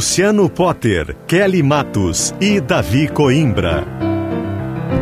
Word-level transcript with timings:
Luciano 0.00 0.48
Potter, 0.48 1.14
Kelly 1.26 1.62
Matos 1.62 2.34
e 2.40 2.58
Davi 2.62 3.12
Coimbra. 3.12 4.09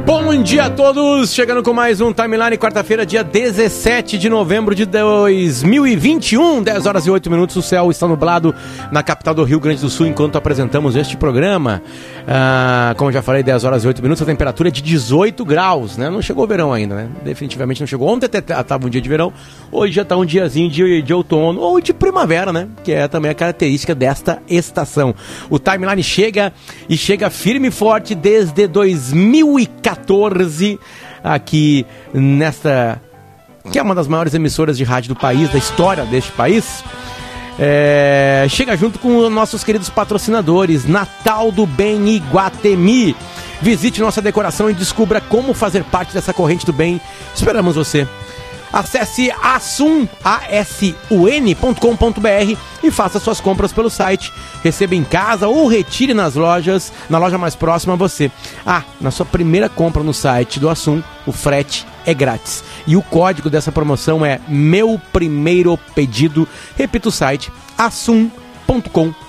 Bom 0.08 0.42
dia 0.42 0.64
a 0.64 0.70
todos! 0.70 1.34
Chegando 1.34 1.62
com 1.62 1.74
mais 1.74 2.00
um 2.00 2.14
Timeline, 2.14 2.56
quarta-feira, 2.56 3.04
dia 3.04 3.22
17 3.22 4.16
de 4.16 4.30
novembro 4.30 4.74
de 4.74 4.86
2021, 4.86 6.62
10 6.62 6.86
horas 6.86 7.06
e 7.06 7.10
8 7.10 7.30
minutos. 7.30 7.54
O 7.56 7.60
céu 7.60 7.90
está 7.90 8.08
nublado 8.08 8.54
na 8.90 9.02
capital 9.02 9.34
do 9.34 9.44
Rio 9.44 9.60
Grande 9.60 9.82
do 9.82 9.90
Sul 9.90 10.06
enquanto 10.06 10.36
apresentamos 10.36 10.96
este 10.96 11.14
programa. 11.14 11.82
Ah, 12.26 12.94
como 12.96 13.12
já 13.12 13.20
falei, 13.20 13.42
10 13.42 13.64
horas 13.64 13.84
e 13.84 13.86
8 13.86 14.00
minutos, 14.00 14.22
a 14.22 14.24
temperatura 14.24 14.70
é 14.70 14.72
de 14.72 14.80
18 14.80 15.44
graus, 15.44 15.98
né? 15.98 16.08
Não 16.08 16.22
chegou 16.22 16.44
o 16.44 16.48
verão 16.48 16.72
ainda, 16.72 16.94
né? 16.94 17.08
Definitivamente 17.22 17.80
não 17.80 17.86
chegou. 17.86 18.08
Ontem 18.08 18.24
até 18.24 18.38
estava 18.38 18.86
um 18.86 18.88
dia 18.88 19.02
de 19.02 19.08
verão, 19.10 19.30
hoje 19.70 19.92
já 19.92 20.02
está 20.02 20.16
um 20.16 20.24
diazinho 20.24 20.70
de, 20.70 21.02
de 21.02 21.12
outono 21.12 21.60
ou 21.60 21.82
de 21.82 21.92
primavera, 21.92 22.50
né? 22.50 22.66
Que 22.82 22.92
é 22.92 23.08
também 23.08 23.30
a 23.30 23.34
característica 23.34 23.94
desta 23.94 24.42
estação. 24.48 25.14
O 25.50 25.58
Timeline 25.58 26.02
chega 26.02 26.50
e 26.88 26.96
chega 26.96 27.28
firme 27.28 27.68
e 27.68 27.70
forte 27.70 28.14
desde 28.14 28.66
2014. 28.66 29.97
14, 29.98 30.78
aqui 31.22 31.86
nesta. 32.12 33.00
que 33.70 33.78
é 33.78 33.82
uma 33.82 33.94
das 33.94 34.08
maiores 34.08 34.34
emissoras 34.34 34.76
de 34.76 34.84
rádio 34.84 35.14
do 35.14 35.20
país, 35.20 35.50
da 35.50 35.58
história 35.58 36.04
deste 36.04 36.32
país. 36.32 36.82
É, 37.60 38.46
chega 38.48 38.76
junto 38.76 39.00
com 39.00 39.28
nossos 39.28 39.64
queridos 39.64 39.88
patrocinadores, 39.88 40.86
Natal 40.86 41.50
do 41.50 41.66
Bem 41.66 42.08
Iguatemi. 42.08 43.16
Visite 43.60 44.00
nossa 44.00 44.22
decoração 44.22 44.70
e 44.70 44.74
descubra 44.74 45.20
como 45.20 45.52
fazer 45.52 45.82
parte 45.84 46.14
dessa 46.14 46.32
corrente 46.32 46.64
do 46.64 46.72
bem. 46.72 47.00
Esperamos 47.34 47.74
você. 47.74 48.06
Acesse 48.72 49.30
asun.com.br 49.42 50.08
e 52.82 52.90
faça 52.90 53.18
suas 53.18 53.40
compras 53.40 53.72
pelo 53.72 53.90
site. 53.90 54.32
Receba 54.62 54.94
em 54.94 55.04
casa 55.04 55.48
ou 55.48 55.66
retire 55.66 56.14
nas 56.14 56.34
lojas, 56.34 56.92
na 57.08 57.18
loja 57.18 57.38
mais 57.38 57.54
próxima 57.54 57.94
a 57.94 57.96
você. 57.96 58.30
Ah, 58.66 58.82
na 59.00 59.10
sua 59.10 59.26
primeira 59.26 59.68
compra 59.68 60.02
no 60.02 60.14
site 60.14 60.60
do 60.60 60.68
Assum, 60.68 61.02
o 61.26 61.32
frete 61.32 61.86
é 62.04 62.14
grátis. 62.14 62.64
E 62.86 62.96
o 62.96 63.02
código 63.02 63.50
dessa 63.50 63.72
promoção 63.72 64.24
é 64.24 64.40
meu 64.48 65.00
primeiro 65.12 65.78
pedido. 65.94 66.48
Repita 66.76 67.08
o 67.08 67.12
site 67.12 67.52
assum.com.br 67.76 69.27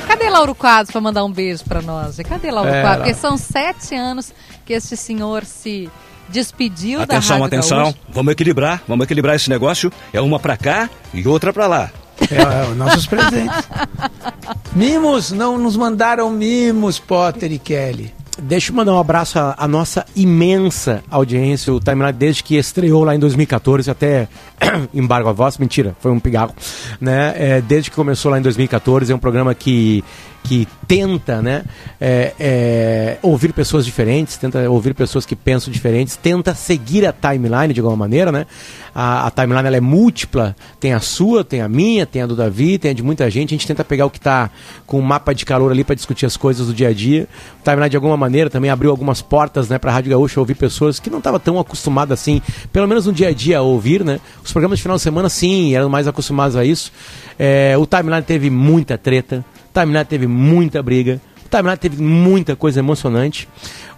Cadê 0.07 0.31
Lauro 0.31 0.55
Quadros 0.55 0.91
para 0.91 1.01
mandar 1.01 1.25
um 1.25 1.33
beijo 1.33 1.65
para 1.65 1.83
nós? 1.83 2.17
Cadê 2.29 2.51
Lauro 2.51 2.71
Quadros? 2.71 2.97
Porque 2.97 3.15
são 3.15 3.37
sete 3.37 3.95
anos 3.95 4.33
que 4.65 4.73
este 4.73 4.97
senhor 4.97 5.45
se 5.45 5.91
despediu 6.29 7.01
atenção, 7.03 7.39
da 7.39 7.45
Rádio 7.45 7.59
Atenção, 7.59 7.81
atenção. 7.81 8.01
Vamos 8.09 8.33
equilibrar, 8.33 8.83
vamos 8.87 9.05
equilibrar 9.05 9.37
esse 9.37 9.51
negócio. 9.51 9.93
É 10.13 10.21
uma 10.21 10.39
para 10.39 10.57
cá 10.57 10.89
e 11.13 11.27
outra 11.27 11.53
para 11.53 11.67
lá. 11.67 11.91
É, 12.31 12.71
é, 12.71 12.75
nossos 12.75 13.07
presentes. 13.07 13.69
mimos, 14.75 15.33
não 15.33 15.59
nos 15.59 15.77
mandaram 15.77 16.31
mimos, 16.31 16.99
Potter 16.99 17.51
e 17.53 17.59
Kelly. 17.59 18.15
Deixa 18.43 18.73
eu 18.73 18.77
mandar 18.77 18.95
um 18.95 18.99
abraço 18.99 19.39
à, 19.39 19.55
à, 19.57 19.69
nossa 19.69 20.05
imensa 20.17 21.03
audiência, 21.11 21.73
o 21.73 21.81
Timeline, 21.81 22.13
desde 22.13 22.43
que 22.43 22.57
estreou 22.57 23.05
lá 23.05 23.15
em 23.15 23.19
2014 23.19 23.91
até 23.91 24.29
embargo 24.95 25.29
a 25.29 25.33
voz, 25.33 25.59
mentira, 25.59 25.95
foi 26.01 26.11
um 26.11 26.19
pigarro, 26.19 26.55
né? 27.01 27.35
É, 27.37 27.61
desde 27.61 27.91
que 27.91 27.97
começou 27.97 28.31
lá 28.31 28.39
em 28.39 28.43
2014, 28.43 29.13
é 29.13 29.15
um 29.15 29.19
programa 29.19 29.55
que 29.55 30.03
que 30.43 30.67
tenta 30.87 31.41
né, 31.41 31.63
é, 32.01 32.35
é, 32.41 33.19
ouvir 33.23 33.53
pessoas 33.53 33.85
diferentes, 33.85 34.37
tenta 34.37 34.69
ouvir 34.69 34.95
pessoas 34.95 35.25
que 35.25 35.37
pensam 35.37 35.73
diferentes, 35.73 36.17
tenta 36.17 36.55
seguir 36.55 37.07
a 37.07 37.13
timeline 37.13 37.73
de 37.73 37.81
alguma 37.81 37.97
maneira. 37.97 38.33
Né? 38.33 38.47
A, 38.95 39.29
a 39.29 39.31
timeline 39.31 39.67
ela 39.67 39.77
é 39.77 39.81
múltipla, 39.81 40.57
tem 40.81 40.93
a 40.93 41.01
sua, 41.01 41.45
tem 41.45 41.61
a 41.61 41.69
minha, 41.69 42.05
tem 42.05 42.23
a 42.23 42.27
do 42.27 42.35
Davi, 42.35 42.79
tem 42.79 42.91
a 42.91 42.95
de 42.95 43.03
muita 43.03 43.31
gente. 43.31 43.55
A 43.55 43.57
gente 43.57 43.67
tenta 43.67 43.85
pegar 43.85 44.07
o 44.07 44.11
que 44.11 44.19
está 44.19 44.51
com 44.87 44.97
o 44.97 45.01
um 45.01 45.03
mapa 45.03 45.33
de 45.33 45.45
calor 45.45 45.71
ali 45.71 45.85
para 45.85 45.95
discutir 45.95 46.27
as 46.27 46.37
coisas 46.37 46.67
do 46.67 46.75
dia 46.75 46.89
a 46.89 46.93
dia. 46.93 47.29
O 47.61 47.63
timeline 47.63 47.91
de 47.91 47.97
alguma 47.97 48.17
maneira 48.17 48.51
também 48.51 48.71
abriu 48.71 48.91
algumas 48.91 49.23
portas 49.23 49.69
né, 49.69 49.79
para 49.79 49.91
a 49.91 49.95
Rádio 49.95 50.11
Gaúcha 50.11 50.41
ouvir 50.41 50.55
pessoas 50.55 50.99
que 50.99 51.11
não 51.11 51.19
estavam 51.19 51.39
tão 51.39 51.59
acostumadas 51.59 52.19
assim, 52.19 52.43
pelo 52.73 52.89
menos 52.89 53.07
no 53.07 53.13
dia 53.13 53.29
a 53.29 53.33
dia, 53.33 53.59
a 53.59 53.63
ouvir. 53.63 54.05
Né? 54.05 54.19
Os 54.43 54.51
programas 54.51 54.79
de 54.79 54.83
final 54.83 54.97
de 54.97 55.03
semana, 55.03 55.29
sim, 55.29 55.77
eram 55.77 55.89
mais 55.89 56.09
acostumados 56.09 56.57
a 56.57 56.65
isso. 56.65 56.91
É, 57.39 57.77
o 57.79 57.87
timeline 57.87 58.23
teve 58.23 58.51
muita 58.51 58.99
treta. 58.99 59.45
Timeline 59.73 60.05
teve 60.05 60.27
muita 60.27 60.83
briga. 60.83 61.21
O 61.45 61.49
Timeline 61.49 61.77
teve 61.77 62.03
muita 62.03 62.55
coisa 62.55 62.79
emocionante. 62.79 63.49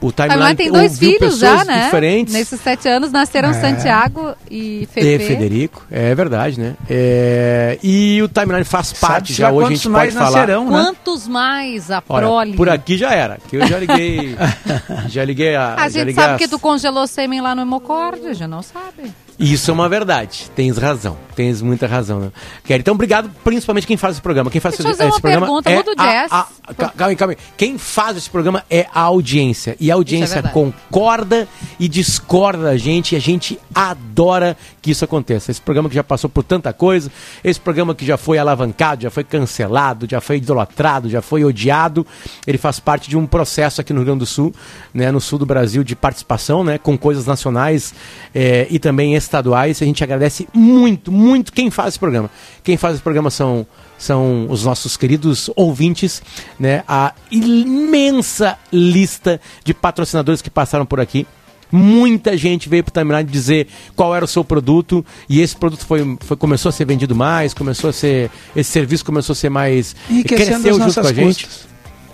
O 0.00 0.10
Timeline, 0.10 0.36
Timeline 0.36 0.56
tem 0.56 0.72
dois 0.72 0.98
filhos 0.98 1.38
já, 1.38 1.64
né? 1.64 1.84
Diferentes. 1.84 2.34
Nesses 2.34 2.60
sete 2.60 2.88
anos 2.88 3.12
nasceram 3.12 3.50
é. 3.50 3.52
Santiago 3.52 4.34
e 4.50 4.88
Fefe. 4.90 5.06
E 5.06 5.18
Federico, 5.18 5.86
é 5.90 6.12
verdade, 6.14 6.58
né? 6.58 6.74
É... 6.90 7.78
E 7.82 8.20
o 8.20 8.28
Timeline 8.28 8.64
faz 8.64 8.92
parte 8.92 9.32
já, 9.32 9.52
hoje 9.52 9.66
a 9.66 9.70
gente 9.76 9.88
pode 9.88 10.14
nascerão, 10.14 10.66
falar. 10.66 10.78
Né? 10.78 10.84
Quantos 10.86 11.28
mais 11.28 11.90
a 11.90 12.02
prole? 12.02 12.54
Por 12.54 12.68
aqui 12.68 12.96
já 12.96 13.12
era, 13.12 13.38
que 13.48 13.56
eu 13.56 13.66
já 13.66 13.78
liguei, 13.78 14.36
já 15.08 15.24
liguei 15.24 15.54
a... 15.54 15.76
A 15.76 15.88
gente 15.88 16.14
sabe 16.14 16.32
as... 16.34 16.38
que 16.38 16.48
tu 16.48 16.58
congelou 16.58 17.06
sêmen 17.06 17.40
lá 17.40 17.54
no 17.54 17.62
hemocórdia, 17.62 18.34
já 18.34 18.48
não 18.48 18.62
sabe. 18.62 19.12
Isso 19.42 19.70
é 19.70 19.74
uma 19.74 19.88
verdade. 19.88 20.50
Tens 20.54 20.78
razão. 20.78 21.18
Tens 21.34 21.60
muita 21.60 21.86
razão. 21.86 22.20
Né? 22.20 22.32
Kelly, 22.64 22.80
então 22.80 22.94
obrigado, 22.94 23.30
principalmente 23.42 23.86
quem 23.86 23.96
faz 23.96 24.14
esse 24.14 24.22
programa. 24.22 24.50
Quem 24.50 24.60
faz 24.60 24.76
Deixa 24.76 24.92
esse, 24.92 25.04
esse 25.04 25.20
programa 25.20 25.62
pergunta, 25.62 26.02
é 26.02 26.26
a, 26.30 26.40
a, 26.40 26.46
a, 26.68 26.74
calma, 26.74 27.14
calma. 27.16 27.36
Quem 27.56 27.78
faz 27.78 28.16
esse 28.16 28.30
programa 28.30 28.64
é 28.70 28.86
a 28.94 29.00
audiência. 29.00 29.76
E 29.80 29.90
a 29.90 29.94
audiência 29.94 30.38
é 30.38 30.42
concorda 30.42 31.48
e 31.80 31.88
discorda 31.88 32.64
da 32.64 32.76
gente 32.76 33.12
e 33.12 33.16
a 33.16 33.20
gente 33.20 33.58
adora 33.74 34.56
que 34.80 34.90
isso 34.90 35.04
aconteça. 35.04 35.50
Esse 35.50 35.60
programa 35.60 35.88
que 35.88 35.94
já 35.94 36.04
passou 36.04 36.28
por 36.28 36.42
tanta 36.42 36.72
coisa, 36.72 37.10
esse 37.42 37.58
programa 37.58 37.94
que 37.94 38.04
já 38.04 38.16
foi 38.16 38.38
alavancado, 38.38 39.02
já 39.02 39.10
foi 39.10 39.24
cancelado, 39.24 40.06
já 40.08 40.20
foi 40.20 40.36
idolatrado, 40.36 41.08
já 41.08 41.22
foi 41.22 41.44
odiado, 41.44 42.06
ele 42.46 42.58
faz 42.58 42.78
parte 42.78 43.08
de 43.08 43.16
um 43.16 43.26
processo 43.26 43.80
aqui 43.80 43.92
no 43.92 44.00
Rio 44.00 44.06
Grande 44.06 44.20
do 44.20 44.26
Sul, 44.26 44.54
né, 44.92 45.10
no 45.10 45.20
sul 45.20 45.38
do 45.38 45.46
Brasil, 45.46 45.82
de 45.82 45.96
participação, 45.96 46.62
né, 46.62 46.78
com 46.78 46.98
coisas 46.98 47.26
nacionais 47.26 47.94
é, 48.34 48.66
e 48.70 48.78
também 48.78 49.14
estaduais. 49.32 49.80
A 49.80 49.84
gente 49.84 50.04
agradece 50.04 50.46
muito, 50.52 51.10
muito 51.10 51.52
quem 51.52 51.70
faz 51.70 51.90
esse 51.90 51.98
programa. 51.98 52.30
Quem 52.62 52.76
faz 52.76 52.94
esse 52.94 53.02
programa 53.02 53.30
são 53.30 53.66
são 53.98 54.48
os 54.50 54.64
nossos 54.64 54.96
queridos 54.96 55.48
ouvintes, 55.54 56.20
né? 56.58 56.82
A 56.88 57.14
imensa 57.30 58.58
lista 58.72 59.40
de 59.64 59.72
patrocinadores 59.72 60.42
que 60.42 60.50
passaram 60.50 60.84
por 60.84 60.98
aqui. 60.98 61.24
Muita 61.70 62.36
gente 62.36 62.68
veio 62.68 62.82
para 62.82 62.90
o 62.90 62.92
timeline 62.92 63.30
dizer 63.30 63.68
qual 63.94 64.14
era 64.14 64.24
o 64.24 64.28
seu 64.28 64.44
produto 64.44 65.06
e 65.28 65.40
esse 65.40 65.56
produto 65.56 65.86
foi, 65.86 66.18
foi, 66.20 66.36
começou 66.36 66.68
a 66.68 66.72
ser 66.72 66.84
vendido 66.84 67.14
mais, 67.14 67.54
começou 67.54 67.88
a 67.90 67.92
ser 67.92 68.30
esse 68.54 68.70
serviço 68.70 69.04
começou 69.04 69.32
a 69.32 69.36
ser 69.36 69.48
mais 69.48 69.96
cresceu 70.26 70.78
junto 70.78 71.00
com 71.00 71.06
a 71.06 71.12
gente, 71.12 71.48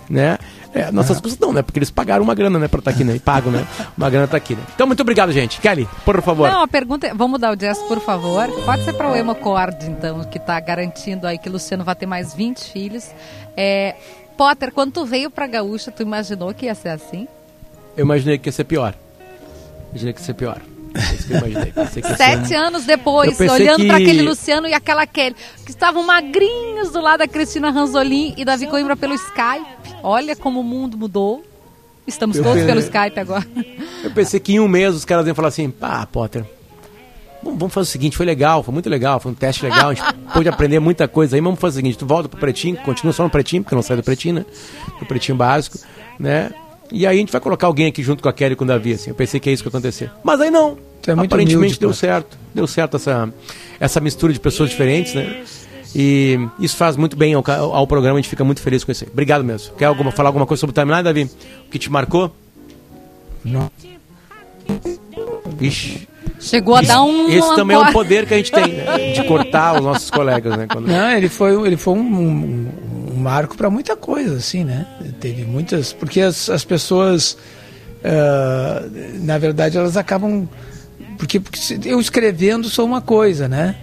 né? 0.09 0.37
É, 0.73 0.91
nossas 0.91 1.17
é. 1.17 1.21
custas 1.21 1.39
não, 1.39 1.51
né? 1.51 1.61
Porque 1.61 1.79
eles 1.79 1.89
pagaram 1.89 2.23
uma 2.23 2.35
grana, 2.35 2.59
né, 2.59 2.67
pra 2.67 2.79
estar 2.79 2.91
tá 2.91 2.95
aqui, 2.95 3.03
né? 3.03 3.15
E 3.15 3.19
pagam, 3.19 3.51
né? 3.51 3.65
Uma 3.97 4.09
grana 4.09 4.27
tá 4.27 4.37
aqui, 4.37 4.55
né? 4.55 4.61
Então, 4.75 4.85
muito 4.85 5.01
obrigado, 5.01 5.31
gente. 5.31 5.59
Kelly, 5.59 5.87
por 6.05 6.21
favor. 6.21 6.49
Não, 6.49 6.61
a 6.61 6.67
pergunta 6.67 7.07
é, 7.07 7.13
vamos 7.13 7.31
mudar 7.31 7.55
o 7.55 7.59
gesto, 7.59 7.85
por 7.87 7.99
favor. 7.99 8.47
Pode 8.65 8.83
ser 8.83 8.93
para 8.93 9.09
o 9.09 9.15
Hemocord, 9.15 9.85
então, 9.87 10.23
que 10.23 10.39
tá 10.39 10.59
garantindo 10.59 11.25
aí 11.25 11.37
que 11.37 11.49
o 11.49 11.51
Luciano 11.51 11.83
vai 11.83 11.95
ter 11.95 12.05
mais 12.05 12.33
20 12.33 12.59
filhos. 12.71 13.09
É, 13.57 13.95
Potter, 14.37 14.71
quando 14.71 14.93
tu 14.93 15.05
veio 15.05 15.29
pra 15.29 15.47
Gaúcha, 15.47 15.91
tu 15.91 16.03
imaginou 16.03 16.53
que 16.53 16.67
ia 16.67 16.75
ser 16.75 16.89
assim? 16.89 17.27
Eu 17.97 18.05
imaginei 18.05 18.37
que 18.37 18.47
ia 18.47 18.53
ser 18.53 18.63
pior. 18.63 18.93
Imaginei 19.89 20.13
que 20.13 20.19
ia 20.19 20.25
ser 20.25 20.33
pior. 20.33 20.61
É 20.93 22.15
Sete 22.15 22.53
anos 22.53 22.85
depois, 22.85 23.39
olhando 23.39 23.81
que... 23.81 23.87
para 23.87 23.97
aquele 23.97 24.21
Luciano 24.21 24.67
e 24.67 24.73
aquela 24.73 25.05
Kelly, 25.05 25.35
que 25.65 25.71
estavam 25.71 26.03
magrinhos 26.03 26.91
do 26.91 26.99
lado 26.99 27.19
da 27.19 27.27
Cristina 27.27 27.69
Ranzolin 27.69 28.33
e 28.37 28.43
Davi 28.43 28.67
Coimbra 28.67 28.95
pelo 28.95 29.13
Skype. 29.13 29.65
Olha 30.01 30.35
como 30.35 30.61
o 30.61 30.63
mundo 30.63 30.97
mudou. 30.97 31.43
Estamos 32.07 32.37
eu 32.37 32.43
todos 32.43 32.63
pelo 32.63 32.79
Skype 32.79 33.19
agora. 33.19 33.45
Eu 34.03 34.11
pensei 34.11 34.39
que 34.39 34.53
em 34.53 34.59
um 34.59 34.67
mês 34.67 34.95
os 34.95 35.05
caras 35.05 35.27
iam 35.27 35.35
falar 35.35 35.49
assim: 35.49 35.69
pá, 35.69 36.07
Potter, 36.07 36.43
vamos 37.43 37.73
fazer 37.73 37.89
o 37.89 37.91
seguinte, 37.91 38.17
foi 38.17 38.25
legal, 38.25 38.63
foi 38.63 38.73
muito 38.73 38.89
legal, 38.89 39.19
foi 39.19 39.31
um 39.31 39.35
teste 39.35 39.63
legal, 39.63 39.89
a 39.89 39.93
gente 39.93 40.13
pôde 40.33 40.49
aprender 40.49 40.79
muita 40.79 41.07
coisa 41.07 41.35
aí, 41.35 41.41
vamos 41.41 41.59
fazer 41.59 41.75
o 41.75 41.77
seguinte, 41.77 41.97
tu 41.97 42.05
volta 42.05 42.27
pro 42.27 42.39
pretinho, 42.39 42.77
continua 42.77 43.13
só 43.13 43.23
no 43.23 43.29
pretinho, 43.29 43.63
porque 43.63 43.75
não 43.75 43.81
sai 43.81 43.97
do 43.97 44.03
pretinho, 44.03 44.35
né? 44.35 44.45
Do 44.99 45.05
pretinho 45.05 45.37
básico, 45.37 45.77
né? 46.19 46.51
E 46.91 47.05
aí 47.05 47.17
a 47.17 47.19
gente 47.19 47.31
vai 47.31 47.39
colocar 47.39 47.67
alguém 47.67 47.87
aqui 47.87 48.01
junto 48.01 48.23
com 48.23 48.29
a 48.29 48.33
Kelly 48.33 48.53
e 48.53 48.55
com 48.55 48.63
o 48.63 48.67
Davi, 48.67 48.93
assim. 48.93 49.11
Eu 49.11 49.15
pensei 49.15 49.39
que 49.39 49.49
é 49.49 49.53
isso 49.53 49.63
que 49.63 49.67
ia 49.67 49.71
acontecer. 49.71 50.11
Mas 50.23 50.41
aí 50.41 50.49
não. 50.49 50.77
É 51.07 51.11
Aparentemente 51.11 51.55
humilde, 51.55 51.79
deu 51.79 51.93
certo. 51.93 52.37
Deu 52.53 52.67
certo 52.67 52.97
essa, 52.97 53.31
essa 53.79 53.99
mistura 53.99 54.33
de 54.33 54.39
pessoas 54.39 54.69
diferentes, 54.69 55.13
né? 55.13 55.43
E 55.95 56.37
isso 56.59 56.75
faz 56.75 56.95
muito 56.95 57.15
bem 57.15 57.33
ao, 57.33 57.43
ao 57.47 57.87
programa, 57.87 58.19
a 58.19 58.21
gente 58.21 58.29
fica 58.29 58.43
muito 58.43 58.61
feliz 58.61 58.83
com 58.83 58.91
isso 58.91 59.05
aí. 59.05 59.09
Obrigado 59.11 59.43
mesmo. 59.43 59.73
Quer 59.75 59.85
alguma, 59.85 60.11
falar 60.11 60.29
alguma 60.29 60.45
coisa 60.45 60.61
sobre 60.61 60.71
o 60.71 60.73
timeline, 60.75 61.03
Davi? 61.03 61.23
O 61.65 61.69
que 61.69 61.79
te 61.79 61.91
marcou? 61.91 62.31
Não. 63.43 63.71
Ixi. 65.59 66.07
Chegou 66.39 66.75
a 66.75 66.81
dar 66.81 67.01
um. 67.01 67.29
Esse 67.29 67.55
também 67.55 67.75
é 67.75 67.79
um 67.79 67.91
poder 67.91 68.25
que 68.25 68.33
a 68.33 68.37
gente 68.37 68.51
tem, 68.51 68.67
né? 68.67 69.11
De 69.13 69.23
cortar 69.25 69.75
os 69.75 69.81
nossos 69.81 70.09
colegas, 70.09 70.55
né? 70.57 70.67
Quando... 70.71 70.87
Não, 70.87 71.11
ele 71.11 71.27
foi, 71.27 71.67
ele 71.67 71.75
foi 71.75 71.95
um, 71.95 71.99
um, 71.99 72.69
um 73.08 73.08
marco 73.19 73.55
para 73.55 73.69
muita 73.69 73.95
coisa, 73.95 74.37
assim, 74.37 74.63
né? 74.63 74.87
Teve 75.19 75.43
muitas. 75.43 75.93
Porque 75.93 76.21
as, 76.21 76.49
as 76.49 76.63
pessoas, 76.65 77.37
uh, 78.03 79.19
na 79.21 79.37
verdade, 79.37 79.77
elas 79.77 79.97
acabam. 79.97 80.47
Porque, 81.17 81.39
porque 81.39 81.59
eu 81.85 81.99
escrevendo 81.99 82.69
sou 82.69 82.85
uma 82.85 83.01
coisa, 83.01 83.47
né? 83.47 83.75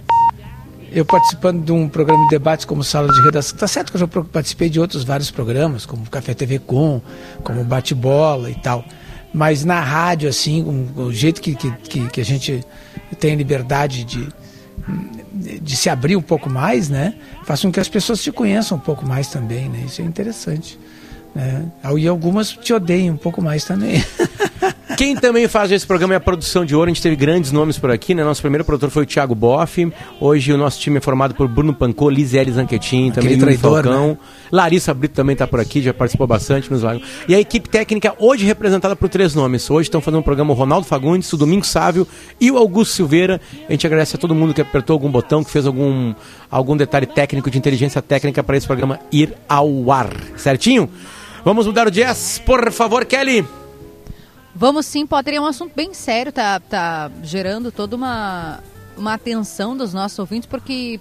Eu 0.91 1.05
participando 1.05 1.63
de 1.63 1.71
um 1.71 1.87
programa 1.87 2.23
de 2.23 2.29
debates 2.29 2.65
como 2.65 2.83
Sala 2.83 3.13
de 3.13 3.21
Redação. 3.21 3.57
Tá 3.57 3.67
certo 3.67 3.91
que 3.91 3.97
eu 3.97 3.99
já 3.99 4.07
participei 4.07 4.69
de 4.69 4.79
outros 4.79 5.03
vários 5.03 5.29
programas, 5.29 5.85
como 5.85 6.09
Café 6.09 6.33
TV 6.33 6.59
Com, 6.59 7.01
como 7.43 7.63
Bate 7.63 7.93
Bola 7.93 8.49
e 8.49 8.55
tal. 8.55 8.83
Mas 9.33 9.63
na 9.63 9.79
rádio, 9.81 10.29
assim, 10.29 10.63
o, 10.95 11.03
o 11.03 11.13
jeito 11.13 11.41
que, 11.41 11.53
que, 11.53 12.09
que 12.09 12.21
a 12.21 12.25
gente 12.25 12.65
tem 13.19 13.35
liberdade 13.35 14.03
de, 14.03 14.27
de 15.37 15.75
se 15.75 15.89
abrir 15.89 16.15
um 16.15 16.21
pouco 16.21 16.49
mais, 16.49 16.89
né? 16.89 17.13
Faz 17.45 17.61
com 17.61 17.71
que 17.71 17.79
as 17.79 17.87
pessoas 17.87 18.21
te 18.21 18.31
conheçam 18.31 18.77
um 18.77 18.81
pouco 18.81 19.05
mais 19.05 19.27
também, 19.27 19.69
né? 19.69 19.83
Isso 19.85 20.01
é 20.01 20.05
interessante. 20.05 20.79
Né? 21.33 21.65
E 21.95 22.07
algumas 22.07 22.49
te 22.49 22.73
odeiam 22.73 23.13
um 23.13 23.17
pouco 23.17 23.41
mais 23.41 23.63
também. 23.63 24.03
Quem 24.97 25.15
também 25.15 25.47
faz 25.47 25.71
esse 25.71 25.85
programa 25.85 26.15
é 26.15 26.17
a 26.17 26.19
produção 26.19 26.65
de 26.65 26.75
ouro. 26.75 26.89
A 26.89 26.91
gente 26.91 27.03
teve 27.03 27.15
grandes 27.15 27.51
nomes 27.51 27.77
por 27.77 27.91
aqui, 27.91 28.15
né? 28.15 28.23
Nosso 28.23 28.41
primeiro 28.41 28.65
produtor 28.65 28.89
foi 28.89 29.03
o 29.03 29.05
Thiago 29.05 29.35
Boff. 29.35 29.93
Hoje 30.19 30.51
o 30.51 30.57
nosso 30.57 30.79
time 30.79 30.97
é 30.97 30.99
formado 30.99 31.35
por 31.35 31.47
Bruno 31.47 31.71
Pancô, 31.71 32.09
Lisiele 32.09 32.51
Zanquetin, 32.51 33.11
também 33.11 33.37
traidor, 33.37 33.83
Falcão. 33.83 34.07
Né? 34.07 34.17
Larissa 34.51 34.95
Brito 34.95 35.13
também 35.13 35.33
está 35.33 35.45
por 35.45 35.59
aqui, 35.59 35.83
já 35.83 35.93
participou 35.93 36.25
bastante 36.25 36.71
nos 36.71 36.81
vários. 36.81 37.07
E 37.27 37.35
a 37.35 37.39
equipe 37.39 37.69
técnica 37.69 38.15
hoje 38.17 38.43
representada 38.43 38.95
por 38.95 39.07
três 39.07 39.35
nomes. 39.35 39.69
Hoje 39.69 39.87
estão 39.87 40.01
fazendo 40.01 40.21
um 40.21 40.23
programa 40.23 40.51
o 40.51 40.55
Ronaldo 40.55 40.87
Fagundes, 40.87 41.31
o 41.31 41.37
Domingo 41.37 41.63
Sávio 41.63 42.07
e 42.41 42.49
o 42.49 42.57
Augusto 42.57 42.95
Silveira. 42.95 43.39
A 43.69 43.71
gente 43.71 43.85
agradece 43.85 44.15
a 44.15 44.19
todo 44.19 44.33
mundo 44.33 44.51
que 44.51 44.61
apertou 44.61 44.95
algum 44.95 45.11
botão, 45.11 45.43
que 45.43 45.51
fez 45.51 45.67
algum, 45.67 46.15
algum 46.49 46.75
detalhe 46.75 47.05
técnico, 47.05 47.51
de 47.51 47.57
inteligência 47.59 48.01
técnica 48.01 48.43
para 48.43 48.57
esse 48.57 48.65
programa 48.65 48.99
ir 49.11 49.31
ao 49.47 49.91
ar. 49.91 50.09
Certinho? 50.37 50.89
Vamos 51.45 51.67
mudar 51.67 51.85
o 51.85 51.91
jazz, 51.91 52.41
por 52.43 52.71
favor, 52.71 53.05
Kelly. 53.05 53.45
Vamos 54.59 54.87
sim, 54.87 55.05
Potter, 55.05 55.35
é 55.35 55.39
um 55.39 55.45
assunto 55.45 55.75
bem 55.75 55.93
sério, 55.93 56.31
tá, 56.31 56.59
tá 56.59 57.11
gerando 57.21 57.71
toda 57.71 57.95
uma, 57.95 58.59
uma 58.97 59.13
atenção 59.13 59.77
dos 59.77 59.93
nossos 59.93 60.17
ouvintes, 60.17 60.49
porque 60.49 60.99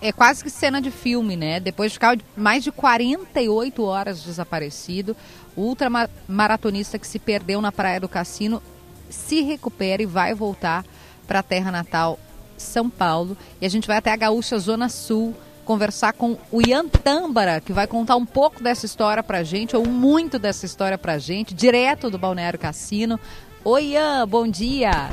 é 0.00 0.12
quase 0.12 0.44
que 0.44 0.48
cena 0.48 0.80
de 0.80 0.88
filme, 0.92 1.36
né? 1.36 1.58
Depois 1.58 1.90
de 1.90 1.94
ficar 1.94 2.16
mais 2.36 2.62
de 2.62 2.70
48 2.70 3.82
horas 3.82 4.22
desaparecido, 4.22 5.16
o 5.56 5.62
ultramaratonista 5.62 7.00
que 7.00 7.06
se 7.08 7.18
perdeu 7.18 7.60
na 7.60 7.72
Praia 7.72 7.98
do 7.98 8.08
Cassino 8.08 8.62
se 9.10 9.40
recupera 9.40 10.00
e 10.00 10.06
vai 10.06 10.32
voltar 10.32 10.84
para 11.26 11.40
a 11.40 11.42
terra 11.42 11.72
natal, 11.72 12.16
São 12.56 12.88
Paulo. 12.88 13.36
E 13.60 13.66
a 13.66 13.68
gente 13.68 13.88
vai 13.88 13.96
até 13.96 14.12
a 14.12 14.16
Gaúcha 14.16 14.56
Zona 14.56 14.88
Sul 14.88 15.34
conversar 15.68 16.14
com 16.14 16.38
o 16.50 16.66
Ian 16.66 16.88
Tâmbara, 16.88 17.60
que 17.60 17.74
vai 17.74 17.86
contar 17.86 18.16
um 18.16 18.24
pouco 18.24 18.62
dessa 18.62 18.86
história 18.86 19.22
pra 19.22 19.42
gente, 19.42 19.76
ou 19.76 19.86
muito 19.86 20.38
dessa 20.38 20.64
história 20.64 20.96
pra 20.96 21.18
gente, 21.18 21.52
direto 21.52 22.08
do 22.08 22.16
Balneário 22.16 22.58
Cassino. 22.58 23.20
Oi, 23.62 23.88
Ian, 23.88 24.26
bom 24.26 24.48
dia. 24.48 25.10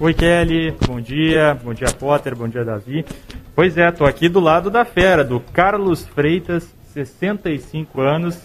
Oi, 0.00 0.12
Kelly, 0.12 0.74
bom 0.84 1.00
dia. 1.00 1.54
Bom 1.62 1.72
dia, 1.72 1.86
Potter, 1.92 2.34
bom 2.34 2.48
dia, 2.48 2.64
Davi. 2.64 3.06
Pois 3.54 3.78
é, 3.78 3.92
tô 3.92 4.04
aqui 4.04 4.28
do 4.28 4.40
lado 4.40 4.70
da 4.70 4.84
fera, 4.84 5.22
do 5.22 5.38
Carlos 5.38 6.04
Freitas, 6.04 6.66
65 6.92 8.00
anos, 8.00 8.36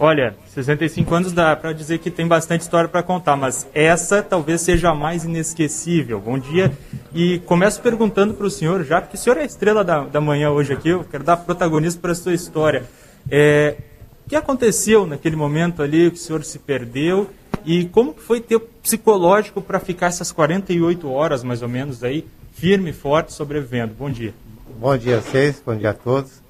Olha, 0.00 0.34
65 0.46 1.14
anos 1.14 1.32
dá 1.32 1.54
para 1.54 1.72
dizer 1.72 1.98
que 1.98 2.10
tem 2.10 2.26
bastante 2.26 2.62
história 2.62 2.88
para 2.88 3.04
contar, 3.04 3.36
mas 3.36 3.68
essa 3.72 4.20
talvez 4.20 4.60
seja 4.62 4.90
a 4.90 4.94
mais 4.94 5.24
inesquecível. 5.24 6.18
Bom 6.18 6.38
dia. 6.38 6.72
E 7.14 7.40
começo 7.40 7.82
perguntando 7.82 8.32
para 8.32 8.46
o 8.46 8.50
senhor, 8.50 8.82
já 8.84 9.02
que 9.02 9.16
o 9.16 9.18
senhor 9.18 9.36
é 9.36 9.42
a 9.42 9.44
estrela 9.44 9.84
da, 9.84 10.04
da 10.04 10.18
manhã 10.18 10.50
hoje 10.50 10.72
aqui, 10.72 10.88
eu 10.88 11.04
quero 11.04 11.22
dar 11.22 11.36
protagonismo 11.36 12.00
para 12.00 12.12
a 12.12 12.14
sua 12.14 12.32
história. 12.32 12.84
É, 13.30 13.76
o 14.24 14.30
que 14.30 14.34
aconteceu 14.34 15.06
naquele 15.06 15.36
momento 15.36 15.82
ali 15.82 16.10
que 16.10 16.16
o 16.16 16.20
senhor 16.20 16.42
se 16.42 16.58
perdeu 16.58 17.28
e 17.66 17.84
como 17.84 18.14
foi 18.14 18.40
ter 18.40 18.58
psicológico 18.58 19.60
para 19.60 19.78
ficar 19.78 20.06
essas 20.06 20.32
48 20.32 21.10
horas, 21.10 21.44
mais 21.44 21.60
ou 21.60 21.68
menos, 21.68 22.02
aí, 22.02 22.26
firme 22.54 22.90
e 22.90 22.92
forte, 22.94 23.34
sobrevivendo? 23.34 23.92
Bom 23.92 24.10
dia. 24.10 24.32
Bom 24.80 24.96
dia 24.96 25.18
a 25.18 25.20
vocês, 25.20 25.62
bom 25.64 25.76
dia 25.76 25.90
a 25.90 25.94
todos. 25.94 26.40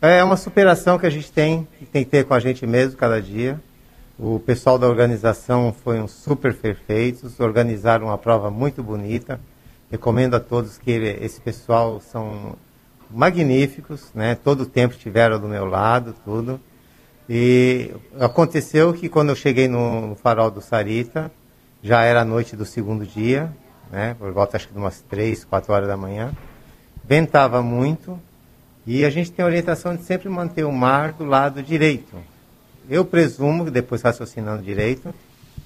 É 0.00 0.24
uma 0.24 0.38
superação 0.38 0.98
que 0.98 1.04
a 1.04 1.10
gente 1.10 1.30
tem, 1.30 1.68
que 1.78 1.84
tem 1.84 2.04
que 2.04 2.10
ter 2.10 2.24
com 2.24 2.32
a 2.32 2.40
gente 2.40 2.66
mesmo 2.66 2.96
cada 2.96 3.20
dia. 3.20 3.60
O 4.18 4.38
pessoal 4.38 4.78
da 4.78 4.88
organização 4.88 5.74
foi 5.84 6.00
um 6.00 6.08
super 6.08 6.54
perfeitos, 6.54 7.38
organizaram 7.38 8.06
uma 8.06 8.16
prova 8.16 8.50
muito 8.50 8.82
bonita. 8.82 9.38
Recomendo 9.90 10.34
a 10.34 10.40
todos 10.40 10.78
que 10.78 10.90
esse 10.90 11.40
pessoal 11.40 12.00
são 12.00 12.56
magníficos, 13.10 14.10
né? 14.14 14.34
Todo 14.34 14.62
o 14.62 14.66
tempo 14.66 14.94
estiveram 14.94 15.38
do 15.38 15.48
meu 15.48 15.64
lado, 15.64 16.14
tudo. 16.24 16.60
E 17.28 17.90
aconteceu 18.18 18.92
que 18.92 19.08
quando 19.08 19.30
eu 19.30 19.36
cheguei 19.36 19.68
no, 19.68 20.16
farol 20.16 20.50
do 20.50 20.60
Sarita, 20.60 21.30
já 21.82 22.02
era 22.02 22.22
a 22.22 22.24
noite 22.24 22.56
do 22.56 22.64
segundo 22.64 23.04
dia, 23.04 23.52
né? 23.90 24.14
Por 24.18 24.32
volta 24.32 24.56
acho 24.56 24.68
que 24.68 24.72
de 24.72 24.78
umas 24.78 25.00
três, 25.02 25.44
quatro 25.44 25.72
horas 25.72 25.88
da 25.88 25.96
manhã. 25.96 26.32
Ventava 27.04 27.62
muito, 27.62 28.18
e 28.86 29.04
a 29.04 29.10
gente 29.10 29.30
tem 29.30 29.44
a 29.44 29.46
orientação 29.46 29.94
de 29.94 30.04
sempre 30.04 30.28
manter 30.28 30.64
o 30.64 30.72
mar 30.72 31.12
do 31.12 31.24
lado 31.24 31.62
direito. 31.62 32.16
Eu 32.88 33.04
presumo, 33.04 33.70
depois 33.70 34.02
raciocinando 34.02 34.62
direito, 34.62 35.14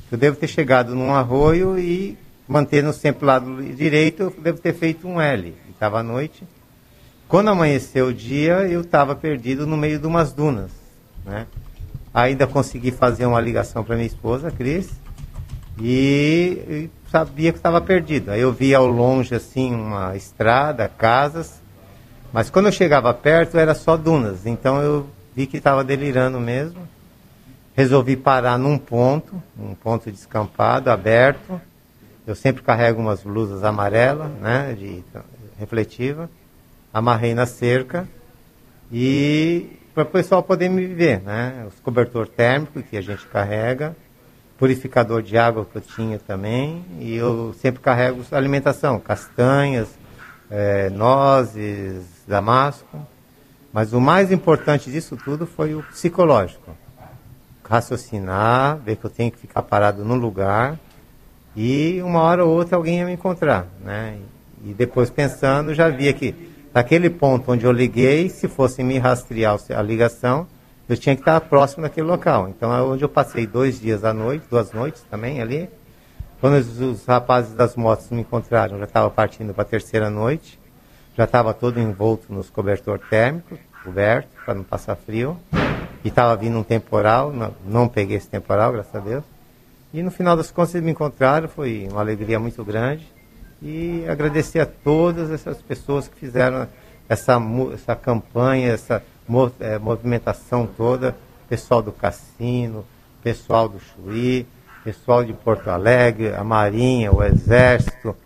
que 0.08 0.14
eu 0.14 0.18
devo 0.18 0.36
ter 0.36 0.48
chegado 0.48 0.94
num 0.94 1.14
arroio 1.14 1.78
e 1.78 2.18
mantendo 2.46 2.92
sempre 2.92 3.24
o 3.24 3.26
lado 3.26 3.62
direito, 3.74 4.24
eu 4.24 4.30
devo 4.30 4.58
ter 4.58 4.74
feito 4.74 5.08
um 5.08 5.20
L. 5.20 5.54
Estava 5.70 6.00
à 6.00 6.02
noite. 6.02 6.44
Quando 7.26 7.48
amanheceu 7.48 8.08
o 8.08 8.14
dia, 8.14 8.68
eu 8.68 8.82
estava 8.82 9.14
perdido 9.14 9.66
no 9.66 9.76
meio 9.76 9.98
de 9.98 10.06
umas 10.06 10.32
dunas. 10.32 10.70
Né? 11.24 11.46
Ainda 12.12 12.46
consegui 12.46 12.90
fazer 12.90 13.26
uma 13.26 13.40
ligação 13.40 13.82
para 13.82 13.96
minha 13.96 14.06
esposa, 14.06 14.50
Cris, 14.50 14.90
e, 15.80 16.88
sabia 17.10 17.52
que 17.52 17.58
estava 17.58 17.80
perdido. 17.80 18.30
Aí 18.30 18.40
eu 18.40 18.52
via 18.52 18.78
ao 18.78 18.86
longe 18.86 19.34
assim 19.34 19.74
uma 19.74 20.16
estrada, 20.16 20.88
casas, 20.88 21.62
mas 22.32 22.50
quando 22.50 22.66
eu 22.66 22.72
chegava 22.72 23.12
perto 23.14 23.58
era 23.58 23.74
só 23.74 23.96
dunas. 23.96 24.46
Então 24.46 24.80
eu 24.82 25.06
vi 25.34 25.46
que 25.46 25.56
estava 25.56 25.82
delirando 25.82 26.38
mesmo. 26.40 26.88
Resolvi 27.76 28.16
parar 28.16 28.56
num 28.56 28.78
ponto, 28.78 29.42
um 29.58 29.74
ponto 29.74 30.10
descampado, 30.10 30.90
aberto. 30.90 31.60
Eu 32.26 32.34
sempre 32.34 32.62
carrego 32.62 33.00
umas 33.00 33.22
blusas 33.22 33.62
amarelas, 33.62 34.30
né, 34.40 34.74
de 34.78 35.04
refletiva. 35.58 36.30
Amarrei 36.92 37.34
na 37.34 37.44
cerca 37.44 38.08
e 38.90 39.78
para 39.94 40.04
o 40.04 40.06
pessoal 40.06 40.42
poder 40.42 40.68
me 40.68 40.86
ver, 40.86 41.20
né? 41.20 41.66
Os 41.68 41.78
cobertor 41.80 42.26
térmico 42.26 42.82
que 42.82 42.96
a 42.96 43.00
gente 43.00 43.26
carrega, 43.26 43.96
purificador 44.58 45.22
de 45.22 45.36
água 45.36 45.64
que 45.64 45.76
eu 45.76 45.82
tinha 45.82 46.18
também, 46.18 46.84
e 46.98 47.14
eu 47.14 47.54
sempre 47.54 47.80
carrego 47.80 48.24
alimentação, 48.32 48.98
castanhas, 48.98 49.88
é, 50.50 50.90
nozes, 50.90 52.04
damasco. 52.26 53.06
Mas 53.72 53.92
o 53.92 54.00
mais 54.00 54.32
importante 54.32 54.90
disso 54.90 55.16
tudo 55.16 55.46
foi 55.46 55.74
o 55.74 55.82
psicológico 55.82 56.74
raciocinar, 57.68 58.76
ver 58.76 58.96
que 58.96 59.04
eu 59.04 59.10
tenho 59.10 59.32
que 59.32 59.38
ficar 59.38 59.62
parado 59.62 60.04
no 60.04 60.14
lugar 60.14 60.78
e 61.56 62.00
uma 62.02 62.20
hora 62.20 62.44
ou 62.44 62.52
outra 62.52 62.76
alguém 62.76 62.99
ia 62.99 63.06
me 63.06 63.12
encontrar, 63.12 63.66
né? 63.82 64.18
E 64.64 64.73
depois 64.73 65.11
pensando, 65.11 65.75
já 65.75 65.88
via 65.88 66.12
que 66.12 66.34
naquele 66.73 67.08
ponto 67.08 67.52
onde 67.52 67.64
eu 67.64 67.73
liguei, 67.73 68.28
se 68.28 68.49
fosse 68.49 68.82
me 68.82 68.99
rastrear 68.99 69.58
a 69.70 69.82
ligação, 69.82 70.46
eu 70.88 70.96
tinha 70.96 71.14
que 71.14 71.23
estar 71.23 71.40
próximo 71.42 71.82
daquele 71.82 72.06
local. 72.06 72.49
Então 72.49 72.75
é 72.75 72.82
onde 72.82 73.04
eu 73.04 73.08
passei 73.08 73.46
dois 73.46 73.80
dias 73.80 74.04
à 74.04 74.12
noite, 74.12 74.46
duas 74.50 74.73
noites 74.73 75.02
também 75.11 75.40
ali. 75.40 75.68
Quando 76.40 76.54
os, 76.54 76.80
os 76.80 77.06
rapazes 77.06 77.54
das 77.54 77.76
motos 77.76 78.11
me 78.11 78.20
encontraram, 78.20 78.78
já 78.78 78.84
estava 78.84 79.08
partindo 79.08 79.54
para 79.54 79.62
a 79.62 79.66
terceira 79.66 80.11
noite, 80.11 80.58
já 81.16 81.25
estava 81.25 81.54
todo 81.54 81.80
envolto 81.80 82.32
nos 82.32 82.50
cobertor 82.50 82.99
térmico, 82.99 83.56
coberto, 83.82 84.28
para 84.44 84.54
não 84.54 84.64
passar 84.64 84.96
frio. 84.96 85.38
E 86.04 86.08
estava 86.08 86.37
vindo 86.37 86.58
um 86.58 86.62
temporal, 86.62 87.32
não, 87.32 87.54
não, 87.64 87.88
peguei 87.88 88.16
esse 88.16 88.28
temporal, 88.28 88.73
graças 88.73 88.94
a 88.94 88.99
Deus. 88.99 89.25
E 89.94 90.02
no 90.02 90.10
final 90.10 90.36
das 90.36 90.50
contas 90.50 90.74
eles 90.74 90.84
me 90.84 90.90
encontraram, 90.90 91.48
foi 91.48 91.86
uma 91.88 92.00
alegria 92.00 92.40
muito 92.40 92.64
grande. 92.64 93.06
E 93.62 94.04
agradecer 94.08 94.58
a 94.58 94.66
todas 94.66 95.30
essas 95.30 95.62
pessoas 95.62 96.08
que 96.08 96.18
fizeram 96.18 96.66
essa, 97.08 97.40
essa 97.72 97.94
campanha, 97.94 98.72
essa 98.72 99.00
é, 99.60 99.78
movimentação 99.78 100.66
toda, 100.66 101.16
pessoal 101.48 101.80
do 101.80 101.92
cassino, 101.92 102.84
pessoal 103.22 103.68
do 103.68 103.78
Chuí, 103.78 104.44
pessoal 104.82 105.22
de 105.22 105.32
Porto 105.32 105.68
Alegre, 105.68 106.34
a 106.34 106.42
Marinha, 106.42 107.12
o 107.12 107.22
Exército, 107.22 108.16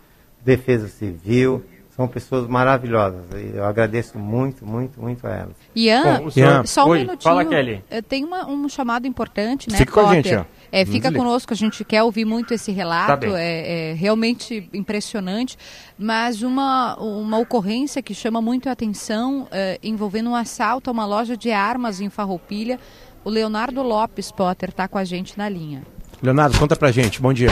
Defesa 0.43 0.87
Civil, 0.87 1.63
são 1.95 2.07
pessoas 2.07 2.47
maravilhosas. 2.47 3.25
Eu 3.53 3.63
agradeço 3.63 4.17
muito, 4.17 4.65
muito, 4.65 4.99
muito 4.99 5.27
a 5.27 5.31
elas. 5.31 5.55
Ian, 5.75 6.21
Bom, 6.21 6.31
senhor... 6.31 6.65
só 6.65 6.85
um 6.85 6.89
Oi, 6.89 6.99
minutinho. 6.99 7.21
Fala, 7.21 7.45
Kelly. 7.45 7.83
Tem 8.07 8.25
uma, 8.25 8.47
um 8.47 8.67
chamado 8.67 9.05
importante, 9.05 9.69
né, 9.69 9.77
Fica 9.77 9.91
com 9.91 10.07
a 10.07 10.15
gente, 10.15 10.33
ó. 10.33 10.45
É, 10.71 10.85
fica 10.85 11.11
conosco, 11.11 11.53
a 11.53 11.55
gente 11.55 11.83
quer 11.83 12.03
ouvir 12.03 12.25
muito 12.25 12.53
esse 12.53 12.71
relato, 12.71 13.31
tá 13.31 13.39
é, 13.39 13.91
é, 13.91 13.93
realmente 13.93 14.69
impressionante, 14.73 15.57
mas 15.97 16.43
uma, 16.43 16.95
uma 16.97 17.39
ocorrência 17.39 18.01
que 18.01 18.13
chama 18.13 18.41
muito 18.41 18.69
a 18.69 18.71
atenção 18.71 19.47
é, 19.51 19.79
envolvendo 19.83 20.29
um 20.29 20.35
assalto 20.35 20.89
a 20.89 20.93
uma 20.93 21.05
loja 21.05 21.35
de 21.35 21.51
armas 21.51 22.01
em 22.01 22.09
Farroupilha. 22.09 22.79
O 23.23 23.29
Leonardo 23.29 23.81
Lopes 23.81 24.31
Potter 24.31 24.69
está 24.69 24.87
com 24.87 24.97
a 24.97 25.03
gente 25.03 25.37
na 25.37 25.49
linha. 25.49 25.81
Leonardo, 26.21 26.57
conta 26.57 26.75
pra 26.75 26.91
gente, 26.91 27.21
bom 27.21 27.33
dia. 27.33 27.49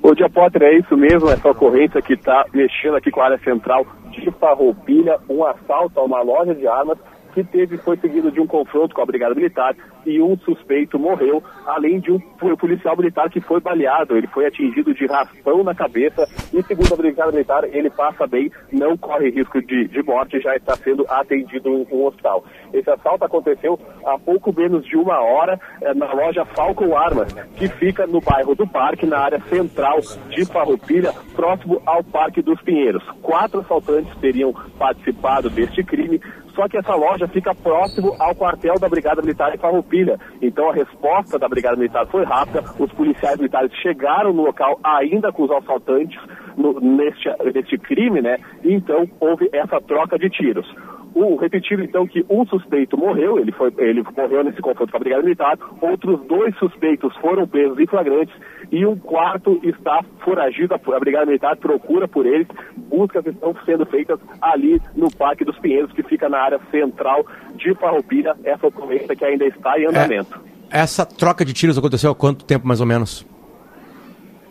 Bom 0.00 0.14
dia, 0.14 0.30
Potter, 0.30 0.62
é 0.62 0.78
isso 0.78 0.96
mesmo, 0.96 1.28
essa 1.28 1.50
ocorrência 1.50 2.00
que 2.00 2.12
está 2.12 2.44
mexendo 2.54 2.94
aqui 2.96 3.10
com 3.10 3.20
a 3.20 3.24
área 3.24 3.38
central 3.38 3.84
de 4.10 4.30
Farroupilha, 4.32 5.18
um 5.28 5.44
assalto 5.44 5.98
a 5.98 6.04
uma 6.04 6.22
loja 6.22 6.54
de 6.54 6.66
armas 6.66 6.96
que 7.36 7.44
teve 7.44 7.76
foi 7.76 7.98
seguido 7.98 8.32
de 8.32 8.40
um 8.40 8.46
confronto 8.46 8.94
com 8.94 9.02
a 9.02 9.04
Brigada 9.04 9.34
Militar 9.34 9.76
e 10.06 10.22
um 10.22 10.38
suspeito 10.38 10.98
morreu, 10.98 11.42
além 11.66 12.00
de 12.00 12.10
um 12.10 12.18
policial 12.56 12.96
militar 12.96 13.28
que 13.28 13.42
foi 13.42 13.60
baleado. 13.60 14.16
Ele 14.16 14.26
foi 14.28 14.46
atingido 14.46 14.94
de 14.94 15.04
raspão 15.04 15.62
na 15.62 15.74
cabeça 15.74 16.26
e, 16.50 16.62
segundo 16.62 16.94
a 16.94 16.96
Brigada 16.96 17.32
Militar, 17.32 17.64
ele 17.64 17.90
passa 17.90 18.26
bem, 18.26 18.50
não 18.72 18.96
corre 18.96 19.28
risco 19.28 19.60
de, 19.60 19.86
de 19.86 20.02
morte, 20.02 20.40
já 20.40 20.56
está 20.56 20.74
sendo 20.76 21.04
atendido 21.10 21.68
em 21.68 21.86
um 21.92 22.06
hospital. 22.06 22.42
Esse 22.72 22.88
assalto 22.88 23.26
aconteceu 23.26 23.78
há 24.06 24.18
pouco 24.18 24.50
menos 24.56 24.86
de 24.86 24.96
uma 24.96 25.20
hora 25.20 25.60
eh, 25.82 25.92
na 25.92 26.10
loja 26.14 26.44
Falcon 26.46 26.96
Armas, 26.96 27.30
que 27.56 27.68
fica 27.68 28.06
no 28.06 28.22
bairro 28.22 28.54
do 28.54 28.66
Parque, 28.66 29.04
na 29.04 29.18
área 29.18 29.40
central 29.40 30.00
de 30.30 30.46
Farroupilha, 30.46 31.12
próximo 31.34 31.82
ao 31.84 32.02
Parque 32.02 32.40
dos 32.40 32.62
Pinheiros. 32.62 33.04
Quatro 33.20 33.60
assaltantes 33.60 34.16
teriam 34.20 34.54
participado 34.78 35.50
deste 35.50 35.84
crime, 35.84 36.18
só 36.56 36.66
que 36.66 36.78
essa 36.78 36.94
loja 36.94 37.28
fica 37.28 37.54
próximo 37.54 38.16
ao 38.18 38.34
quartel 38.34 38.78
da 38.80 38.88
Brigada 38.88 39.20
Militar 39.20 39.54
em 39.54 39.58
Farroupilha. 39.58 40.18
Então 40.40 40.70
a 40.70 40.72
resposta 40.72 41.38
da 41.38 41.48
Brigada 41.48 41.76
Militar 41.76 42.06
foi 42.06 42.24
rápida, 42.24 42.64
os 42.78 42.90
policiais 42.92 43.36
militares 43.36 43.70
chegaram 43.82 44.32
no 44.32 44.42
local 44.42 44.80
ainda 44.82 45.30
com 45.30 45.44
os 45.44 45.50
assaltantes 45.50 46.18
no, 46.56 46.80
neste, 46.80 47.28
neste 47.54 47.76
crime, 47.76 48.22
né? 48.22 48.38
E 48.64 48.72
então 48.72 49.06
houve 49.20 49.50
essa 49.52 49.78
troca 49.82 50.18
de 50.18 50.30
tiros. 50.30 50.66
O, 51.18 51.34
repetindo 51.36 51.82
então 51.82 52.06
que 52.06 52.26
um 52.28 52.44
suspeito 52.44 52.94
morreu, 52.94 53.38
ele, 53.38 53.50
foi, 53.50 53.72
ele 53.78 54.02
morreu 54.14 54.44
nesse 54.44 54.60
confronto 54.60 54.90
com 54.90 54.98
a 54.98 55.00
Brigada 55.00 55.22
Militar, 55.22 55.56
outros 55.80 56.20
dois 56.26 56.54
suspeitos 56.58 57.16
foram 57.16 57.48
presos 57.48 57.78
em 57.78 57.86
flagrantes 57.86 58.34
e 58.70 58.84
um 58.84 58.98
quarto 58.98 59.58
está 59.62 60.04
foragido, 60.22 60.74
a 60.74 61.00
Brigada 61.00 61.24
Militar 61.24 61.56
procura 61.56 62.06
por 62.06 62.26
eles, 62.26 62.46
buscas 62.76 63.24
estão 63.24 63.56
sendo 63.64 63.86
feitas 63.86 64.20
ali 64.42 64.78
no 64.94 65.10
Parque 65.10 65.42
dos 65.42 65.58
Pinheiros, 65.58 65.90
que 65.92 66.02
fica 66.02 66.28
na 66.28 66.38
área 66.38 66.60
central 66.70 67.24
de 67.54 67.74
Farroupilha, 67.76 68.36
essa 68.44 68.66
ocorrência 68.66 69.16
que 69.16 69.24
ainda 69.24 69.46
está 69.46 69.80
em 69.80 69.86
andamento. 69.86 70.38
É, 70.70 70.80
essa 70.80 71.06
troca 71.06 71.46
de 71.46 71.54
tiros 71.54 71.78
aconteceu 71.78 72.10
há 72.10 72.14
quanto 72.14 72.44
tempo 72.44 72.68
mais 72.68 72.82
ou 72.82 72.86
menos? 72.86 73.26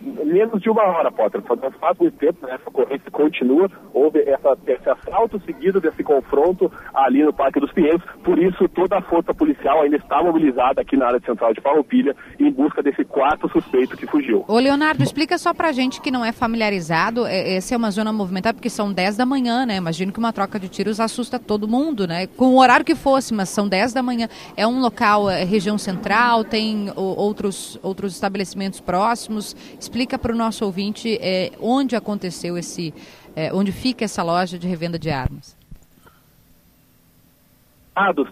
Menos 0.06 0.62
de 0.62 0.70
uma 0.70 0.82
hora, 0.82 1.10
Potter. 1.10 1.42
Faz 1.42 1.98
muito 1.98 2.16
tempo, 2.18 2.46
né? 2.46 2.54
essa 2.54 2.68
ocorrência 2.68 3.10
continua. 3.10 3.70
Houve 3.92 4.20
essa, 4.20 4.56
esse 4.66 4.88
assalto 4.88 5.40
seguido 5.44 5.80
desse 5.80 6.02
confronto 6.02 6.70
ali 6.94 7.24
no 7.24 7.32
Parque 7.32 7.60
dos 7.60 7.72
Pinheiros. 7.72 8.02
Por 8.22 8.38
isso, 8.38 8.68
toda 8.68 8.98
a 8.98 9.02
força 9.02 9.34
policial 9.34 9.82
ainda 9.82 9.96
está 9.96 10.22
mobilizada 10.22 10.80
aqui 10.80 10.96
na 10.96 11.06
área 11.06 11.20
central 11.20 11.52
de 11.52 11.60
Farroupilha 11.60 12.14
em 12.38 12.50
busca 12.50 12.82
desse 12.82 13.04
quarto 13.04 13.48
suspeito 13.48 13.96
que 13.96 14.06
fugiu. 14.06 14.44
Ô, 14.46 14.58
Leonardo, 14.58 15.02
explica 15.02 15.36
só 15.38 15.52
pra 15.52 15.72
gente 15.72 16.00
que 16.00 16.10
não 16.10 16.24
é 16.24 16.32
familiarizado. 16.32 17.26
É, 17.26 17.56
essa 17.56 17.74
é 17.74 17.76
uma 17.76 17.90
zona 17.90 18.12
movimentada 18.12 18.54
porque 18.54 18.70
são 18.70 18.92
10 18.92 19.16
da 19.16 19.26
manhã, 19.26 19.66
né? 19.66 19.76
Imagino 19.76 20.12
que 20.12 20.18
uma 20.18 20.32
troca 20.32 20.58
de 20.58 20.68
tiros 20.68 21.00
assusta 21.00 21.38
todo 21.38 21.66
mundo, 21.66 22.06
né? 22.06 22.26
Com 22.26 22.54
o 22.54 22.60
horário 22.60 22.84
que 22.84 22.94
fosse, 22.94 23.34
mas 23.34 23.48
são 23.48 23.68
10 23.68 23.92
da 23.92 24.02
manhã. 24.02 24.28
É 24.56 24.66
um 24.66 24.80
local, 24.80 25.28
é 25.28 25.44
região 25.44 25.76
central, 25.76 26.44
tem 26.44 26.92
outros, 26.94 27.78
outros 27.82 28.14
estabelecimentos 28.14 28.80
próximos. 28.80 29.56
Explica 29.78 29.95
para 30.18 30.32
o 30.32 30.36
nosso 30.36 30.64
ouvinte 30.64 31.16
é, 31.20 31.52
onde 31.60 31.96
aconteceu 31.96 32.58
esse, 32.58 32.92
é, 33.34 33.52
onde 33.54 33.72
fica 33.72 34.04
essa 34.04 34.22
loja 34.22 34.58
de 34.58 34.66
revenda 34.66 34.98
de 34.98 35.10
armas. 35.10 35.56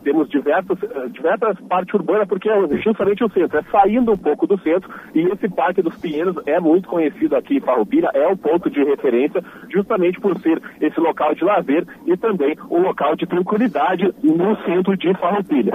Temos 0.04 0.28
diversos, 0.28 0.78
eh, 0.83 1.09
diversas 1.09 1.59
partes 1.66 1.94
urbanas, 1.94 2.28
porque 2.28 2.50
é 2.50 2.76
justamente 2.76 3.25
o 3.25 3.30
centro, 3.30 3.59
é 3.59 3.62
saindo 3.73 4.12
um 4.12 4.16
pouco 4.16 4.47
do 4.47 4.61
centro, 4.61 4.90
e 5.14 5.21
esse 5.21 5.49
Parque 5.49 5.80
dos 5.80 5.97
Pinheiros 5.97 6.37
é 6.44 6.61
muito 6.61 6.87
conhecido 6.87 7.35
aqui 7.35 7.56
em 7.56 7.61
Farroupilha, 7.61 8.11
é 8.12 8.28
um 8.28 8.37
ponto 8.37 8.68
de 8.68 8.85
referência, 8.85 9.42
justamente 9.73 10.21
por 10.21 10.38
ser 10.42 10.61
esse 10.83 11.00
local 11.00 11.35
de 11.35 11.42
lazer 11.42 11.87
e 12.06 12.14
também 12.18 12.54
um 12.71 12.83
local 12.83 13.16
de 13.16 13.26
tranquilidade 13.26 14.14
no 14.23 14.54
centro 14.64 14.94
de 14.99 15.14
Farroupilha. 15.14 15.73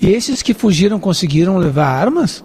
E 0.00 0.10
esses 0.10 0.42
que 0.42 0.52
fugiram 0.52 1.00
conseguiram 1.00 1.56
levar 1.56 1.86
armas? 1.86 2.44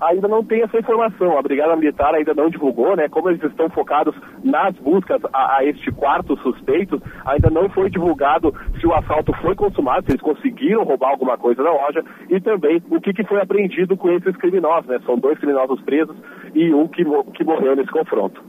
Ainda 0.00 0.28
não 0.28 0.44
tem 0.44 0.62
essa 0.62 0.78
informação. 0.78 1.38
A 1.38 1.42
Brigada 1.42 1.76
Militar 1.76 2.14
ainda 2.14 2.34
não 2.34 2.48
divulgou, 2.48 2.96
né? 2.96 3.08
Como 3.08 3.30
eles 3.30 3.42
estão 3.42 3.68
focados 3.70 4.14
nas 4.42 4.74
buscas 4.76 5.20
a, 5.32 5.58
a, 5.58 5.64
este 5.64 5.90
quarto 5.92 6.36
suspeito, 6.38 7.00
ainda 7.24 7.50
não 7.50 7.68
foi 7.70 7.90
divulgado 7.90 8.54
se 8.80 8.86
o 8.86 8.94
assalto 8.94 9.32
foi 9.40 9.54
consumado, 9.54 10.06
se 10.06 10.12
eles 10.12 10.22
conseguiram 10.22 10.84
roubar 10.84 11.10
alguma 11.10 11.36
coisa 11.38 11.62
na 11.62 11.70
loja 11.70 12.04
e 12.28 12.40
também 12.40 12.82
o 12.90 13.00
que, 13.00 13.12
que 13.12 13.24
foi 13.24 13.40
apreendido 13.40 13.96
com 13.96 14.10
esses 14.10 14.36
criminosos, 14.36 14.86
né? 14.86 14.98
São 15.04 15.18
dois 15.18 15.38
criminosos 15.38 15.80
presos 15.82 16.16
e 16.54 16.72
um 16.72 16.88
que, 16.88 17.04
que 17.34 17.44
morreu 17.44 17.76
nesse 17.76 17.90
confronto. 17.90 18.40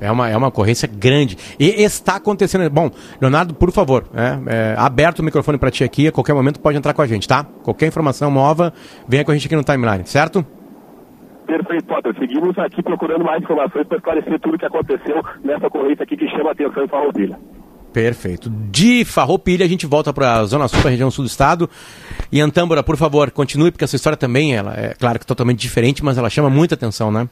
É 0.00 0.10
uma, 0.10 0.28
é 0.28 0.36
uma 0.36 0.48
ocorrência 0.48 0.88
grande. 0.88 1.36
E 1.58 1.66
está 1.82 2.16
acontecendo. 2.16 2.68
Bom, 2.70 2.90
Leonardo, 3.20 3.54
por 3.54 3.70
favor, 3.70 4.06
é, 4.14 4.72
é, 4.72 4.74
aberto 4.78 5.18
o 5.18 5.22
microfone 5.22 5.58
para 5.58 5.70
ti 5.70 5.84
aqui, 5.84 6.08
a 6.08 6.12
qualquer 6.12 6.34
momento 6.34 6.58
pode 6.60 6.78
entrar 6.78 6.94
com 6.94 7.02
a 7.02 7.06
gente, 7.06 7.28
tá? 7.28 7.44
Qualquer 7.62 7.86
informação 7.86 8.30
nova, 8.30 8.72
venha 9.06 9.24
com 9.24 9.30
a 9.30 9.34
gente 9.34 9.46
aqui 9.46 9.56
no 9.56 9.64
timeline, 9.64 10.06
certo? 10.06 10.44
Perfeito, 11.46 11.84
Potter. 11.84 12.14
Seguimos 12.18 12.56
aqui 12.58 12.82
procurando 12.82 13.24
mais 13.24 13.42
informações 13.42 13.86
para 13.86 13.98
esclarecer 13.98 14.40
tudo 14.40 14.54
o 14.54 14.58
que 14.58 14.66
aconteceu 14.66 15.22
nessa 15.42 15.66
ocorrência 15.66 16.04
aqui 16.04 16.16
que 16.16 16.28
chama 16.28 16.50
a 16.50 16.52
atenção 16.52 16.84
em 16.84 16.88
Farroupilha. 16.88 17.38
Perfeito. 17.92 18.48
De 18.70 19.04
Farroupilha, 19.04 19.64
a 19.64 19.68
gente 19.68 19.84
volta 19.84 20.12
para 20.12 20.36
a 20.36 20.44
Zona 20.44 20.68
Sul, 20.68 20.78
para 20.80 20.90
a 20.90 20.92
região 20.92 21.10
sul 21.10 21.24
do 21.24 21.28
estado. 21.28 21.68
E 22.30 22.40
Antâmbora, 22.40 22.84
por 22.84 22.96
favor, 22.96 23.32
continue, 23.32 23.72
porque 23.72 23.84
essa 23.84 23.96
história 23.96 24.16
também, 24.16 24.54
ela 24.54 24.74
é 24.74 24.94
claro 24.94 25.18
que 25.18 25.26
totalmente 25.26 25.58
diferente, 25.58 26.04
mas 26.04 26.16
ela 26.16 26.30
chama 26.30 26.48
muita 26.48 26.76
atenção, 26.76 27.10
né? 27.10 27.28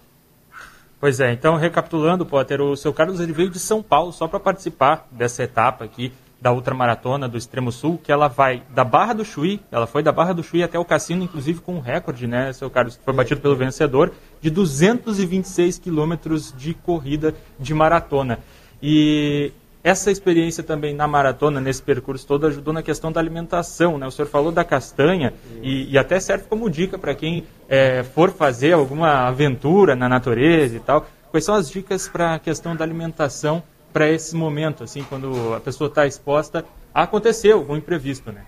Pois 1.01 1.21
é, 1.21 1.33
então 1.33 1.55
recapitulando, 1.55 2.27
Potter, 2.27 2.61
o 2.61 2.77
seu 2.77 2.93
Carlos 2.93 3.21
ele 3.21 3.33
veio 3.33 3.51
de 3.51 3.59
São 3.61 3.81
Paulo 3.83 4.13
só 4.13 4.27
para 4.27 4.41
participar 4.41 5.07
dessa 5.13 5.45
etapa 5.45 5.85
aqui 5.85 6.13
da 6.41 6.53
ultramaratona 6.53 7.29
do 7.29 7.37
Extremo 7.37 7.71
Sul, 7.71 8.01
que 8.03 8.11
ela 8.11 8.29
vai 8.29 8.63
da 8.71 8.85
Barra 8.85 9.13
do 9.13 9.25
Chuí, 9.25 9.61
ela 9.71 9.87
foi 9.87 10.03
da 10.03 10.13
Barra 10.13 10.33
do 10.33 10.43
Chuí 10.43 10.63
até 10.63 10.79
o 10.79 10.85
Cassino, 10.85 11.23
inclusive 11.25 11.61
com 11.61 11.77
um 11.77 11.81
recorde, 11.81 12.27
né, 12.27 12.53
seu 12.53 12.69
Carlos, 12.71 12.97
que 12.97 13.05
foi 13.05 13.15
batido 13.15 13.41
pelo 13.41 13.57
vencedor, 13.57 14.13
de 14.41 14.51
226 14.51 15.79
quilômetros 15.79 16.53
de 16.57 16.75
corrida 16.75 17.35
de 17.59 17.75
maratona. 17.75 18.39
E 18.83 19.53
essa 19.83 20.11
experiência 20.11 20.63
também 20.63 20.95
na 20.95 21.07
maratona, 21.07 21.61
nesse 21.61 21.83
percurso 21.83 22.27
todo, 22.27 22.47
ajudou 22.47 22.75
na 22.75 22.83
questão 22.83 23.13
da 23.13 23.21
alimentação. 23.21 23.97
Né? 23.97 24.07
O 24.07 24.11
senhor 24.11 24.29
falou 24.29 24.51
da 24.51 24.65
castanha 24.65 25.33
e, 25.63 25.93
e 25.93 25.99
até 25.99 26.19
serve 26.19 26.45
como 26.49 26.69
dica 26.69 26.99
para 26.99 27.15
quem 27.15 27.47
é, 27.69 28.03
for 28.03 28.31
fazer 28.31 28.73
alguma 28.73 29.29
aventura 29.29 29.95
na 29.95 30.09
natureza 30.09 30.77
e 30.77 30.81
tal. 30.81 31.07
Quais 31.31 31.45
são 31.45 31.55
as 31.55 31.71
dicas 31.71 32.09
para 32.09 32.35
a 32.35 32.39
questão 32.39 32.75
da 32.75 32.85
alimentação 32.85 33.63
para 33.93 34.11
esse 34.11 34.35
momento, 34.35 34.85
assim, 34.85 35.03
quando 35.09 35.55
a 35.55 35.61
pessoa 35.61 35.89
está 35.89 36.07
exposta 36.07 36.65
a 36.95 37.03
acontecer 37.03 37.53
algum 37.53 37.77
imprevisto, 37.77 38.33
né? 38.33 38.43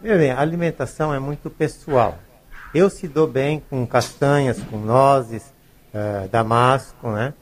Meu 0.00 0.16
bem, 0.16 0.30
a 0.30 0.40
alimentação 0.40 1.12
é 1.12 1.18
muito 1.18 1.50
pessoal. 1.50 2.18
Eu 2.74 2.88
se 2.90 3.08
dou 3.08 3.26
bem 3.26 3.62
com 3.68 3.86
castanhas, 3.86 4.62
com 4.62 4.78
nozes, 4.78 5.52
uh, 5.92 6.28
damasco, 6.28 7.10
né? 7.10 7.34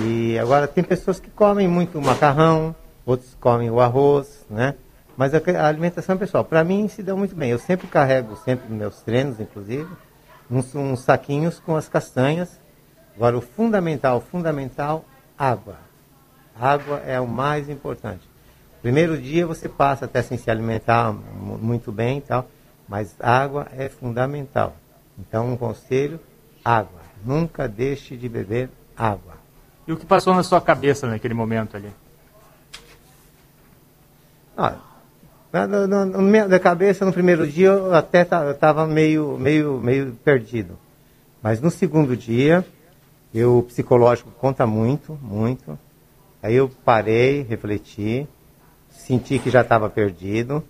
E 0.00 0.38
agora 0.38 0.66
tem 0.66 0.82
pessoas 0.82 1.20
que 1.20 1.30
comem 1.30 1.68
muito 1.68 1.98
uns 1.98 2.74
outros 3.06 3.36
comem 3.40 3.70
o 3.70 3.80
arroz, 3.80 4.46
né? 4.48 4.74
Mas 5.16 5.34
a, 5.34 5.38
a 5.38 5.68
alimentação 5.68 6.16
é 6.16 6.18
pessoal, 6.18 6.44
para 6.44 6.64
mim 6.64 6.88
se 6.88 7.02
deu 7.02 7.16
muito 7.16 7.36
bem. 7.36 7.50
Eu 7.50 7.58
sempre 7.58 7.86
carrego, 7.86 8.36
sempre 8.36 8.68
nos 8.68 8.78
meus 8.78 9.00
treinos, 9.02 9.38
inclusive, 9.38 9.88
uns, 10.50 10.74
uns 10.74 11.00
saquinhos 11.00 11.60
com 11.60 11.76
as 11.76 11.88
castanhas. 11.88 12.60
Agora 13.14 13.38
o 13.38 13.40
fundamental, 13.40 14.20
fundamental, 14.20 15.04
água. 15.38 15.76
Água 16.58 16.98
é 17.06 17.20
o 17.20 17.28
mais 17.28 17.68
importante. 17.68 18.28
Primeiro 18.82 19.16
dia 19.16 19.46
você 19.46 19.68
passa 19.68 20.04
até 20.04 20.20
sem 20.22 20.36
se 20.36 20.50
alimentar 20.50 21.12
muito 21.12 21.90
bem 21.92 22.18
e 22.18 22.20
tal, 22.20 22.48
mas 22.88 23.14
água 23.20 23.68
é 23.76 23.88
fundamental. 23.88 24.76
Então, 25.18 25.52
um 25.52 25.56
conselho: 25.56 26.20
água. 26.64 27.00
Nunca 27.24 27.66
deixe 27.66 28.16
de 28.16 28.28
beber 28.28 28.68
água. 28.96 29.43
E 29.86 29.92
o 29.92 29.96
que 29.96 30.06
passou 30.06 30.34
na 30.34 30.42
sua 30.42 30.60
cabeça 30.60 31.06
naquele 31.06 31.34
momento 31.34 31.76
ali? 31.76 31.90
Ah, 34.56 34.78
no, 35.66 35.86
no, 35.86 36.48
na 36.48 36.58
cabeça, 36.58 37.04
no 37.04 37.12
primeiro 37.12 37.46
dia, 37.46 37.68
eu 37.68 37.94
até 37.94 38.22
estava 38.22 38.86
meio, 38.86 39.36
meio, 39.38 39.78
meio 39.78 40.12
perdido. 40.24 40.78
Mas 41.42 41.60
no 41.60 41.70
segundo 41.70 42.16
dia, 42.16 42.64
eu, 43.34 43.58
o 43.58 43.62
psicológico 43.62 44.30
conta 44.32 44.66
muito, 44.66 45.18
muito. 45.20 45.78
Aí 46.42 46.54
eu 46.54 46.70
parei, 46.84 47.42
refleti, 47.42 48.26
senti 48.90 49.38
que 49.38 49.50
já 49.50 49.60
estava 49.60 49.90
perdido, 49.90 50.62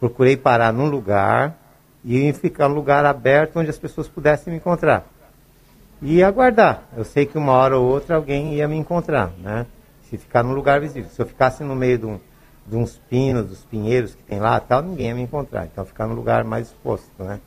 procurei 0.00 0.36
parar 0.36 0.72
num 0.72 0.88
lugar 0.88 1.56
e 2.04 2.32
ficar 2.32 2.68
num 2.68 2.74
lugar 2.74 3.04
aberto 3.04 3.58
onde 3.58 3.70
as 3.70 3.78
pessoas 3.78 4.08
pudessem 4.08 4.52
me 4.52 4.58
encontrar. 4.58 5.06
E 6.02 6.22
aguardar. 6.22 6.82
Eu 6.96 7.04
sei 7.04 7.24
que 7.24 7.38
uma 7.38 7.52
hora 7.52 7.78
ou 7.78 7.88
outra 7.88 8.16
alguém 8.16 8.54
ia 8.54 8.66
me 8.66 8.76
encontrar, 8.76 9.30
né? 9.38 9.66
Se 10.10 10.18
ficar 10.18 10.42
num 10.42 10.52
lugar 10.52 10.80
visível. 10.80 11.08
Se 11.08 11.22
eu 11.22 11.26
ficasse 11.26 11.62
no 11.62 11.76
meio 11.76 11.98
de, 11.98 12.06
um, 12.06 12.20
de 12.66 12.76
uns 12.76 13.00
pinos, 13.08 13.46
dos 13.46 13.64
pinheiros 13.64 14.14
que 14.14 14.22
tem 14.24 14.40
lá 14.40 14.58
tal, 14.58 14.82
ninguém 14.82 15.08
ia 15.08 15.14
me 15.14 15.22
encontrar. 15.22 15.64
Então 15.64 15.84
ficar 15.84 16.06
num 16.06 16.14
lugar 16.14 16.44
mais 16.44 16.66
exposto, 16.66 17.08
né? 17.22 17.40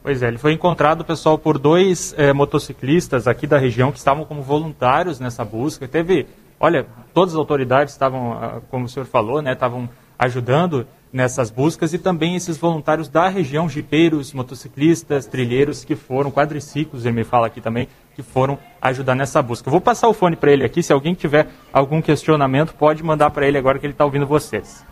Pois 0.00 0.22
é, 0.22 0.28
ele 0.28 0.38
foi 0.38 0.52
encontrado, 0.52 1.04
pessoal, 1.04 1.36
por 1.36 1.58
dois 1.58 2.14
é, 2.16 2.32
motociclistas 2.32 3.26
aqui 3.26 3.46
da 3.46 3.58
região 3.58 3.90
que 3.90 3.98
estavam 3.98 4.24
como 4.24 4.42
voluntários 4.42 5.18
nessa 5.18 5.44
busca. 5.44 5.88
Teve 5.88 6.26
olha, 6.60 6.86
todas 7.14 7.34
as 7.34 7.38
autoridades 7.38 7.92
estavam, 7.92 8.32
ah, 8.32 8.60
como 8.70 8.86
o 8.86 8.88
senhor 8.88 9.06
falou, 9.06 9.40
né, 9.40 9.52
estavam 9.52 9.88
ajudando 10.18 10.86
nessas 11.12 11.50
buscas 11.50 11.92
e 11.94 11.98
também 11.98 12.36
esses 12.36 12.56
voluntários 12.56 13.08
da 13.08 13.28
região, 13.28 13.68
jipeiros, 13.68 14.32
motociclistas, 14.32 15.26
trilheiros 15.26 15.84
que 15.84 15.96
foram, 15.96 16.30
quadriciclos, 16.30 17.04
ele 17.04 17.16
me 17.16 17.24
fala 17.24 17.46
aqui 17.46 17.60
também, 17.60 17.88
que 18.14 18.22
foram 18.22 18.58
ajudar 18.80 19.14
nessa 19.14 19.40
busca. 19.42 19.68
Eu 19.68 19.72
vou 19.72 19.80
passar 19.80 20.08
o 20.08 20.14
fone 20.14 20.36
para 20.36 20.52
ele 20.52 20.64
aqui, 20.64 20.82
se 20.82 20.92
alguém 20.92 21.14
tiver 21.14 21.48
algum 21.72 22.02
questionamento, 22.02 22.74
pode 22.74 23.02
mandar 23.02 23.30
para 23.30 23.46
ele 23.46 23.58
agora 23.58 23.78
que 23.78 23.86
ele 23.86 23.94
está 23.94 24.04
ouvindo 24.04 24.26
vocês. 24.26 24.84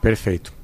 Perfeito. 0.00 0.58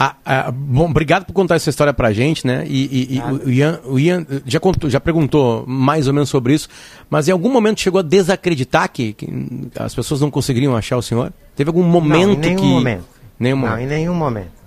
Ah, 0.00 0.14
ah, 0.24 0.52
bom, 0.52 0.88
obrigado 0.88 1.24
por 1.24 1.32
contar 1.32 1.56
essa 1.56 1.68
história 1.68 1.92
pra 1.92 2.12
gente, 2.12 2.46
né? 2.46 2.64
E, 2.68 2.84
e, 2.84 3.16
e 3.16 3.20
o, 3.20 3.50
Ian, 3.50 3.80
o 3.84 3.98
Ian 3.98 4.24
já, 4.46 4.60
contou, 4.60 4.88
já 4.88 5.00
perguntou 5.00 5.64
mais 5.66 6.06
ou 6.06 6.14
menos 6.14 6.28
sobre 6.28 6.54
isso, 6.54 6.68
mas 7.10 7.26
em 7.26 7.32
algum 7.32 7.52
momento 7.52 7.80
chegou 7.80 7.98
a 7.98 8.02
desacreditar 8.02 8.88
que, 8.92 9.12
que 9.12 9.28
as 9.76 9.92
pessoas 9.96 10.20
não 10.20 10.30
conseguiriam 10.30 10.76
achar 10.76 10.96
o 10.96 11.02
senhor? 11.02 11.32
Teve 11.56 11.70
algum 11.70 11.82
momento 11.82 12.26
não, 12.28 12.34
em 12.34 12.36
nenhum 12.36 12.56
que... 12.56 12.64
Momento. 12.64 13.17
Nenhum 13.38 13.56
não, 13.56 13.68
momento. 13.68 13.80
em 13.80 13.86
nenhum 13.86 14.14
momento. 14.14 14.58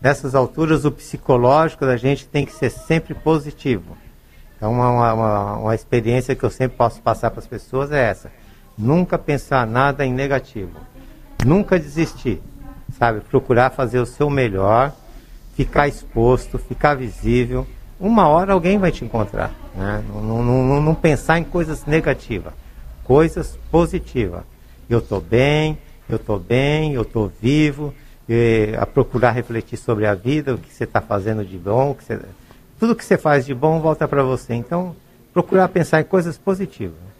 Nessas 0.00 0.34
alturas, 0.34 0.84
o 0.84 0.90
psicológico 0.90 1.84
da 1.86 1.96
gente 1.96 2.26
tem 2.26 2.44
que 2.44 2.52
ser 2.52 2.70
sempre 2.70 3.14
positivo. 3.14 3.96
Então, 4.56 4.72
uma, 4.72 5.12
uma, 5.12 5.56
uma 5.58 5.74
experiência 5.74 6.34
que 6.34 6.44
eu 6.44 6.50
sempre 6.50 6.76
posso 6.76 7.00
passar 7.00 7.30
para 7.30 7.40
as 7.40 7.46
pessoas 7.46 7.90
é 7.90 8.10
essa. 8.10 8.30
Nunca 8.76 9.18
pensar 9.18 9.66
nada 9.66 10.04
em 10.04 10.12
negativo. 10.12 10.72
Nunca 11.44 11.78
desistir 11.78 12.40
sabe? 12.98 13.20
Procurar 13.20 13.70
fazer 13.70 13.98
o 13.98 14.06
seu 14.06 14.30
melhor, 14.30 14.92
ficar 15.54 15.88
exposto, 15.88 16.58
ficar 16.58 16.94
visível. 16.94 17.66
Uma 17.98 18.28
hora 18.28 18.52
alguém 18.52 18.78
vai 18.78 18.90
te 18.90 19.04
encontrar, 19.04 19.52
né? 19.74 20.02
Não, 20.08 20.42
não, 20.42 20.64
não, 20.64 20.82
não 20.82 20.94
pensar 20.94 21.38
em 21.38 21.44
coisas 21.44 21.86
negativas, 21.86 22.52
coisas 23.04 23.58
positivas. 23.70 24.42
Eu 24.88 24.98
estou 24.98 25.20
bem, 25.20 25.78
eu 26.08 26.16
estou 26.16 26.38
bem, 26.38 26.94
eu 26.94 27.02
estou 27.02 27.32
vivo, 27.40 27.94
a 28.78 28.86
procurar 28.86 29.32
refletir 29.32 29.76
sobre 29.76 30.06
a 30.06 30.14
vida, 30.14 30.54
o 30.54 30.58
que 30.58 30.72
você 30.72 30.84
está 30.84 31.00
fazendo 31.00 31.44
de 31.44 31.58
bom, 31.58 31.94
que 31.94 32.04
você, 32.04 32.20
tudo 32.78 32.94
que 32.94 33.04
você 33.04 33.18
faz 33.18 33.44
de 33.44 33.54
bom 33.54 33.80
volta 33.80 34.08
para 34.08 34.22
você. 34.22 34.54
Então, 34.54 34.94
procurar 35.32 35.68
pensar 35.68 36.00
em 36.00 36.04
coisas 36.04 36.38
positivas. 36.38 37.14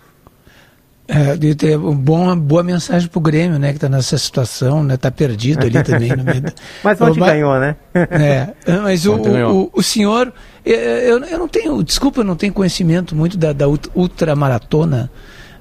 É, 1.06 1.36
de 1.36 1.54
ter 1.54 1.76
uma 1.76 1.94
boa, 1.94 2.34
boa 2.34 2.62
mensagem 2.62 3.06
para 3.08 3.18
o 3.18 3.20
Grêmio, 3.20 3.58
né? 3.58 3.70
Que 3.70 3.76
está 3.76 3.90
nessa 3.90 4.16
situação, 4.16 4.82
né? 4.82 4.94
Está 4.94 5.10
perdido 5.10 5.66
ali 5.66 5.82
também 5.82 6.16
no 6.16 6.24
meio. 6.24 6.40
Da... 6.40 6.52
mas 6.82 6.98
ontem 6.98 7.20
mas, 7.20 7.32
ganhou, 7.32 7.60
né? 7.60 7.76
é, 7.94 8.54
mas 8.82 9.04
o, 9.04 9.16
o, 9.16 9.70
o, 9.74 9.82
senhor, 9.82 10.32
eu, 10.64 11.18
eu 11.22 11.38
não 11.38 11.46
tenho, 11.46 11.82
desculpa, 11.82 12.20
eu 12.20 12.24
não 12.24 12.36
tenho 12.36 12.54
conhecimento 12.54 13.14
muito 13.14 13.36
da, 13.36 13.52
da 13.52 13.66
ultramaratona. 13.94 15.10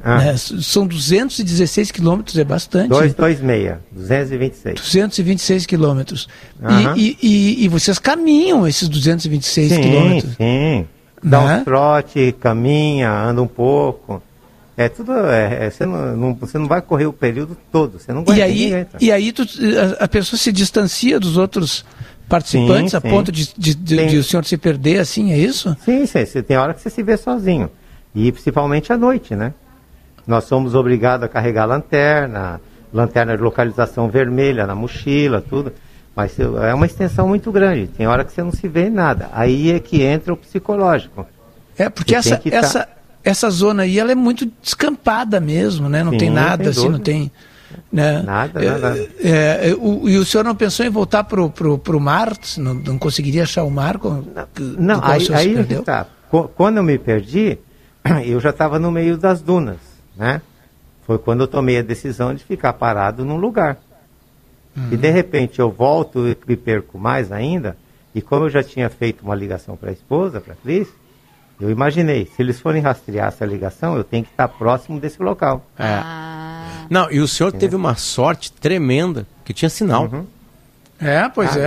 Ah. 0.03 0.17
Né? 0.17 0.35
São 0.37 0.85
216 0.85 1.89
quilômetros, 1.89 2.37
é 2.37 2.43
bastante. 2.43 2.89
226, 2.89 3.77
226. 3.91 4.81
226 4.81 5.65
quilômetros. 5.65 6.27
Uhum. 6.61 6.95
E, 6.97 7.17
e, 7.21 7.65
e, 7.65 7.67
vocês 7.69 7.97
caminham 7.97 8.67
esses 8.67 8.89
226 8.89 9.69
sim, 9.69 9.81
quilômetros? 9.81 10.35
Sim, 10.35 10.85
dá 11.23 11.45
né? 11.45 11.57
um 11.57 11.63
trote, 11.63 12.35
caminha, 12.37 13.09
anda 13.09 13.41
um 13.41 13.47
pouco. 13.47 14.21
É 14.75 14.89
tudo. 14.89 15.13
É, 15.13 15.67
é, 15.67 15.69
você, 15.69 15.85
não, 15.85 16.17
não, 16.17 16.33
você 16.33 16.57
não 16.57 16.67
vai 16.67 16.81
correr 16.81 17.05
o 17.05 17.13
período 17.13 17.55
todo. 17.71 17.97
Você 17.97 18.11
não 18.11 18.21
aguenta, 18.21 18.39
e 18.39 18.41
aí, 18.41 18.87
e 18.99 19.11
aí 19.11 19.31
tu, 19.31 19.43
a, 19.43 20.03
a, 20.03 20.07
pessoa 20.07 20.37
se 20.37 20.51
distancia 20.51 21.17
dos 21.17 21.37
outros 21.37 21.85
participantes 22.27 22.91
sim, 22.91 22.97
a 22.97 23.01
sim. 23.01 23.09
ponto 23.09 23.31
de, 23.31 23.53
de, 23.57 23.75
de, 23.75 24.07
de, 24.07 24.17
o 24.17 24.23
senhor 24.23 24.43
se 24.43 24.57
perder 24.57 24.99
assim, 24.99 25.31
é 25.31 25.37
isso? 25.37 25.77
Sim, 25.85 26.05
sim, 26.05 26.25
você 26.25 26.41
tem 26.41 26.57
hora 26.57 26.73
que 26.73 26.81
você 26.81 26.89
se 26.89 27.03
vê 27.03 27.15
sozinho. 27.15 27.69
E 28.15 28.31
principalmente 28.31 28.91
à 28.91 28.97
noite, 28.97 29.35
né? 29.35 29.53
Nós 30.25 30.45
somos 30.45 30.73
obrigados 30.75 31.25
a 31.25 31.27
carregar 31.27 31.65
lanterna, 31.65 32.61
lanterna 32.93 33.35
de 33.35 33.43
localização 33.43 34.09
vermelha 34.09 34.65
na 34.65 34.75
mochila, 34.75 35.41
tudo. 35.41 35.73
Mas 36.15 36.37
é 36.39 36.73
uma 36.73 36.85
extensão 36.85 37.27
muito 37.27 37.51
grande. 37.51 37.87
Tem 37.87 38.07
hora 38.07 38.23
que 38.23 38.31
você 38.31 38.43
não 38.43 38.51
se 38.51 38.67
vê 38.67 38.89
nada. 38.89 39.29
Aí 39.33 39.71
é 39.71 39.79
que 39.79 40.01
entra 40.01 40.33
o 40.33 40.37
psicológico. 40.37 41.25
É, 41.77 41.89
porque 41.89 42.13
essa, 42.13 42.37
tá 42.37 42.49
essa, 42.51 42.87
essa 43.23 43.49
zona 43.49 43.83
aí 43.83 43.97
ela 43.97 44.11
é 44.11 44.15
muito 44.15 44.51
descampada 44.61 45.39
mesmo, 45.39 45.89
né? 45.89 46.03
Não 46.03 46.11
Sim, 46.11 46.17
tem 46.19 46.29
nada 46.29 46.69
assim, 46.69 46.87
não 46.87 46.99
tem. 46.99 47.31
Né? 47.91 48.21
Nada, 48.21 48.63
é, 48.63 48.69
nada. 48.69 49.09
É, 49.19 49.69
é, 49.69 49.73
o, 49.73 50.07
e 50.07 50.17
o 50.17 50.23
senhor 50.25 50.43
não 50.43 50.55
pensou 50.55 50.85
em 50.85 50.89
voltar 50.89 51.23
para 51.23 51.41
o 51.41 51.99
mar? 51.99 52.33
Não, 52.57 52.75
não 52.75 52.97
conseguiria 52.99 53.43
achar 53.43 53.63
o 53.63 53.71
mar? 53.71 53.97
Com, 53.97 54.23
não, 54.77 55.03
aí, 55.03 55.27
aí 55.33 55.65
tá. 55.83 56.05
Quando 56.55 56.77
eu 56.77 56.83
me 56.83 56.99
perdi, 56.99 57.57
eu 58.25 58.39
já 58.39 58.51
estava 58.51 58.77
no 58.77 58.91
meio 58.91 59.17
das 59.17 59.41
dunas, 59.41 59.77
né? 60.15 60.41
Foi 61.05 61.17
quando 61.17 61.41
eu 61.41 61.47
tomei 61.47 61.79
a 61.79 61.81
decisão 61.81 62.33
de 62.33 62.43
ficar 62.43 62.73
parado 62.73 63.25
num 63.25 63.37
lugar. 63.37 63.77
Uhum. 64.75 64.89
E 64.91 64.97
de 64.97 65.09
repente 65.09 65.59
eu 65.59 65.69
volto 65.69 66.27
e 66.27 66.37
me 66.47 66.55
perco 66.55 66.97
mais 66.97 67.31
ainda, 67.31 67.77
e 68.15 68.21
como 68.21 68.45
eu 68.45 68.49
já 68.49 68.63
tinha 68.63 68.89
feito 68.89 69.23
uma 69.23 69.35
ligação 69.35 69.75
para 69.75 69.89
a 69.89 69.93
esposa, 69.93 70.39
para 70.39 70.53
a 70.53 70.55
Cris, 70.55 70.87
Eu 71.59 71.69
imaginei, 71.69 72.25
se 72.25 72.41
eles 72.41 72.59
forem 72.59 72.81
rastrear 72.81 73.27
essa 73.27 73.45
ligação, 73.45 73.95
eu 73.95 74.03
tenho 74.03 74.23
que 74.23 74.31
estar 74.31 74.47
próximo 74.47 74.99
desse 74.99 75.21
local. 75.21 75.65
É. 75.77 75.85
Ah. 75.85 76.85
Não, 76.89 77.11
e 77.11 77.19
o 77.19 77.27
senhor 77.27 77.51
teve 77.51 77.75
uma 77.75 77.95
sorte 77.95 78.51
tremenda, 78.51 79.25
que 79.45 79.53
tinha 79.53 79.69
sinal. 79.69 80.05
Uhum. 80.05 80.25
É, 80.99 81.29
pois 81.29 81.55
ah, 81.55 81.59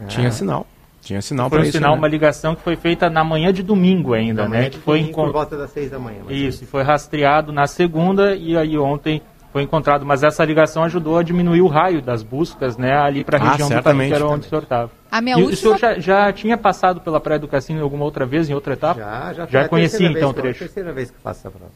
é. 0.00 0.06
Tinha 0.06 0.30
sinal. 0.30 0.66
Tinha 1.04 1.20
sinal 1.20 1.50
para 1.50 1.60
um 1.60 1.62
isso. 1.62 1.72
sinal, 1.72 1.92
né? 1.92 1.98
uma 1.98 2.08
ligação 2.08 2.54
que 2.54 2.62
foi 2.62 2.76
feita 2.76 3.10
na 3.10 3.22
manhã 3.22 3.52
de 3.52 3.62
domingo 3.62 4.14
ainda, 4.14 4.44
na 4.44 4.48
né? 4.48 4.70
Que 4.70 4.78
foi 4.78 5.04
por 5.04 5.30
volta 5.30 5.56
das 5.56 5.70
seis 5.70 5.90
da 5.90 5.98
manhã. 5.98 6.22
Isso, 6.30 6.64
foi 6.66 6.82
rastreado 6.82 7.52
na 7.52 7.66
segunda 7.66 8.34
e 8.34 8.56
aí 8.56 8.78
ontem 8.78 9.20
foi 9.52 9.62
encontrado. 9.62 10.06
Mas 10.06 10.22
essa 10.22 10.42
ligação 10.44 10.82
ajudou 10.82 11.18
a 11.18 11.22
diminuir 11.22 11.60
o 11.60 11.66
raio 11.66 12.00
das 12.00 12.22
buscas, 12.22 12.78
né? 12.78 12.96
Ali 12.96 13.22
para 13.22 13.38
a 13.38 13.42
ah, 13.42 13.50
região 13.50 13.68
do 13.68 13.82
país, 13.82 14.08
que 14.08 14.14
era 14.14 14.26
onde 14.26 14.46
o 14.46 14.48
senhor 14.48 14.62
estava. 14.62 14.90
A 15.12 15.20
minha 15.20 15.38
e 15.38 15.42
última... 15.42 15.52
o 15.52 15.56
senhor 15.56 15.78
já, 15.78 15.98
já, 15.98 16.32
tinha 16.32 16.56
passado 16.56 17.02
pela 17.02 17.20
Praia 17.20 17.38
do 17.38 17.46
Cassino 17.46 17.82
alguma 17.82 18.04
outra 18.04 18.24
vez, 18.24 18.48
em 18.48 18.54
outra 18.54 18.72
etapa? 18.72 18.98
Já, 18.98 19.32
já. 19.34 19.46
Já 19.46 19.68
conheci 19.68 20.04
então 20.04 20.30
o 20.30 20.34
trecho. 20.34 20.62
É 20.62 20.64
a 20.64 20.68
terceira 20.68 20.92
vez 20.92 21.10
que 21.10 21.18
faço 21.20 21.40
essa 21.40 21.50
prova. 21.50 21.70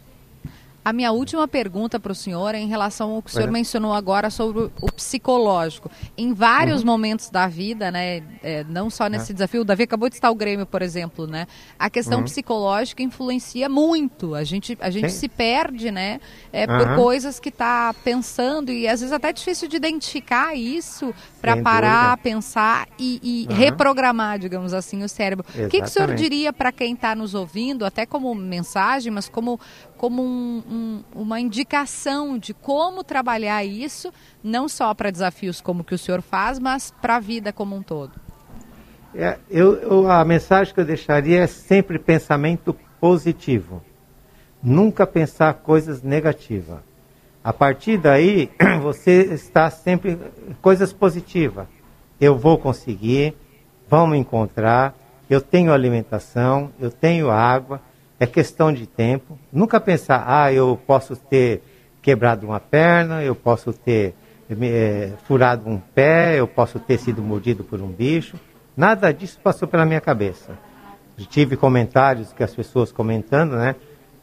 A 0.88 0.92
minha 0.94 1.12
última 1.12 1.46
pergunta 1.46 2.00
para 2.00 2.12
o 2.12 2.14
senhor 2.14 2.54
é 2.54 2.58
em 2.58 2.66
relação 2.66 3.10
ao 3.10 3.20
que 3.20 3.28
o 3.28 3.32
senhor 3.34 3.50
é. 3.50 3.52
mencionou 3.52 3.92
agora 3.92 4.30
sobre 4.30 4.70
o 4.80 4.90
psicológico. 4.90 5.90
Em 6.16 6.32
vários 6.32 6.80
uhum. 6.80 6.86
momentos 6.86 7.28
da 7.28 7.46
vida, 7.46 7.90
né, 7.90 8.22
é, 8.42 8.64
não 8.64 8.88
só 8.88 9.06
nesse 9.06 9.32
é. 9.32 9.34
desafio, 9.34 9.60
o 9.60 9.64
Davi 9.66 9.82
acabou 9.82 10.08
de 10.08 10.14
estar 10.14 10.30
o 10.30 10.34
Grêmio, 10.34 10.64
por 10.64 10.80
exemplo, 10.80 11.26
né, 11.26 11.46
a 11.78 11.90
questão 11.90 12.20
uhum. 12.20 12.24
psicológica 12.24 13.02
influencia 13.02 13.68
muito. 13.68 14.34
A 14.34 14.44
gente, 14.44 14.78
a 14.80 14.88
gente 14.88 15.12
se 15.12 15.28
perde, 15.28 15.90
né, 15.90 16.22
é, 16.50 16.62
uhum. 16.62 16.78
por 16.78 16.96
coisas 16.96 17.38
que 17.38 17.50
está 17.50 17.94
pensando 18.02 18.72
e 18.72 18.88
às 18.88 19.00
vezes 19.00 19.12
até 19.12 19.28
é 19.28 19.32
difícil 19.34 19.68
de 19.68 19.76
identificar 19.76 20.54
isso 20.54 21.14
para 21.40 21.56
parar, 21.56 22.16
dúvida. 22.16 22.22
pensar 22.22 22.88
e, 22.98 23.46
e 23.48 23.52
reprogramar, 23.52 24.38
digamos 24.38 24.74
assim, 24.74 25.02
o 25.02 25.08
cérebro. 25.08 25.44
Exatamente. 25.48 25.66
O 25.66 25.70
que, 25.70 25.80
que 25.80 25.86
o 25.86 25.90
senhor 25.90 26.14
diria 26.14 26.52
para 26.52 26.72
quem 26.72 26.94
está 26.94 27.14
nos 27.14 27.34
ouvindo, 27.34 27.84
até 27.84 28.04
como 28.04 28.34
mensagem, 28.34 29.12
mas 29.12 29.28
como, 29.28 29.60
como 29.96 30.22
um, 30.22 30.62
um, 30.68 31.02
uma 31.14 31.40
indicação 31.40 32.38
de 32.38 32.52
como 32.52 33.04
trabalhar 33.04 33.64
isso, 33.64 34.12
não 34.42 34.68
só 34.68 34.92
para 34.94 35.10
desafios 35.10 35.60
como 35.60 35.84
que 35.84 35.94
o 35.94 35.98
senhor 35.98 36.22
faz, 36.22 36.58
mas 36.58 36.92
para 37.02 37.16
a 37.16 37.20
vida 37.20 37.52
como 37.52 37.76
um 37.76 37.82
todo? 37.82 38.12
É, 39.14 39.38
eu, 39.48 39.74
eu, 39.76 40.10
a 40.10 40.24
mensagem 40.24 40.74
que 40.74 40.80
eu 40.80 40.84
deixaria 40.84 41.40
é 41.40 41.46
sempre 41.46 41.98
pensamento 41.98 42.76
positivo. 43.00 43.82
Nunca 44.62 45.06
pensar 45.06 45.54
coisas 45.54 46.02
negativas. 46.02 46.87
A 47.48 47.52
partir 47.54 47.96
daí, 47.96 48.50
você 48.82 49.22
está 49.32 49.70
sempre 49.70 50.18
coisas 50.60 50.92
positivas. 50.92 51.66
Eu 52.20 52.36
vou 52.36 52.58
conseguir, 52.58 53.34
vamos 53.88 54.18
encontrar, 54.18 54.94
eu 55.30 55.40
tenho 55.40 55.72
alimentação, 55.72 56.70
eu 56.78 56.90
tenho 56.90 57.30
água, 57.30 57.80
é 58.20 58.26
questão 58.26 58.70
de 58.70 58.86
tempo. 58.86 59.38
Nunca 59.50 59.80
pensar, 59.80 60.24
ah, 60.26 60.52
eu 60.52 60.78
posso 60.86 61.16
ter 61.16 61.62
quebrado 62.02 62.46
uma 62.46 62.60
perna, 62.60 63.24
eu 63.24 63.34
posso 63.34 63.72
ter 63.72 64.14
é, 64.50 65.12
furado 65.26 65.70
um 65.70 65.78
pé, 65.78 66.38
eu 66.38 66.46
posso 66.46 66.78
ter 66.78 66.98
sido 66.98 67.22
mordido 67.22 67.64
por 67.64 67.80
um 67.80 67.88
bicho. 67.88 68.36
Nada 68.76 69.10
disso 69.10 69.40
passou 69.42 69.66
pela 69.66 69.86
minha 69.86 70.02
cabeça. 70.02 70.52
tive 71.16 71.56
comentários 71.56 72.30
que 72.30 72.42
as 72.42 72.54
pessoas 72.54 72.92
comentando, 72.92 73.56
né? 73.56 73.74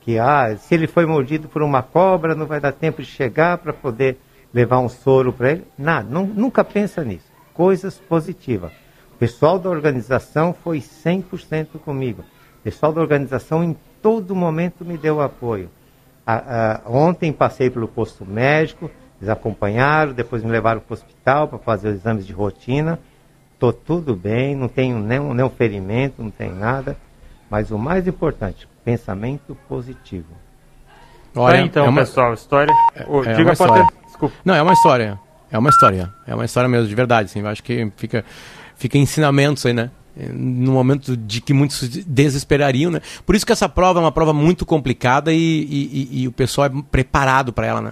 Que 0.06 0.18
ah, 0.18 0.56
se 0.58 0.74
ele 0.74 0.88
foi 0.88 1.06
mordido 1.06 1.50
por 1.50 1.62
uma 1.62 1.84
cobra, 1.84 2.34
não 2.34 2.46
vai 2.46 2.62
dar 2.62 2.72
tempo 2.72 3.02
de 3.02 3.08
chegar 3.08 3.58
para 3.58 3.74
poder 3.74 4.18
levar 4.54 4.80
um 4.80 4.88
soro 4.88 5.34
para 5.34 5.52
ele. 5.52 5.66
Nada, 5.78 6.08
não, 6.10 6.26
nunca 6.26 6.64
pensa 6.64 7.04
nisso. 7.04 7.26
Coisas 7.54 7.98
positivas. 7.98 8.72
O 9.14 9.18
pessoal 9.18 9.60
da 9.60 9.70
organização 9.70 10.54
foi 10.54 10.78
100% 10.80 11.80
comigo 11.84 12.24
pessoal 12.66 12.92
da 12.92 13.00
organização 13.00 13.64
em 13.64 13.78
todo 14.02 14.36
momento 14.36 14.84
me 14.84 14.98
deu 14.98 15.22
apoio. 15.22 15.70
A, 16.26 16.82
a, 16.84 16.90
ontem 16.90 17.32
passei 17.32 17.70
pelo 17.70 17.88
posto 17.88 18.26
médico, 18.26 18.90
eles 19.22 19.30
acompanharam, 19.30 20.14
depois 20.14 20.44
me 20.44 20.50
levaram 20.50 20.82
para 20.82 20.92
o 20.92 20.98
hospital 20.98 21.48
para 21.48 21.60
fazer 21.60 21.90
os 21.90 21.96
exames 21.98 22.26
de 22.26 22.34
rotina. 22.34 23.00
Estou 23.54 23.72
tudo 23.72 24.16
bem, 24.16 24.56
não 24.56 24.68
tenho 24.68 24.98
nenhum, 24.98 25.32
nenhum 25.36 25.50
ferimento, 25.50 26.24
não 26.24 26.32
tenho 26.32 26.56
nada. 26.56 26.98
Mas 27.50 27.72
o 27.72 27.78
mais 27.78 28.08
importante, 28.08 28.68
pensamento 28.84 29.56
positivo. 29.68 30.28
Olha, 31.36 31.62
então, 31.62 31.86
é 31.86 31.90
uma... 31.90 32.02
pessoal, 32.02 32.34
história. 32.34 32.74
É, 32.96 33.06
oh, 33.08 33.24
é 33.24 33.34
diga, 33.34 33.54
história. 33.54 33.88
Desculpa. 34.06 34.36
Não, 34.44 34.56
é 34.56 34.62
uma 34.62 34.74
história. 34.74 35.20
É 35.52 35.58
uma 35.58 35.70
história. 35.70 36.14
É 36.26 36.34
uma 36.34 36.46
história 36.46 36.70
mesmo, 36.70 36.88
de 36.88 36.96
verdade. 36.96 37.30
Assim, 37.30 37.42
eu 37.42 37.48
acho 37.48 37.62
que 37.62 37.92
fica, 37.98 38.24
fica 38.76 38.98
ensinamentos 38.98 39.66
aí, 39.66 39.74
né? 39.74 39.92
no 40.34 40.72
momento 40.72 41.16
de 41.18 41.42
que 41.42 41.54
muitos 41.54 41.90
desesperariam, 42.08 42.90
né? 42.90 43.02
Por 43.26 43.36
isso 43.36 43.46
que 43.46 43.52
essa 43.52 43.68
prova 43.68 44.00
é 44.00 44.02
uma 44.02 44.12
prova 44.12 44.34
muito 44.34 44.66
complicada 44.66 45.34
e, 45.34 45.38
e, 45.38 46.22
e 46.22 46.28
o 46.28 46.32
pessoal 46.32 46.68
é 46.68 46.72
preparado 46.90 47.52
para 47.52 47.68
ela, 47.68 47.82
né? 47.82 47.92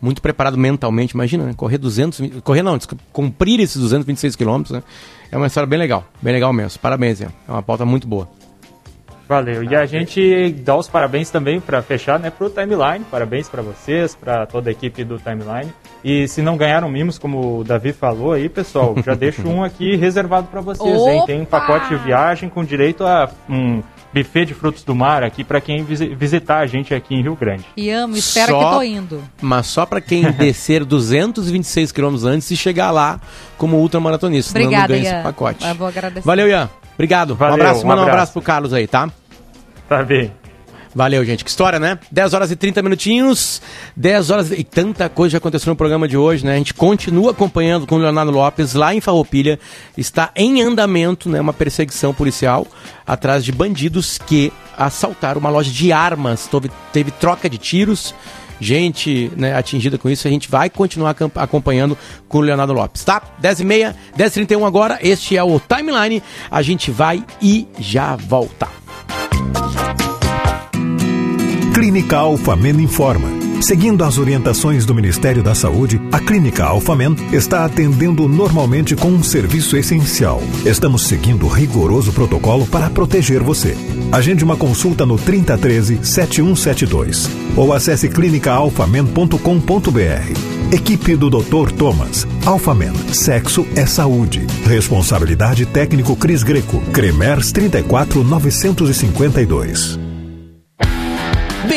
Muito 0.00 0.22
preparado 0.22 0.56
mentalmente, 0.56 1.12
imagina, 1.12 1.44
né? 1.44 1.54
correr 1.54 1.76
200, 1.76 2.20
correr 2.42 2.62
não, 2.62 2.78
cumprir 3.12 3.60
esses 3.60 3.76
226 3.76 4.36
quilômetros, 4.36 4.72
né? 4.72 4.82
É 5.30 5.36
uma 5.36 5.46
história 5.46 5.66
bem 5.66 5.78
legal, 5.78 6.06
bem 6.22 6.32
legal 6.32 6.52
mesmo. 6.52 6.80
Parabéns, 6.80 7.20
é 7.20 7.28
uma 7.46 7.62
pauta 7.62 7.84
muito 7.84 8.06
boa. 8.06 8.28
Valeu. 9.28 9.62
E 9.62 9.76
a 9.76 9.84
gente 9.84 10.50
dá 10.64 10.74
os 10.74 10.88
parabéns 10.88 11.28
também 11.30 11.60
para 11.60 11.82
fechar, 11.82 12.18
né, 12.18 12.30
pro 12.30 12.48
Timeline. 12.48 13.04
Parabéns 13.10 13.48
para 13.48 13.60
vocês, 13.60 14.14
para 14.14 14.46
toda 14.46 14.70
a 14.70 14.72
equipe 14.72 15.04
do 15.04 15.18
Timeline. 15.18 15.70
E 16.02 16.26
se 16.26 16.40
não 16.40 16.56
ganharam 16.56 16.88
mimos, 16.88 17.18
como 17.18 17.58
o 17.58 17.64
Davi 17.64 17.92
falou 17.92 18.32
aí, 18.32 18.48
pessoal, 18.48 18.94
já 19.04 19.12
deixo 19.14 19.46
um 19.46 19.62
aqui 19.62 19.96
reservado 19.96 20.46
para 20.46 20.62
vocês, 20.62 20.96
Opa! 20.96 21.10
hein? 21.10 21.22
Tem 21.26 21.40
um 21.42 21.44
pacote 21.44 21.88
de 21.90 21.96
viagem 21.96 22.48
com 22.48 22.64
direito 22.64 23.04
a 23.04 23.28
um 23.48 23.82
buffet 24.14 24.46
de 24.46 24.54
frutos 24.54 24.82
do 24.82 24.94
mar 24.94 25.22
aqui 25.22 25.44
para 25.44 25.60
quem 25.60 25.84
visitar 25.84 26.60
a 26.60 26.66
gente 26.66 26.94
aqui 26.94 27.14
em 27.14 27.22
Rio 27.22 27.36
Grande. 27.36 27.64
E 27.76 27.90
amo, 27.90 28.16
espero 28.16 28.52
só, 28.52 28.70
que 28.70 28.76
tô 28.76 28.82
indo. 28.82 29.22
Mas 29.42 29.66
só 29.66 29.84
para 29.84 30.00
quem 30.00 30.22
descer 30.32 30.84
226 30.84 31.92
quilômetros 31.92 32.24
antes 32.24 32.50
e 32.50 32.56
chegar 32.56 32.90
lá 32.90 33.20
como 33.58 33.76
ultramaratonista. 33.76 34.58
Obrigada, 34.58 34.96
Ian. 34.96 35.02
esse 35.02 35.22
pacote. 35.22 35.66
Eu 35.66 35.74
vou 35.74 35.86
agradecer. 35.86 36.24
Valeu, 36.26 36.48
Ian. 36.48 36.70
Obrigado. 36.98 37.36
Valeu, 37.36 37.52
um 37.52 37.60
abraço, 37.60 37.84
um 37.84 37.86
manda 37.86 38.02
um 38.02 38.06
abraço 38.06 38.32
pro 38.32 38.42
Carlos 38.42 38.72
aí, 38.72 38.88
tá? 38.88 39.08
Tá 39.88 40.02
bem. 40.02 40.32
Valeu, 40.92 41.24
gente. 41.24 41.44
Que 41.44 41.50
história, 41.50 41.78
né? 41.78 41.96
10 42.10 42.34
horas 42.34 42.50
e 42.50 42.56
30 42.56 42.82
minutinhos. 42.82 43.62
10 43.94 44.30
horas 44.30 44.50
e 44.50 44.64
tanta 44.64 45.08
coisa 45.08 45.34
já 45.34 45.38
aconteceu 45.38 45.70
no 45.70 45.76
programa 45.76 46.08
de 46.08 46.16
hoje, 46.16 46.44
né? 46.44 46.54
A 46.54 46.56
gente 46.56 46.74
continua 46.74 47.30
acompanhando 47.30 47.86
com 47.86 47.94
o 47.94 47.98
Leonardo 47.98 48.32
Lopes 48.32 48.74
lá 48.74 48.92
em 48.92 49.00
Farroupilha. 49.00 49.60
Está 49.96 50.32
em 50.34 50.60
andamento, 50.60 51.28
né? 51.28 51.40
Uma 51.40 51.52
perseguição 51.52 52.12
policial 52.12 52.66
atrás 53.06 53.44
de 53.44 53.52
bandidos 53.52 54.18
que 54.18 54.52
assaltaram 54.76 55.38
uma 55.38 55.50
loja 55.50 55.70
de 55.70 55.92
armas. 55.92 56.48
Teve, 56.48 56.70
teve 56.92 57.10
troca 57.12 57.48
de 57.48 57.58
tiros. 57.58 58.12
Gente 58.60 59.30
né, 59.36 59.54
atingida 59.54 59.98
com 59.98 60.08
isso, 60.08 60.26
a 60.26 60.30
gente 60.30 60.50
vai 60.50 60.68
continuar 60.68 61.14
acompanhando 61.36 61.96
com 62.28 62.38
o 62.38 62.40
Leonardo 62.40 62.72
Lopes, 62.72 63.04
tá? 63.04 63.22
10h30, 63.42 63.94
10h31 64.16 64.66
agora, 64.66 64.98
este 65.02 65.36
é 65.36 65.42
o 65.42 65.60
Timeline. 65.60 66.22
A 66.50 66.62
gente 66.62 66.90
vai 66.90 67.24
e 67.40 67.66
já 67.78 68.16
volta. 68.16 68.68
Clínica 71.74 72.18
Alfamen 72.18 72.80
informa. 72.82 73.28
Seguindo 73.60 74.04
as 74.04 74.18
orientações 74.18 74.86
do 74.86 74.94
Ministério 74.94 75.42
da 75.42 75.54
Saúde, 75.54 76.00
a 76.12 76.20
Clínica 76.20 76.64
Alfamen 76.64 77.14
está 77.32 77.64
atendendo 77.64 78.28
normalmente 78.28 78.94
com 78.94 79.08
um 79.08 79.22
serviço 79.22 79.76
essencial. 79.76 80.40
Estamos 80.64 81.02
seguindo 81.02 81.46
rigoroso 81.46 82.12
protocolo 82.12 82.66
para 82.66 82.88
proteger 82.90 83.42
você. 83.42 83.76
Agende 84.10 84.42
uma 84.42 84.56
consulta 84.56 85.04
no 85.04 85.18
3013 85.18 86.00
7172 86.02 87.28
ou 87.56 87.72
acesse 87.72 88.08
clinicaalfamen.com.br. 88.08 90.72
Equipe 90.72 91.14
do 91.16 91.30
Dr. 91.30 91.72
Thomas. 91.72 92.26
Alfamen. 92.44 92.92
Sexo 93.12 93.66
é 93.74 93.86
saúde. 93.86 94.46
Responsabilidade 94.64 95.64
técnico 95.66 96.14
Cris 96.16 96.42
Greco. 96.42 96.80
Cremers 96.92 97.52
34952. 97.52 100.07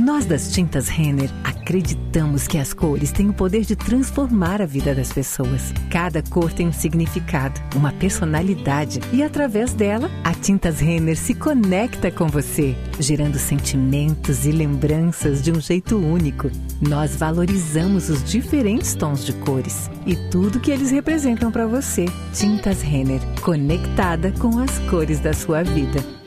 Nós 0.09 0.25
das 0.25 0.51
Tintas 0.51 0.87
Renner 0.87 1.29
acreditamos 1.43 2.47
que 2.47 2.57
as 2.57 2.73
cores 2.73 3.11
têm 3.11 3.29
o 3.29 3.33
poder 3.33 3.61
de 3.61 3.75
transformar 3.75 4.59
a 4.59 4.65
vida 4.65 4.95
das 4.95 5.13
pessoas. 5.13 5.71
Cada 5.87 6.23
cor 6.23 6.51
tem 6.51 6.67
um 6.67 6.73
significado, 6.73 7.61
uma 7.75 7.93
personalidade 7.93 8.99
e 9.13 9.21
através 9.21 9.71
dela, 9.71 10.09
a 10.23 10.33
Tintas 10.33 10.79
Renner 10.79 11.15
se 11.15 11.35
conecta 11.35 12.09
com 12.09 12.25
você, 12.27 12.75
gerando 12.99 13.37
sentimentos 13.37 14.47
e 14.47 14.51
lembranças 14.51 15.43
de 15.43 15.51
um 15.51 15.61
jeito 15.61 15.95
único. 15.95 16.49
Nós 16.81 17.15
valorizamos 17.15 18.09
os 18.09 18.23
diferentes 18.23 18.95
tons 18.95 19.23
de 19.23 19.33
cores 19.33 19.91
e 20.07 20.15
tudo 20.31 20.59
que 20.59 20.71
eles 20.71 20.89
representam 20.89 21.51
para 21.51 21.67
você. 21.67 22.05
Tintas 22.33 22.81
Renner, 22.81 23.21
conectada 23.41 24.31
com 24.39 24.57
as 24.57 24.79
cores 24.89 25.19
da 25.19 25.33
sua 25.33 25.61
vida. 25.61 26.18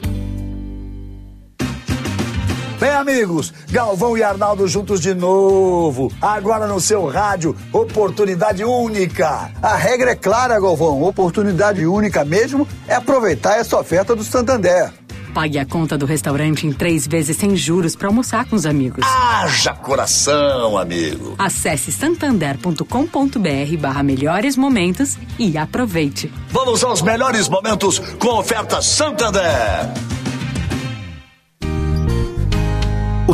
Bem, 2.83 2.91
amigos, 2.91 3.55
Galvão 3.71 4.19
e 4.19 4.25
Arnaldo 4.25 4.67
juntos 4.67 5.01
de 5.01 5.15
novo. 5.15 6.11
Agora 6.21 6.67
no 6.67 6.81
seu 6.81 7.07
rádio, 7.07 7.55
oportunidade 7.73 8.65
única. 8.65 9.53
A 9.63 9.77
regra 9.77 10.11
é 10.11 10.17
clara, 10.17 10.59
Galvão. 10.59 11.01
Oportunidade 11.05 11.87
única 11.87 12.25
mesmo 12.25 12.67
é 12.89 12.97
aproveitar 12.97 13.57
essa 13.57 13.79
oferta 13.79 14.17
do 14.17 14.25
Santander. 14.25 14.93
Pague 15.33 15.61
a 15.61 15.65
conta 15.65 15.97
do 15.97 16.07
restaurante 16.07 16.67
em 16.67 16.73
três 16.73 17.07
vezes 17.07 17.37
sem 17.37 17.55
juros 17.55 17.95
para 17.95 18.09
almoçar 18.09 18.47
com 18.47 18.57
os 18.57 18.67
amigos. 18.67 19.07
Haja 19.07 19.75
coração, 19.75 20.77
amigo. 20.77 21.37
Acesse 21.39 21.93
santander.com.br 21.93 23.77
barra 23.79 24.03
melhores 24.03 24.57
momentos 24.57 25.17
e 25.39 25.57
aproveite. 25.57 26.33
Vamos 26.49 26.83
aos 26.83 27.01
melhores 27.01 27.49
momentos 27.49 28.01
com 28.19 28.41
oferta 28.41 28.83
Santander. 28.83 29.89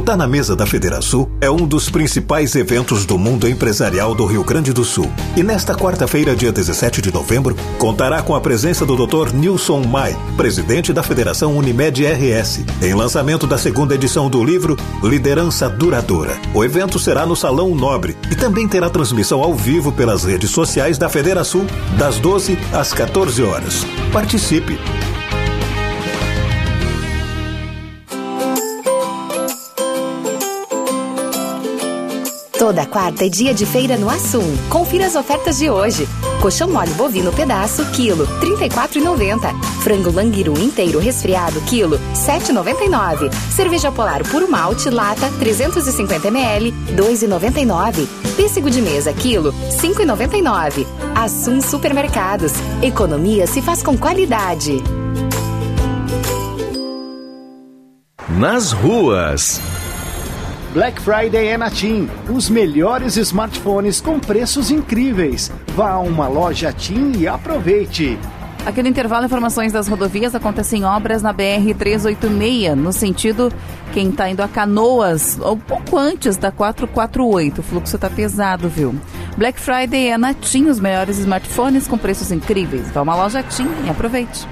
Tá 0.09 0.17
na 0.17 0.27
Mesa 0.27 0.57
da 0.57 0.65
Federação 0.65 1.29
é 1.39 1.51
um 1.51 1.67
dos 1.67 1.91
principais 1.91 2.57
eventos 2.57 3.05
do 3.05 3.19
mundo 3.19 3.47
empresarial 3.47 4.15
do 4.15 4.25
Rio 4.25 4.43
Grande 4.43 4.73
do 4.73 4.83
Sul. 4.83 5.07
E 5.37 5.43
nesta 5.43 5.75
quarta-feira, 5.75 6.35
dia 6.35 6.51
17 6.51 7.03
de 7.03 7.13
novembro, 7.13 7.55
contará 7.79 8.23
com 8.23 8.35
a 8.35 8.41
presença 8.41 8.87
do 8.87 8.97
Dr. 8.97 9.35
Nilson 9.35 9.83
Mai, 9.83 10.17
presidente 10.35 10.95
da 10.95 11.03
Federação 11.03 11.55
Unimed 11.55 12.07
RS, 12.07 12.61
em 12.81 12.95
lançamento 12.95 13.47
da 13.47 13.59
segunda 13.59 13.95
edição 13.97 14.31
do 14.31 14.43
livro 14.43 14.79
Liderança 15.03 15.69
Duradoura. 15.69 16.39
O 16.55 16.65
evento 16.65 16.99
será 16.99 17.27
no 17.27 17.37
Salão 17.37 17.75
Nobre 17.75 18.17
e 18.31 18.35
também 18.35 18.67
terá 18.67 18.89
transmissão 18.89 19.43
ao 19.43 19.55
vivo 19.55 19.93
pelas 19.93 20.25
redes 20.25 20.49
sociais 20.49 20.97
da 20.97 21.11
Federação, 21.11 21.67
das 21.99 22.19
12 22.19 22.59
às 22.73 22.95
14 22.95 23.43
horas. 23.43 23.85
Participe! 24.11 24.79
Toda 32.69 32.85
quarta 32.85 33.25
é 33.25 33.31
dia 33.31 33.55
de 33.55 33.65
feira 33.65 33.97
no 33.97 34.11
Assum. 34.11 34.45
Confira 34.69 35.07
as 35.07 35.15
ofertas 35.15 35.57
de 35.57 35.71
hoje. 35.71 36.07
Colchão 36.43 36.69
mole 36.69 36.91
bovino 36.91 37.33
pedaço, 37.33 37.83
quilo, 37.93 38.27
R$ 38.27 38.47
34,90. 38.47 39.55
Frango 39.83 40.11
languiru 40.11 40.53
inteiro 40.61 40.99
resfriado, 40.99 41.59
quilo, 41.63 41.99
7,99. 42.13 43.33
Cerveja 43.57 43.91
polar 43.91 44.23
puro 44.25 44.51
malte, 44.51 44.91
lata, 44.91 45.31
350 45.39 46.29
ml, 46.29 46.75
R$ 46.89 46.95
2,99. 46.95 48.07
Pêssego 48.37 48.69
de 48.69 48.83
mesa, 48.83 49.15
quilo, 49.15 49.51
R$ 49.51 49.89
5,99. 49.89 50.87
Assum 51.15 51.63
Supermercados. 51.63 52.53
Economia 52.83 53.47
se 53.47 53.63
faz 53.63 53.83
com 53.83 53.97
qualidade. 53.97 54.75
Nas 58.29 58.73
ruas. 58.73 59.59
Black 60.73 61.01
Friday 61.01 61.49
é 61.49 61.57
na 61.57 61.71
TIM. 61.71 62.11
Os 62.29 62.51
melhores 62.51 63.17
smartphones 63.17 64.03
com 64.03 64.21
preços 64.21 64.71
incríveis. 64.71 65.51
Vá 65.69 65.93
a 65.93 65.99
uma 65.99 66.29
loja 66.29 66.71
TIM 66.73 67.13
e 67.17 67.27
aproveite. 67.27 68.19
Aqui 68.67 68.83
no 68.83 68.89
intervalo, 68.89 69.25
informações 69.25 69.73
das 69.73 69.89
rodovias 69.89 70.35
acontecem 70.35 70.85
obras 70.85 71.23
na 71.23 71.33
BR-386, 71.33 72.75
no 72.75 72.93
sentido 72.93 73.51
quem 73.95 74.11
está 74.11 74.29
indo 74.29 74.43
a 74.43 74.49
Canoas, 74.49 75.39
um 75.39 75.57
pouco 75.57 75.97
antes 75.97 76.37
da 76.37 76.53
448. 76.53 77.61
O 77.61 77.65
fluxo 77.65 77.97
está 77.97 78.11
pesado, 78.11 78.69
viu? 78.69 78.95
Black 79.39 79.59
Friday 79.59 80.09
é 80.09 80.19
na 80.19 80.35
TIM, 80.35 80.67
os 80.67 80.79
melhores 80.79 81.19
smartphones 81.19 81.89
com 81.89 81.97
preços 81.97 82.31
incríveis. 82.31 82.91
Vá 82.91 83.01
a 83.01 83.05
uma 83.05 83.17
loja 83.17 83.43
TIM 83.43 83.69
e 83.87 83.89
aproveite. 83.89 84.47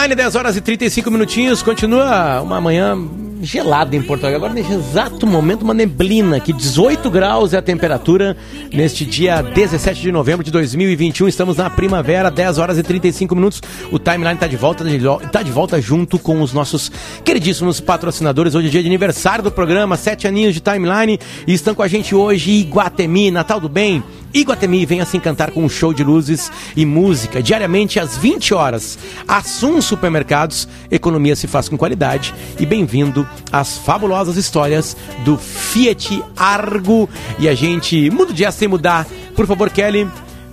Timeline, 0.00 0.14
10 0.14 0.34
horas 0.34 0.56
e 0.56 0.62
35 0.62 1.10
minutinhos. 1.10 1.62
Continua 1.62 2.40
uma 2.40 2.58
manhã 2.58 2.96
gelada 3.42 3.94
em 3.94 3.98
Alegre. 3.98 4.34
Agora, 4.34 4.52
nesse 4.52 4.72
exato 4.72 5.26
momento, 5.26 5.62
uma 5.62 5.74
neblina, 5.74 6.40
que 6.40 6.52
18 6.52 7.10
graus 7.10 7.52
é 7.52 7.58
a 7.58 7.62
temperatura 7.62 8.34
neste 8.72 9.04
dia 9.04 9.42
17 9.42 10.00
de 10.00 10.10
novembro 10.10 10.42
de 10.42 10.50
2021. 10.50 11.28
Estamos 11.28 11.56
na 11.58 11.68
primavera, 11.68 12.30
10 12.30 12.58
horas 12.58 12.78
e 12.78 12.82
35 12.82 13.34
minutos. 13.34 13.60
O 13.92 13.98
Timeline 13.98 14.34
está 14.34 14.46
de 14.46 14.56
volta, 14.56 14.84
está 14.88 15.42
de 15.42 15.50
volta 15.50 15.80
junto 15.80 16.18
com 16.18 16.40
os 16.40 16.52
nossos 16.52 16.90
queridíssimos 17.22 17.78
patrocinadores. 17.78 18.54
Hoje 18.54 18.68
é 18.68 18.70
dia 18.70 18.82
de 18.82 18.88
aniversário 18.88 19.44
do 19.44 19.50
programa, 19.50 19.98
sete 19.98 20.26
aninhos 20.26 20.54
de 20.54 20.60
Timeline. 20.60 21.18
E 21.46 21.52
estão 21.52 21.74
com 21.74 21.82
a 21.82 21.88
gente 21.88 22.14
hoje 22.14 22.52
Iguatemi, 22.52 23.30
Natal 23.30 23.60
do 23.60 23.68
Bem. 23.68 24.02
Iguatemi 24.32 24.86
venha 24.86 25.04
se 25.04 25.16
encantar 25.16 25.50
com 25.50 25.64
um 25.64 25.68
show 25.68 25.92
de 25.92 26.04
luzes 26.04 26.52
e 26.76 26.86
música 26.86 27.42
diariamente 27.42 27.98
às 27.98 28.16
20 28.16 28.54
horas. 28.54 28.98
Assum 29.26 29.82
Supermercados, 29.82 30.68
economia 30.90 31.34
se 31.34 31.48
faz 31.48 31.68
com 31.68 31.76
qualidade 31.76 32.32
e 32.58 32.64
bem-vindo 32.64 33.28
às 33.50 33.78
fabulosas 33.78 34.36
histórias 34.36 34.96
do 35.24 35.36
Fiat 35.36 36.22
Argo. 36.36 37.08
E 37.38 37.48
a 37.48 37.54
gente 37.54 38.08
muda 38.10 38.30
o 38.30 38.34
dia 38.34 38.52
sem 38.52 38.68
mudar. 38.68 39.06
Por 39.34 39.46
favor, 39.46 39.68
Kelly, 39.68 40.08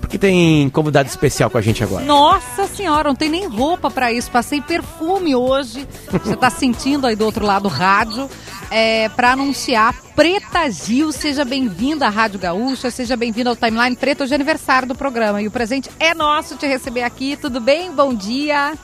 porque 0.07 0.17
tem 0.17 0.69
convidado 0.69 1.09
especial 1.09 1.49
com 1.49 1.57
a 1.57 1.61
gente 1.61 1.83
agora. 1.83 2.05
Nossa 2.05 2.65
senhora, 2.65 3.09
não 3.09 3.15
tem 3.15 3.29
nem 3.29 3.45
roupa 3.45 3.91
para 3.91 4.11
isso. 4.11 4.31
Passei 4.31 4.61
perfume 4.61 5.35
hoje. 5.35 5.85
Você 6.09 6.35
tá 6.37 6.49
sentindo 6.49 7.05
aí 7.05 7.15
do 7.15 7.25
outro 7.25 7.45
lado 7.45 7.63
do 7.63 7.67
rádio 7.67 8.29
é, 8.71 9.09
para 9.09 9.33
anunciar 9.33 9.93
Preta 10.15 10.69
Gil. 10.71 11.11
Seja 11.11 11.43
bem-vinda 11.43 12.05
à 12.05 12.09
Rádio 12.09 12.39
Gaúcha, 12.39 12.89
seja 12.89 13.17
bem-vinda 13.17 13.49
ao 13.49 13.55
Timeline 13.57 13.97
Preta, 13.97 14.23
hoje 14.23 14.31
é 14.31 14.35
aniversário 14.35 14.87
do 14.87 14.95
programa. 14.95 15.41
E 15.41 15.47
o 15.47 15.51
presente 15.51 15.89
é 15.99 16.13
nosso 16.13 16.55
te 16.55 16.65
receber 16.65 17.03
aqui. 17.03 17.35
Tudo 17.35 17.59
bem? 17.59 17.91
Bom 17.91 18.13
dia. 18.13 18.75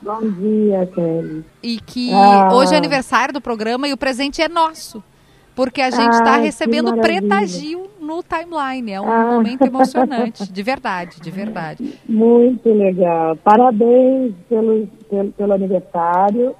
Bom 0.00 0.20
dia, 0.22 0.86
Kelly. 0.94 1.44
E 1.62 1.78
que 1.80 2.10
ah. 2.14 2.48
hoje 2.50 2.72
é 2.72 2.78
aniversário 2.78 3.34
do 3.34 3.42
programa 3.42 3.86
e 3.88 3.92
o 3.92 3.96
presente 3.96 4.40
é 4.40 4.48
nosso. 4.48 5.04
Porque 5.54 5.82
a 5.82 5.90
gente 5.90 6.14
está 6.14 6.34
ah, 6.34 6.38
recebendo 6.38 6.96
Preta 6.96 7.46
Gil 7.46 7.90
no 8.04 8.22
timeline. 8.22 8.92
É 8.92 9.00
um 9.00 9.10
ah. 9.10 9.32
momento 9.32 9.62
emocionante, 9.62 10.52
de 10.52 10.62
verdade, 10.62 11.20
de 11.20 11.30
verdade. 11.30 11.98
Muito 12.08 12.72
legal. 12.72 13.36
Parabéns 13.36 14.34
pelo, 14.48 14.86
pelo, 15.08 15.32
pelo 15.32 15.52
aniversário. 15.52 16.54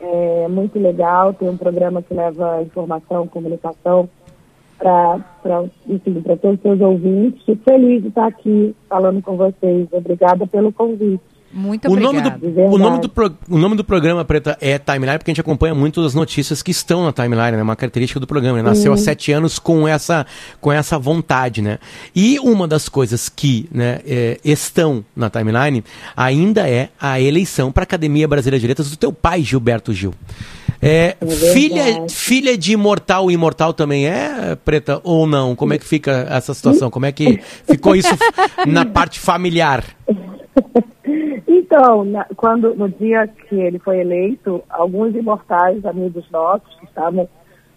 É 0.00 0.48
muito 0.48 0.78
legal 0.78 1.34
ter 1.34 1.48
um 1.48 1.56
programa 1.58 2.02
que 2.02 2.14
leva 2.14 2.62
informação, 2.62 3.28
comunicação 3.28 4.08
para 4.78 5.22
todos 6.40 6.56
os 6.56 6.62
seus 6.62 6.80
ouvintes. 6.80 7.44
Fico 7.44 7.62
feliz 7.62 8.02
de 8.02 8.08
estar 8.08 8.26
aqui 8.26 8.74
falando 8.88 9.20
com 9.20 9.36
vocês. 9.36 9.86
Obrigada 9.92 10.46
pelo 10.46 10.72
convite. 10.72 11.22
Muito 11.52 11.90
o 11.90 11.96
nome, 11.96 12.20
do, 12.20 12.48
o, 12.48 12.78
nome 12.78 13.00
do 13.00 13.08
pro, 13.08 13.32
o 13.48 13.58
nome 13.58 13.74
do 13.74 13.82
programa, 13.82 14.24
Preta, 14.24 14.56
é 14.60 14.78
Timeline, 14.78 15.18
porque 15.18 15.32
a 15.32 15.34
gente 15.34 15.40
acompanha 15.40 15.74
muito 15.74 16.00
as 16.04 16.14
notícias 16.14 16.62
que 16.62 16.70
estão 16.70 17.04
na 17.04 17.12
Timeline, 17.12 17.56
né? 17.56 17.62
Uma 17.62 17.74
característica 17.74 18.20
do 18.20 18.26
programa. 18.26 18.58
Né? 18.58 18.62
Nasceu 18.62 18.92
há 18.92 18.96
sete 18.96 19.32
anos 19.32 19.58
com 19.58 19.88
essa, 19.88 20.24
com 20.60 20.70
essa 20.70 20.96
vontade, 20.96 21.60
né? 21.60 21.78
E 22.14 22.38
uma 22.38 22.68
das 22.68 22.88
coisas 22.88 23.28
que 23.28 23.68
né, 23.72 24.00
é, 24.06 24.38
estão 24.44 25.04
na 25.14 25.28
Timeline 25.28 25.82
ainda 26.16 26.68
é 26.68 26.90
a 27.00 27.20
eleição 27.20 27.72
para 27.72 27.82
a 27.82 27.84
Academia 27.84 28.28
Brasileira 28.28 28.60
de 28.60 28.66
Letras 28.68 28.88
do 28.88 28.96
teu 28.96 29.12
pai, 29.12 29.42
Gilberto 29.42 29.92
Gil. 29.92 30.14
É, 30.82 31.16
é 31.20 31.26
filha, 31.52 31.84
filha 32.08 32.56
de 32.56 32.72
imortal, 32.72 33.30
imortal 33.30 33.74
também 33.74 34.06
é, 34.06 34.56
Preta, 34.64 35.00
ou 35.04 35.26
não? 35.26 35.54
Como 35.54 35.74
é 35.74 35.78
que 35.78 35.84
fica 35.84 36.26
essa 36.30 36.54
situação? 36.54 36.90
Como 36.90 37.06
é 37.06 37.12
que 37.12 37.40
ficou 37.66 37.94
isso 37.94 38.08
na 38.66 38.86
parte 38.86 39.18
familiar? 39.20 39.84
Então, 41.46 42.04
na, 42.04 42.24
quando, 42.36 42.74
no 42.74 42.88
dia 42.88 43.26
que 43.26 43.54
ele 43.54 43.78
foi 43.78 44.00
eleito, 44.00 44.62
alguns 44.68 45.14
imortais, 45.14 45.84
amigos 45.84 46.28
nossos, 46.30 46.74
que 46.76 46.84
estavam 46.84 47.28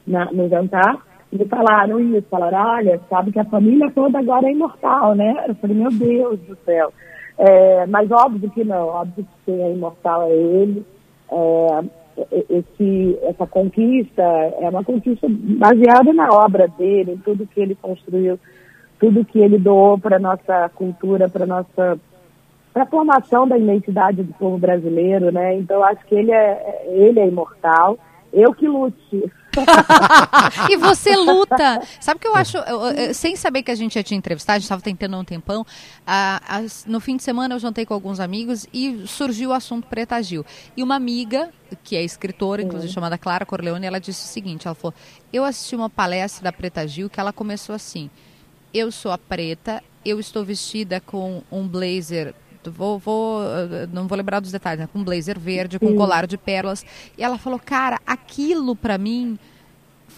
na, 0.05 0.25
no 0.31 0.49
jantar, 0.49 0.97
me 1.31 1.45
falaram 1.45 1.99
isso, 1.99 2.27
falaram, 2.29 2.75
olha, 2.75 2.99
sabe 3.09 3.31
que 3.31 3.39
a 3.39 3.45
família 3.45 3.91
toda 3.91 4.19
agora 4.19 4.47
é 4.47 4.51
imortal, 4.51 5.15
né? 5.15 5.45
Eu 5.47 5.55
falei, 5.55 5.75
meu 5.75 5.91
Deus 5.91 6.39
do 6.41 6.55
céu. 6.65 6.93
É, 7.37 7.85
mas 7.87 8.11
óbvio 8.11 8.49
que 8.51 8.63
não, 8.63 8.87
óbvio 8.87 9.23
que 9.23 9.45
quem 9.45 9.61
é 9.61 9.71
imortal 9.71 10.23
é 10.23 10.31
ele. 10.31 10.85
É, 11.31 11.83
esse, 12.49 13.17
essa 13.23 13.47
conquista 13.47 14.21
é 14.21 14.69
uma 14.69 14.83
conquista 14.83 15.27
baseada 15.29 16.13
na 16.13 16.29
obra 16.29 16.67
dele, 16.67 17.13
em 17.13 17.17
tudo 17.17 17.47
que 17.47 17.59
ele 17.59 17.75
construiu, 17.75 18.39
tudo 18.99 19.25
que 19.25 19.39
ele 19.39 19.57
doou 19.57 19.97
para 19.97 20.19
nossa 20.19 20.69
cultura, 20.75 21.27
para 21.27 21.47
nossa 21.47 21.99
para 22.73 22.83
a 22.83 22.87
formação 22.87 23.47
da 23.47 23.57
identidade 23.57 24.23
do 24.23 24.33
povo 24.33 24.57
brasileiro, 24.57 25.31
né? 25.31 25.55
Então 25.55 25.83
acho 25.83 26.03
que 26.05 26.15
ele 26.15 26.31
é 26.31 26.85
ele 26.87 27.19
é 27.19 27.27
imortal. 27.27 27.97
Eu 28.33 28.51
que 28.51 28.67
lute. 28.67 29.31
e 30.71 30.77
você 30.77 31.13
luta. 31.15 31.81
Sabe 32.01 32.17
o 32.17 32.19
que 32.19 32.27
eu 32.27 32.35
acho? 32.35 32.57
Eu, 32.57 32.81
eu, 32.81 33.13
sem 33.13 33.35
saber 33.35 33.61
que 33.61 33.69
a 33.69 33.75
gente 33.75 33.95
ia 33.95 34.01
te 34.01 34.15
entrevistar, 34.15 34.53
a 34.53 34.55
gente 34.55 34.63
estava 34.63 34.81
tentando 34.81 35.15
um 35.15 35.23
tempão. 35.23 35.63
no 36.87 36.99
fim 36.99 37.15
de 37.15 37.21
semana 37.21 37.53
eu 37.53 37.59
jantei 37.59 37.85
com 37.85 37.93
alguns 37.93 38.19
amigos 38.19 38.65
e 38.73 39.05
surgiu 39.05 39.51
o 39.51 39.53
assunto 39.53 39.87
Preta 39.87 40.19
Gil. 40.23 40.43
E 40.75 40.81
uma 40.81 40.95
amiga, 40.95 41.49
que 41.83 41.95
é 41.95 42.03
escritora, 42.03 42.63
inclusive 42.63 42.87
uhum. 42.87 42.93
chamada 42.93 43.19
Clara 43.19 43.45
Corleone, 43.45 43.85
ela 43.85 43.99
disse 43.99 44.25
o 44.25 44.27
seguinte: 44.27 44.67
ela 44.67 44.73
falou, 44.73 44.95
eu 45.31 45.43
assisti 45.43 45.75
uma 45.75 45.89
palestra 45.89 46.43
da 46.43 46.51
Preta 46.51 46.87
Gil 46.87 47.11
que 47.11 47.19
ela 47.19 47.31
começou 47.31 47.75
assim. 47.75 48.09
Eu 48.73 48.91
sou 48.91 49.11
a 49.11 49.19
preta, 49.19 49.83
eu 50.03 50.19
estou 50.19 50.43
vestida 50.43 50.99
com 50.99 51.43
um 51.51 51.67
blazer 51.67 52.33
vou, 52.71 52.99
vou, 52.99 53.41
não 53.91 54.07
vou 54.07 54.17
lembrar 54.17 54.39
dos 54.39 54.51
detalhes, 54.51 54.79
né? 54.79 54.89
com 54.91 55.03
blazer 55.03 55.39
verde, 55.39 55.79
com 55.79 55.87
um 55.87 55.95
colar 55.95 56.27
de 56.27 56.37
pérolas. 56.37 56.85
E 57.17 57.23
ela 57.23 57.37
falou, 57.37 57.59
cara, 57.59 57.99
aquilo 58.05 58.75
para 58.75 58.97
mim 58.97 59.37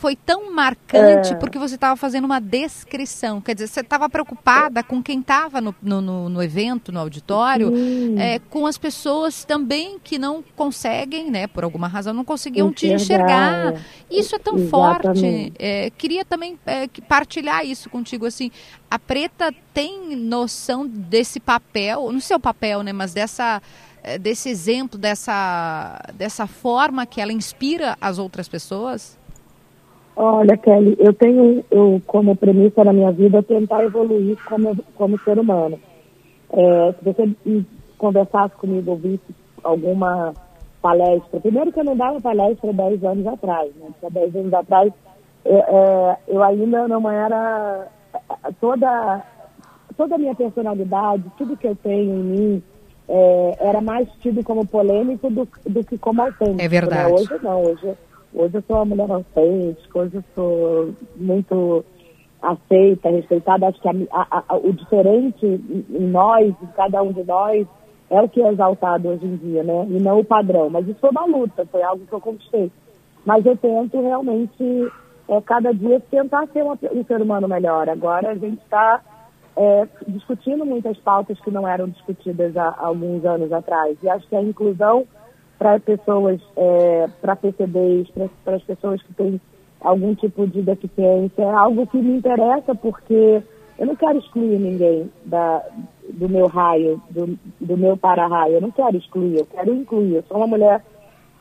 foi 0.06 0.16
tão 0.16 0.54
marcante 0.54 1.34
é. 1.34 1.36
porque 1.36 1.58
você 1.58 1.74
estava 1.74 1.96
fazendo 1.96 2.26
uma 2.26 2.40
descrição. 2.40 3.42
Quer 3.42 3.56
dizer, 3.56 3.66
você 3.66 3.80
estava 3.80 4.08
preocupada 4.08 4.84
com 4.84 5.02
quem 5.02 5.20
estava 5.20 5.60
no, 5.60 5.74
no, 5.82 6.30
no, 6.30 6.44
evento, 6.44 6.92
no 6.92 7.00
auditório, 7.00 7.74
é, 8.16 8.38
com 8.38 8.68
as 8.68 8.78
pessoas 8.78 9.44
também 9.44 9.98
que 9.98 10.20
não 10.20 10.44
conseguem, 10.56 11.32
né, 11.32 11.48
por 11.48 11.64
alguma 11.64 11.88
razão, 11.88 12.14
não 12.14 12.24
conseguiam 12.24 12.70
enxergar. 12.70 13.00
te 13.00 13.04
enxergar. 13.04 13.82
Isso 14.12 14.36
é 14.36 14.38
tão 14.38 14.58
Exatamente. 14.58 15.22
forte. 15.22 15.54
É, 15.58 15.90
queria 15.90 16.24
também 16.24 16.60
é, 16.68 16.88
partilhar 17.10 17.66
isso 17.66 17.90
contigo. 17.90 18.28
Assim, 18.28 18.52
a 18.88 19.00
Preta 19.00 19.52
tem 19.74 20.16
noção 20.16 20.86
desse 20.86 21.40
papel, 21.40 22.12
no 22.12 22.22
seu 22.22 22.40
papel, 22.40 22.84
né, 22.84 22.94
mas 22.94 23.12
dessa 23.12 23.60
é, 24.04 24.20
desse 24.20 24.50
exemplo, 24.50 25.00
dessa, 25.00 26.00
dessa 26.14 26.46
forma 26.46 27.08
que 27.08 27.20
ela 27.20 27.34
inspira 27.34 27.98
as 28.00 28.20
outras 28.20 28.48
pessoas? 28.48 29.18
Olha, 30.16 30.56
Kelly, 30.56 30.96
eu 30.98 31.14
tenho 31.14 31.64
eu, 31.70 32.02
como 32.08 32.36
premissa 32.36 32.84
na 32.84 32.94
minha 32.94 33.12
vida 33.12 33.44
tentar 33.44 33.84
evoluir 33.84 34.38
como, 34.46 34.76
como 34.96 35.20
ser 35.20 35.38
humano. 35.38 35.78
É, 36.54 36.94
se 36.94 37.04
você 37.04 37.66
conversasse 37.98 38.56
comigo, 38.56 38.92
ouvisse 38.92 39.36
alguma 39.62 40.34
palestra, 40.82 41.40
primeiro 41.42 41.72
que 41.72 41.80
eu 41.80 41.84
não 41.84 41.98
dava 41.98 42.22
palestra 42.22 42.72
10 42.72 43.04
anos 43.04 43.28
atrás, 43.28 43.76
né? 43.76 43.88
Porque 44.00 44.14
10 44.14 44.36
anos 44.36 44.54
atrás 44.54 44.94
é, 45.44 45.54
é, 45.54 46.18
eu 46.28 46.44
ainda 46.44 46.88
não 46.88 47.10
era 47.10 47.88
toda, 48.62 49.22
toda 49.98 50.16
a 50.16 50.18
minha 50.18 50.36
personalidade, 50.36 51.24
tudo 51.38 51.58
que 51.58 51.68
eu 51.68 51.76
tenho 51.76 52.14
em 52.14 52.24
mim, 52.24 52.64
é, 53.10 53.58
era 53.60 53.82
mais 53.82 54.08
tido 54.22 54.44
como 54.44 54.66
polêmico 54.66 55.30
do, 55.30 55.48
do 55.66 55.84
que 55.84 55.98
como 55.98 56.22
autêntico. 56.22 56.62
É 56.62 56.68
verdade. 56.68 57.12
Né? 57.12 57.16
Hoje 57.16 57.40
não, 57.44 57.64
hoje 57.64 57.96
Hoje 58.38 58.56
eu 58.56 58.64
sou 58.68 58.76
uma 58.76 58.86
mulher 58.86 59.10
autêntica, 59.10 59.98
hoje 59.98 60.16
eu 60.16 60.24
sou 60.36 60.94
muito 61.16 61.86
aceita, 62.42 63.10
respeitada. 63.10 63.68
Acho 63.68 63.82
que 63.82 63.88
a, 63.88 63.94
a, 64.12 64.44
a, 64.50 64.58
o 64.58 64.74
diferente 64.74 65.46
em 65.46 66.08
nós, 66.10 66.54
em 66.62 66.68
cada 66.76 67.02
um 67.02 67.14
de 67.14 67.24
nós, 67.24 67.66
é 68.10 68.22
o 68.22 68.28
que 68.28 68.42
é 68.42 68.52
exaltado 68.52 69.08
hoje 69.08 69.26
em 69.26 69.38
dia, 69.38 69.64
né? 69.64 69.88
E 69.90 70.02
não 70.02 70.20
o 70.20 70.26
padrão. 70.26 70.70
Mas 70.70 70.86
isso 70.86 71.00
foi 71.00 71.12
uma 71.12 71.26
luta, 71.26 71.66
foi 71.72 71.82
algo 71.82 72.06
que 72.06 72.12
eu 72.12 72.20
conquistei. 72.20 72.70
Mas 73.26 73.46
eu 73.46 73.56
tento 73.56 74.02
realmente, 74.02 74.92
é, 75.30 75.40
cada 75.40 75.74
dia, 75.74 76.02
tentar 76.12 76.46
ser 76.48 76.62
uma, 76.62 76.78
um 76.92 77.06
ser 77.06 77.22
humano 77.22 77.48
melhor. 77.48 77.88
Agora 77.88 78.32
a 78.32 78.36
gente 78.36 78.62
está 78.62 79.02
é, 79.56 79.88
discutindo 80.10 80.66
muitas 80.66 80.98
pautas 80.98 81.40
que 81.40 81.50
não 81.50 81.66
eram 81.66 81.88
discutidas 81.88 82.56
há, 82.58 82.68
há 82.68 82.88
alguns 82.88 83.24
anos 83.24 83.50
atrás. 83.54 83.98
E 84.04 84.10
acho 84.10 84.28
que 84.28 84.36
a 84.36 84.42
inclusão 84.42 85.08
para 85.58 85.80
pessoas, 85.80 86.42
é, 86.56 87.08
para 87.22 87.36
PCDs, 87.36 88.10
para 88.44 88.56
as 88.56 88.64
pessoas 88.64 89.02
que 89.02 89.14
têm 89.14 89.40
algum 89.80 90.16
tipo 90.16 90.48
de 90.48 90.62
deficiência. 90.62 91.44
É 91.44 91.54
algo 91.54 91.88
que 91.88 91.98
me 91.98 92.18
interessa 92.18 92.74
porque 92.76 93.42
eu 93.78 93.86
não 93.86 93.96
quero 93.96 94.18
excluir 94.20 94.60
ninguém 94.60 95.10
da, 95.26 95.64
do 96.14 96.30
meu 96.30 96.48
raio, 96.48 97.02
do, 97.10 97.38
do 97.60 97.78
meu 97.78 97.98
para-raio. 97.98 98.56
Eu 98.56 98.62
não 98.62 98.72
quero 98.72 98.98
excluir, 98.98 99.40
eu 99.40 99.46
quero 99.46 99.74
incluir. 99.74 100.16
Eu 100.16 100.24
sou 100.24 100.38
uma 100.38 100.48
mulher 100.48 100.84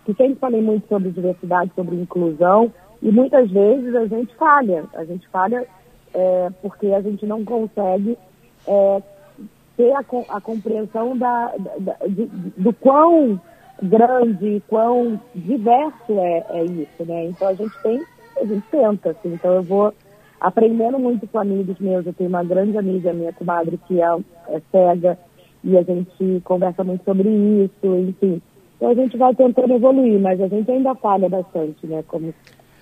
que 0.04 0.14
sempre 0.14 0.36
falei 0.36 0.60
muito 0.60 0.86
sobre 0.88 1.10
diversidade, 1.10 1.72
sobre 1.74 1.96
inclusão, 1.96 2.72
e 3.02 3.10
muitas 3.10 3.50
vezes 3.50 3.94
a 3.94 4.06
gente 4.06 4.34
falha. 4.34 4.84
A 4.94 5.04
gente 5.04 5.26
falha 5.28 5.66
é, 6.12 6.48
porque 6.60 6.86
a 6.88 7.00
gente 7.00 7.24
não 7.26 7.44
consegue 7.44 8.18
é, 8.66 9.02
ter 9.76 9.92
a, 9.92 10.04
a 10.28 10.40
compreensão 10.40 11.16
da, 11.16 11.54
da, 11.78 11.96
de, 12.06 12.26
do 12.56 12.72
quão 12.72 13.40
grande, 13.82 14.62
quão 14.68 15.20
diverso 15.34 16.18
é, 16.18 16.44
é 16.50 16.64
isso, 16.64 17.04
né? 17.04 17.26
Então 17.26 17.48
a 17.48 17.54
gente 17.54 17.82
tem, 17.82 18.02
a 18.40 18.44
gente 18.44 18.64
tenta, 18.70 19.10
assim. 19.10 19.34
Então 19.34 19.52
eu 19.54 19.62
vou 19.62 19.92
aprendendo 20.40 20.98
muito 20.98 21.26
com 21.26 21.38
amigos 21.38 21.78
meus. 21.78 22.06
Eu 22.06 22.12
tenho 22.12 22.28
uma 22.28 22.44
grande 22.44 22.76
amiga, 22.76 23.12
minha 23.12 23.32
comadre, 23.32 23.78
que 23.86 24.00
é, 24.00 24.16
é 24.48 24.60
cega, 24.70 25.18
e 25.62 25.76
a 25.76 25.82
gente 25.82 26.40
conversa 26.44 26.84
muito 26.84 27.04
sobre 27.04 27.28
isso, 27.28 27.96
enfim. 27.96 28.40
Então 28.76 28.90
a 28.90 28.94
gente 28.94 29.16
vai 29.16 29.34
tentando 29.34 29.74
evoluir, 29.74 30.20
mas 30.20 30.40
a 30.40 30.48
gente 30.48 30.70
ainda 30.70 30.94
falha 30.94 31.28
bastante, 31.28 31.86
né? 31.86 32.04
Como 32.06 32.34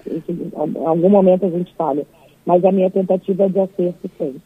enfim, 0.07 0.50
em 0.52 0.87
algum 0.87 1.09
momento 1.09 1.46
a 1.46 1.50
gente 1.50 1.72
falha. 1.74 2.07
Mas 2.44 2.64
a 2.64 2.72
minha 2.72 2.90
tentativa 2.90 3.44
é 3.44 3.48
de 3.48 3.61
acerto 3.61 4.11
sempre. 4.18 4.42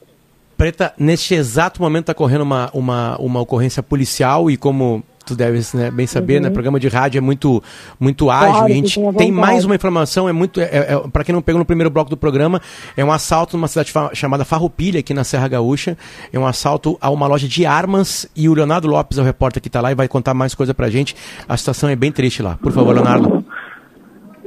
Preta, 0.57 0.93
neste 0.99 1.35
exato 1.35 1.81
momento 1.83 2.05
está 2.05 2.15
correndo 2.15 2.43
uma, 2.43 2.71
uma, 2.73 3.17
uma 3.19 3.41
ocorrência 3.41 3.83
policial 3.83 4.51
e 4.51 4.57
como 4.57 5.03
tu 5.27 5.35
deves 5.35 5.75
né, 5.75 5.91
bem 5.91 6.07
saber, 6.07 6.35
né, 6.35 6.39
uhum. 6.39 6.45
né? 6.45 6.51
Programa 6.51 6.81
de 6.81 6.89
rádio 6.89 7.19
é 7.19 7.21
muito, 7.21 7.63
muito 7.99 8.31
ágil. 8.31 8.53
Claro, 8.53 8.69
e 8.69 8.73
a 8.73 8.75
gente 8.77 9.01
tem 9.19 9.33
mais 9.33 9.65
uma 9.65 9.75
informação, 9.75 10.29
é 10.29 10.33
muito. 10.33 10.61
É, 10.61 10.65
é, 10.65 11.09
para 11.13 11.25
quem 11.25 11.35
não 11.35 11.43
pegou 11.43 11.59
no 11.59 11.65
primeiro 11.65 11.91
bloco 11.91 12.09
do 12.09 12.17
programa, 12.17 12.63
é 12.97 13.05
um 13.05 13.13
assalto 13.13 13.57
numa 13.57 13.69
cidade 13.69 13.93
chamada 14.15 14.45
Farroupilha, 14.45 15.01
aqui 15.01 15.13
na 15.13 15.25
Serra 15.25 15.49
Gaúcha. 15.49 15.99
É 16.33 16.39
um 16.39 16.47
assalto 16.47 16.97
a 17.01 17.11
uma 17.11 17.27
loja 17.27 17.49
de 17.49 17.67
armas 17.67 18.29
e 18.37 18.49
o 18.49 18.55
Leonardo 18.55 18.87
Lopes 18.89 19.19
é 19.19 19.21
o 19.21 19.25
repórter 19.25 19.61
que 19.61 19.69
está 19.69 19.81
lá 19.81 19.91
e 19.91 19.95
vai 19.95 20.09
contar 20.09 20.33
mais 20.33 20.55
coisa 20.55 20.73
pra 20.73 20.89
gente. 20.89 21.17
A 21.49 21.57
situação 21.57 21.89
é 21.89 21.97
bem 21.97 22.13
triste 22.13 22.43
lá. 22.43 22.57
Por 22.63 22.73
favor, 22.73 22.95
Leonardo. 22.95 23.45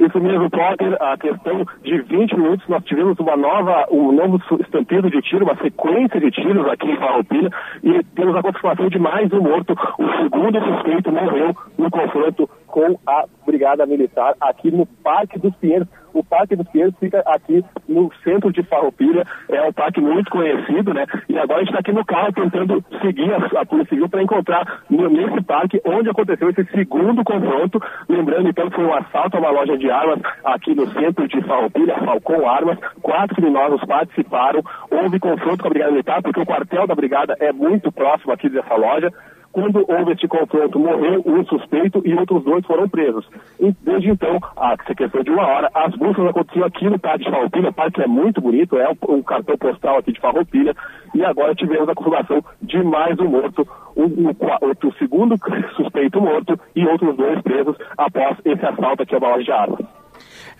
Isso 0.00 0.18
mesmo, 0.18 0.48
Potter, 0.48 0.96
a 0.98 1.14
questão 1.18 1.62
de 1.82 2.00
20 2.00 2.34
minutos 2.34 2.66
nós 2.68 2.82
tivemos 2.84 3.18
uma 3.18 3.36
nova, 3.36 3.86
um 3.90 4.10
novo 4.10 4.40
estampido 4.58 5.10
de 5.10 5.20
tiro, 5.20 5.44
uma 5.44 5.54
sequência 5.56 6.18
de 6.18 6.30
tiros 6.30 6.66
aqui 6.68 6.90
em 6.90 6.96
Farroupilha 6.96 7.50
e 7.82 8.02
temos 8.14 8.34
a 8.34 8.40
confirmação 8.40 8.88
de 8.88 8.98
mais 8.98 9.30
um 9.30 9.42
morto. 9.42 9.74
O 9.98 10.22
segundo 10.22 10.58
suspeito 10.58 11.12
morreu 11.12 11.54
no 11.76 11.90
confronto 11.90 12.48
com 12.66 12.98
a 13.06 13.26
Brigada 13.44 13.84
Militar 13.84 14.34
aqui 14.40 14.70
no 14.70 14.86
Parque 14.86 15.38
dos 15.38 15.54
Pinheiros. 15.56 15.86
O 16.12 16.24
Parque 16.24 16.56
dos 16.56 16.68
Pinheiros 16.68 16.94
fica 16.98 17.22
aqui 17.26 17.64
no 17.88 18.10
centro 18.22 18.52
de 18.52 18.62
Farroupilha, 18.62 19.24
é 19.48 19.62
um 19.62 19.72
parque 19.72 20.00
muito 20.00 20.30
conhecido, 20.30 20.94
né? 20.94 21.06
E 21.28 21.38
agora 21.38 21.62
está 21.62 21.78
aqui 21.78 21.92
no 21.92 22.04
carro 22.04 22.32
tentando 22.32 22.84
seguir 23.00 23.32
a, 23.32 23.60
a 23.60 23.66
Polícia 23.66 23.90
Civil 23.90 24.08
para 24.08 24.22
encontrar 24.22 24.82
nesse 24.88 25.42
parque 25.42 25.80
onde 25.84 26.08
aconteceu 26.10 26.50
esse 26.50 26.64
segundo 26.72 27.24
confronto. 27.24 27.80
Lembrando 28.08 28.48
então 28.48 28.68
que 28.68 28.76
foi 28.76 28.84
um 28.84 28.94
assalto 28.94 29.36
a 29.36 29.40
uma 29.40 29.50
loja 29.50 29.76
de 29.76 29.90
armas 29.90 30.20
aqui 30.44 30.74
no 30.74 30.86
centro 30.92 31.26
de 31.28 31.40
Farroupilha, 31.42 31.98
Falcão 31.98 32.48
Armas. 32.48 32.78
Quatro 33.02 33.36
criminosos 33.36 33.84
participaram. 33.84 34.62
Houve 34.90 35.18
confronto 35.18 35.62
com 35.62 35.68
a 35.68 35.70
Brigada 35.70 35.92
Militar 35.92 36.22
porque 36.22 36.40
o 36.40 36.46
quartel 36.46 36.86
da 36.86 36.94
Brigada 36.94 37.36
é 37.40 37.52
muito 37.52 37.90
próximo 37.92 38.32
aqui 38.32 38.48
dessa 38.48 38.74
loja. 38.74 39.10
Quando 39.52 39.84
houve 39.88 40.12
este 40.12 40.28
confronto, 40.28 40.78
morreu 40.78 41.22
um 41.26 41.44
suspeito 41.44 42.00
e 42.04 42.14
outros 42.14 42.44
dois 42.44 42.64
foram 42.64 42.88
presos. 42.88 43.28
E, 43.58 43.72
desde 43.82 44.10
então, 44.10 44.38
a 44.56 44.76
questão 44.76 45.22
de 45.22 45.30
uma 45.30 45.44
hora, 45.44 45.68
as 45.74 45.94
buscas 45.96 46.26
aconteciam 46.26 46.66
aqui 46.66 46.88
no 46.88 46.98
Parque 46.98 47.24
de 47.24 47.30
Farroupilha, 47.30 47.72
parque 47.72 47.94
que 47.94 48.02
é 48.02 48.06
muito 48.06 48.40
bonito, 48.40 48.78
é 48.78 48.88
um 49.08 49.22
cartão 49.22 49.58
postal 49.58 49.98
aqui 49.98 50.12
de 50.12 50.20
Farroupilha, 50.20 50.74
e 51.14 51.24
agora 51.24 51.54
tivemos 51.54 51.88
a 51.88 51.94
confirmação 51.94 52.44
de 52.62 52.80
mais 52.84 53.18
um 53.18 53.28
morto, 53.28 53.66
o, 53.96 54.04
o, 54.04 54.30
o 54.30 54.92
segundo 54.98 55.36
suspeito 55.74 56.20
morto 56.20 56.58
e 56.76 56.86
outros 56.86 57.16
dois 57.16 57.42
presos 57.42 57.76
após 57.98 58.38
esse 58.44 58.64
assalto 58.64 59.02
aqui 59.02 59.14
a 59.16 59.18
uma 59.18 59.30
loja 59.30 59.44
de 59.44 59.52
armas. 59.52 60.00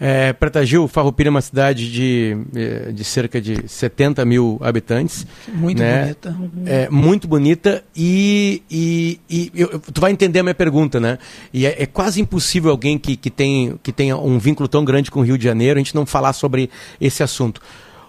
É, 0.00 0.32
Preta 0.32 0.64
Gil, 0.64 0.88
Farroupilha 0.88 1.28
é 1.28 1.30
uma 1.30 1.42
cidade 1.42 1.92
de, 1.92 2.34
é, 2.56 2.90
de 2.90 3.04
cerca 3.04 3.38
de 3.38 3.68
70 3.68 4.24
mil 4.24 4.58
habitantes. 4.62 5.26
Muito 5.46 5.78
né? 5.78 6.04
bonita. 6.04 6.36
É, 6.64 6.88
muito 6.88 7.28
bonita 7.28 7.84
e, 7.94 8.62
e, 8.70 9.20
e 9.28 9.52
eu, 9.54 9.78
tu 9.78 10.00
vai 10.00 10.10
entender 10.10 10.38
a 10.38 10.42
minha 10.42 10.54
pergunta, 10.54 10.98
né? 10.98 11.18
E 11.52 11.66
é, 11.66 11.82
é, 11.82 11.84
quase 11.84 12.18
impossível 12.18 12.70
alguém 12.70 12.96
que, 12.98 13.14
que, 13.14 13.28
tem, 13.30 13.78
que 13.82 13.92
tenha 13.92 14.16
um 14.16 14.38
vínculo 14.38 14.66
tão 14.66 14.86
grande 14.86 15.10
com 15.10 15.20
o 15.20 15.22
Rio 15.22 15.36
de 15.36 15.44
Janeiro 15.44 15.78
a 15.78 15.82
gente 15.82 15.94
não 15.94 16.06
falar 16.06 16.32
sobre 16.32 16.70
esse 16.98 17.22
assunto. 17.22 17.60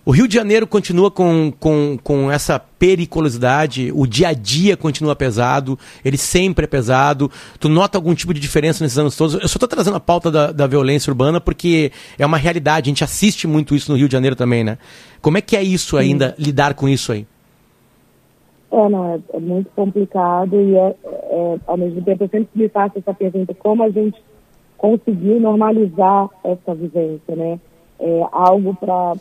O 0.04 0.10
Rio 0.10 0.28
de 0.28 0.34
Janeiro 0.34 0.66
continua 0.66 1.12
com, 1.12 1.54
com, 1.60 1.96
com 2.04 2.32
essa 2.32 2.58
periculosidade, 2.58 3.92
o 3.94 4.08
dia 4.08 4.30
a 4.30 4.34
dia 4.34 4.76
continua 4.76 5.16
pesado, 5.16 5.78
ele 6.04 6.18
sempre 6.18 6.66
é 6.66 6.68
pesado. 6.68 7.30
Tu 7.60 7.70
nota 7.70 8.00
algum 8.00 8.16
tipo 8.16 8.34
de 8.34 8.40
diferença 8.40 8.84
nesses 8.84 8.98
anos 8.98 9.16
todos? 9.16 9.36
Eu 9.36 9.48
só 9.48 9.58
estou 9.58 9.70
trazendo 9.70 9.98
a 9.98 10.00
pauta 10.00 10.32
da, 10.32 10.52
da 10.52 10.66
violência 10.66 11.12
urbana 11.12 11.40
porque 11.40 11.92
é 12.18 12.26
uma 12.26 12.38
realidade, 12.38 12.90
a 12.90 12.92
gente 12.92 13.04
assiste 13.04 13.46
muito 13.46 13.76
isso 13.76 13.92
no 13.92 13.98
Rio 13.98 14.08
de 14.08 14.14
Janeiro 14.14 14.36
também, 14.36 14.64
né? 14.64 14.80
Como 15.22 15.38
é 15.38 15.42
que 15.42 15.56
é 15.56 15.62
isso 15.62 15.96
ainda, 15.98 16.30
Sim. 16.36 16.46
lidar 16.46 16.74
com 16.74 16.90
isso 16.90 17.12
aí? 17.12 17.28
É, 18.72 18.90
não, 18.90 19.14
é, 19.14 19.20
é 19.36 19.40
muito 19.40 19.70
complicado 19.76 20.60
e 20.60 20.76
é, 20.78 20.96
é, 21.06 21.60
ao 21.68 21.78
mesmo 21.78 22.02
tempo 22.02 22.24
eu 22.24 22.30
sempre 22.30 22.50
me 22.56 22.70
faço 22.70 22.98
essa 22.98 23.14
pergunta, 23.14 23.54
como 23.54 23.84
a 23.84 23.90
gente 23.92 24.20
conseguiu 24.80 25.40
normalizar 25.40 26.28
essa 26.44 26.74
vivência, 26.74 27.36
né? 27.36 27.60
É 28.00 28.22
algo 28.32 28.74
para 28.74 29.14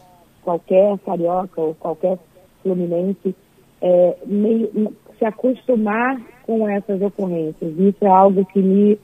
qualquer 0.43 0.99
carioca 1.01 1.61
ou 1.61 1.75
qualquer 1.75 2.19
fluminense 2.63 3.35
é, 3.81 4.17
meio, 4.27 4.93
se 5.19 5.25
acostumar 5.25 6.21
com 6.47 6.69
essas 6.69 7.01
ocorrências. 7.01 7.79
Isso 7.79 8.05
é 8.05 8.09
algo 8.09 8.45
que 8.47 8.61
me, 8.61 8.99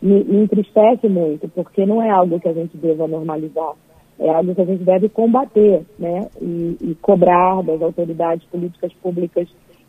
me, 0.00 0.24
me, 0.24 0.44
entristece 0.44 1.08
muito, 1.08 1.48
porque 1.48 1.84
não 1.84 2.02
é 2.02 2.10
algo 2.10 2.40
que 2.40 2.48
a 2.48 2.52
gente 2.52 2.76
deva 2.76 3.06
normalizar. 3.06 3.72
É 4.18 4.30
algo 4.30 4.54
que 4.54 4.62
a 4.62 4.64
gente 4.64 4.82
deve 4.82 5.08
combater 5.10 5.82
né? 5.98 6.28
e, 6.40 6.76
e 6.80 6.94
cobrar 7.02 7.62
das 7.62 7.82
autoridades 7.82 8.46
políticas 8.46 8.92
públicas 8.94 9.46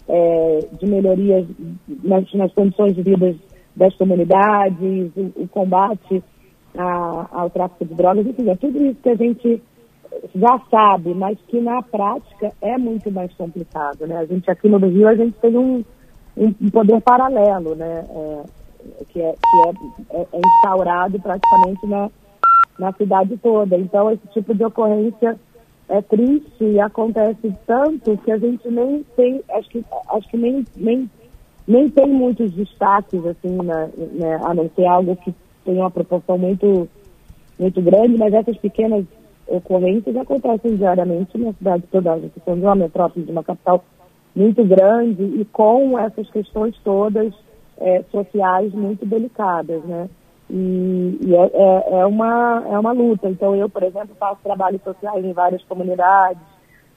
é, 0.08 0.60
de 0.80 0.86
melhorias 0.86 1.46
nas, 2.04 2.34
nas, 2.34 2.54
condições 2.54 2.96
de 2.96 3.04
vida 3.04 3.36
das 3.76 3.94
comunidades, 3.96 5.12
o, 5.16 5.44
o 5.44 5.48
combate 5.48 6.24
a, 6.78 7.28
ao 7.32 7.50
tráfico 7.50 7.86
de 7.86 7.94
drogas, 7.94 8.26
enfim, 8.26 8.50
é 8.50 8.56
tudo 8.56 8.84
isso 8.86 9.00
que 9.02 9.10
a 9.10 9.16
gente 9.16 9.62
já 10.36 10.60
sabe, 10.70 11.14
mas 11.14 11.38
que 11.48 11.60
na 11.60 11.82
prática 11.82 12.52
é 12.62 12.78
muito 12.78 13.12
mais 13.12 13.34
complicado, 13.34 14.06
né? 14.08 14.18
A 14.18 14.26
gente 14.26 14.50
aqui 14.50 14.68
no 14.68 14.78
Rio 14.78 15.08
a 15.08 15.16
gente 15.16 15.38
tem 15.40 15.58
um, 15.58 15.84
um 16.36 16.70
poder 16.70 17.02
paralelo, 17.02 17.76
né? 17.76 18.06
É, 18.10 18.44
que 19.10 19.22
é, 19.22 19.34
que 19.34 19.70
é, 19.70 20.20
é, 20.20 20.28
é, 20.34 20.40
instaurado 20.40 21.20
praticamente 21.20 21.86
na, 21.86 22.10
na 22.80 22.94
cidade 22.94 23.38
toda. 23.38 23.78
Então 23.78 24.12
esse 24.12 24.28
tipo 24.28 24.54
de 24.54 24.64
ocorrência 24.64 25.38
é 25.90 26.02
triste 26.02 26.64
e 26.64 26.80
acontece 26.80 27.54
tanto 27.66 28.18
que 28.18 28.32
a 28.32 28.38
gente 28.38 28.68
nem 28.70 29.04
tem, 29.16 29.42
acho 29.52 29.70
que, 29.70 29.84
acho 30.10 30.30
que 30.30 30.38
nem, 30.38 30.66
nem, 30.76 31.10
nem 31.68 31.90
tem 31.90 32.08
muitos 32.08 32.52
destaques 32.54 33.26
assim, 33.26 33.58
né, 33.64 33.90
né, 34.14 34.40
a 34.44 34.54
não 34.54 34.70
ser 34.76 34.86
algo 34.86 35.16
que 35.16 35.34
tem 35.64 35.76
uma 35.78 35.92
proporção 35.92 36.38
muito, 36.38 36.88
muito 37.58 37.82
grande, 37.82 38.18
mas 38.18 38.34
essas 38.34 38.58
pequenas 38.58 39.06
ocorrências 39.48 40.16
acontecem 40.16 40.76
diariamente 40.76 41.38
na 41.38 41.54
cidade 41.54 41.84
toda. 41.92 42.14
A 42.14 42.20
gente 42.20 42.40
tem 42.40 42.54
uma 42.54 42.76
metrópole 42.76 43.26
de 43.26 43.32
uma 43.32 43.44
capital 43.44 43.84
muito 44.36 44.64
grande 44.66 45.24
e 45.24 45.46
com 45.46 45.98
essas 45.98 46.30
questões 46.30 46.76
todas 46.84 47.34
é, 47.80 48.04
sociais 48.12 48.74
muito 48.74 49.06
delicadas, 49.06 49.84
né? 49.84 50.10
E, 50.50 51.20
e 51.26 51.36
é, 51.36 51.52
é, 51.54 52.00
é, 52.00 52.06
uma, 52.06 52.64
é 52.70 52.80
uma 52.80 52.92
luta. 52.92 53.30
Então, 53.30 53.56
eu, 53.56 53.70
por 53.70 53.84
exemplo, 53.84 54.16
faço 54.20 54.40
trabalhos 54.44 54.82
sociais 54.82 55.24
em 55.24 55.34
várias 55.34 55.64
comunidades, 55.64 56.42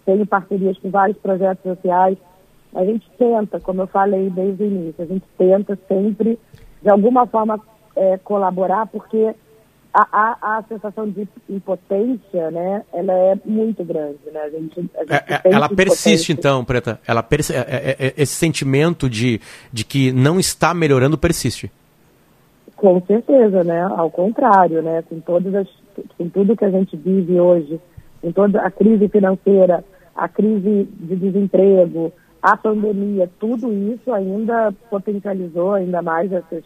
tenho 0.04 0.26
parcerias 0.26 0.78
com 0.78 0.90
vários 0.90 1.18
projetos 1.18 1.62
sociais. 1.62 2.16
A 2.74 2.84
gente 2.84 3.08
tenta, 3.18 3.58
como 3.58 3.82
eu 3.82 3.86
falei 3.88 4.30
desde 4.30 4.62
o 4.62 4.66
início, 4.66 5.02
a 5.02 5.06
gente 5.06 5.24
tenta 5.36 5.78
sempre, 5.88 6.38
de 6.82 6.88
alguma 6.88 7.26
forma, 7.26 7.60
é, 7.96 8.18
colaborar, 8.18 8.86
porque 8.86 9.34
a, 9.92 10.06
a, 10.12 10.58
a, 10.58 10.62
sensação 10.62 11.08
de 11.08 11.26
impotência, 11.48 12.50
né, 12.50 12.84
ela 12.92 13.12
é 13.12 13.38
muito 13.44 13.84
grande, 13.84 14.18
né? 14.32 14.40
A 14.40 14.50
gente, 14.50 14.78
a 14.78 15.00
gente 15.00 15.12
é, 15.12 15.40
é 15.44 15.52
ela 15.52 15.68
persiste, 15.68 16.32
então, 16.32 16.64
Preta. 16.64 17.00
Ela 17.06 17.22
perse 17.22 17.52
é, 17.52 17.58
é, 17.58 17.96
é, 17.98 18.14
esse 18.16 18.34
sentimento 18.34 19.10
de, 19.10 19.40
de 19.72 19.84
que 19.84 20.12
não 20.12 20.38
está 20.38 20.72
melhorando 20.72 21.18
persiste. 21.18 21.70
Com 22.76 23.00
certeza, 23.04 23.64
né? 23.64 23.82
Ao 23.82 24.10
contrário, 24.10 24.80
né? 24.80 25.02
Com 25.08 25.20
todas 25.20 25.54
as, 25.54 25.68
com 26.16 26.28
tudo 26.28 26.56
que 26.56 26.64
a 26.64 26.70
gente 26.70 26.96
vive 26.96 27.40
hoje, 27.40 27.80
com 28.22 28.30
toda 28.32 28.60
a 28.60 28.70
crise 28.70 29.08
financeira, 29.08 29.84
a 30.14 30.28
crise 30.28 30.88
de 30.98 31.16
desemprego, 31.16 32.12
a 32.40 32.56
pandemia, 32.56 33.28
tudo 33.38 33.72
isso 33.92 34.12
ainda 34.12 34.72
potencializou 34.88 35.74
ainda 35.74 36.00
mais 36.00 36.32
essas 36.32 36.64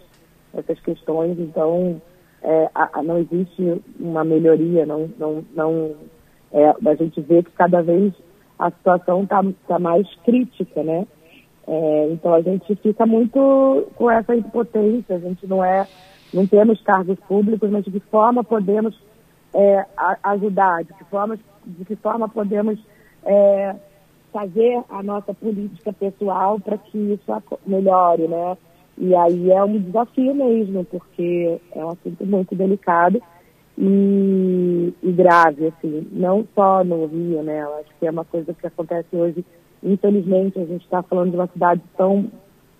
essas 0.56 0.78
questões. 0.80 1.38
Então 1.38 2.00
é, 2.44 2.70
a, 2.74 3.02
não 3.02 3.18
existe 3.18 3.82
uma 3.98 4.22
melhoria, 4.22 4.84
não, 4.84 5.08
não, 5.18 5.44
não 5.54 5.94
é, 6.52 6.68
a 6.68 6.94
gente 6.94 7.20
vê 7.22 7.42
que 7.42 7.50
cada 7.52 7.82
vez 7.82 8.12
a 8.58 8.70
situação 8.70 9.22
está 9.22 9.42
tá 9.66 9.78
mais 9.78 10.06
crítica, 10.24 10.82
né? 10.82 11.06
É, 11.66 12.08
então 12.12 12.34
a 12.34 12.42
gente 12.42 12.76
fica 12.76 13.06
muito 13.06 13.88
com 13.96 14.10
essa 14.10 14.36
impotência, 14.36 15.16
a 15.16 15.18
gente 15.18 15.46
não 15.46 15.64
é, 15.64 15.88
não 16.34 16.46
temos 16.46 16.82
cargos 16.82 17.18
públicos, 17.20 17.70
mas 17.70 17.84
de 17.84 17.90
que 17.90 18.00
forma 18.00 18.44
podemos 18.44 18.94
é, 19.54 19.86
ajudar, 20.22 20.84
de 20.84 20.92
que 20.92 21.04
forma, 21.04 21.38
de 21.64 21.84
que 21.86 21.96
forma 21.96 22.28
podemos 22.28 22.78
é, 23.24 23.74
fazer 24.30 24.82
a 24.90 25.02
nossa 25.02 25.32
política 25.32 25.94
pessoal 25.94 26.60
para 26.60 26.76
que 26.76 26.98
isso 26.98 27.42
melhore, 27.66 28.28
né? 28.28 28.58
E 28.96 29.14
aí 29.14 29.50
é 29.50 29.62
um 29.62 29.78
desafio 29.78 30.34
mesmo, 30.34 30.84
porque 30.84 31.58
é 31.72 31.84
um 31.84 31.90
assunto 31.90 32.24
muito 32.24 32.54
delicado 32.54 33.20
e, 33.76 34.92
e, 35.02 35.12
grave, 35.12 35.66
assim, 35.66 36.06
não 36.12 36.46
só 36.54 36.84
no 36.84 37.06
Rio, 37.06 37.42
né? 37.42 37.62
Eu 37.62 37.74
acho 37.76 37.88
que 37.98 38.06
é 38.06 38.10
uma 38.10 38.24
coisa 38.24 38.54
que 38.54 38.66
acontece 38.66 39.08
hoje. 39.12 39.44
Infelizmente, 39.82 40.58
a 40.58 40.64
gente 40.64 40.84
está 40.84 41.02
falando 41.02 41.30
de 41.30 41.36
uma 41.36 41.48
cidade 41.48 41.82
tão, 41.96 42.30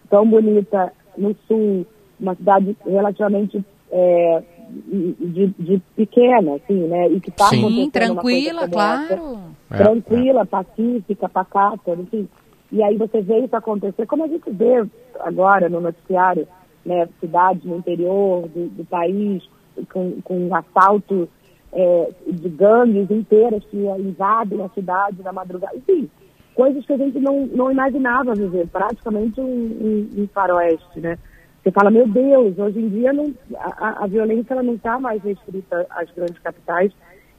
tão 0.09 0.29
bonita 0.29 0.93
no 1.19 1.35
sul, 1.49 1.85
uma 2.19 2.35
cidade 2.37 2.77
relativamente 2.87 3.65
é, 3.91 4.43
de, 4.71 5.49
de, 5.59 5.83
pequena, 5.97 6.55
assim, 6.55 6.87
né? 6.87 7.09
E 7.09 7.21
que 7.21 7.31
está 7.31 7.49
Sim, 7.49 7.91
tranquila, 7.91 8.69
claro. 8.69 9.13
Essa, 9.13 9.43
é, 9.71 9.77
tranquila, 9.77 10.43
é. 10.43 10.45
pacífica, 10.45 11.29
pacata, 11.29 11.93
enfim. 11.93 12.29
E 12.75 12.83
aí 12.83 12.97
você 12.97 13.21
vê 13.23 13.39
isso 13.39 13.55
acontecer, 13.55 14.05
como 14.05 14.25
a 14.25 14.27
gente 14.27 14.51
vê 14.51 14.85
agora 15.21 15.69
no 15.69 15.81
noticiário, 15.81 16.45
né, 16.85 17.09
cidades 17.21 17.63
no 17.63 17.77
interior 17.77 18.49
do, 18.49 18.69
do 18.69 18.85
país, 18.85 19.49
com, 19.93 20.21
com 20.23 20.49
um 20.49 20.53
assalto 20.53 21.29
é, 21.73 22.09
de 22.27 22.49
gangues 22.49 23.09
inteiras 23.13 23.65
que 23.67 23.77
invadem 23.77 24.61
a 24.61 24.69
cidade 24.71 25.23
na 25.23 25.33
madrugada. 25.33 25.77
Enfim, 25.77 26.11
coisas 26.57 26.85
que 26.85 26.93
a 26.93 26.97
gente 26.97 27.21
não, 27.21 27.47
não 27.47 27.71
imaginava 27.71 28.35
viver, 28.35 28.67
praticamente 28.67 29.41
um, 29.41 29.45
um, 29.45 30.23
um 30.23 30.29
faroeste, 30.35 30.99
né? 30.99 31.17
Você 31.63 31.71
fala, 31.71 31.93
meu 31.93 32.09
Deus, 32.09 32.59
hoje 32.59 32.81
em 32.81 32.89
dia 32.89 33.13
não, 33.13 33.33
a, 33.57 34.03
a 34.03 34.07
violência 34.09 34.53
ela 34.53 34.65
não 34.65 34.75
está 34.75 34.99
mais 34.99 35.23
restrita 35.23 35.87
às 35.91 36.11
grandes 36.11 36.41
capitais, 36.41 36.93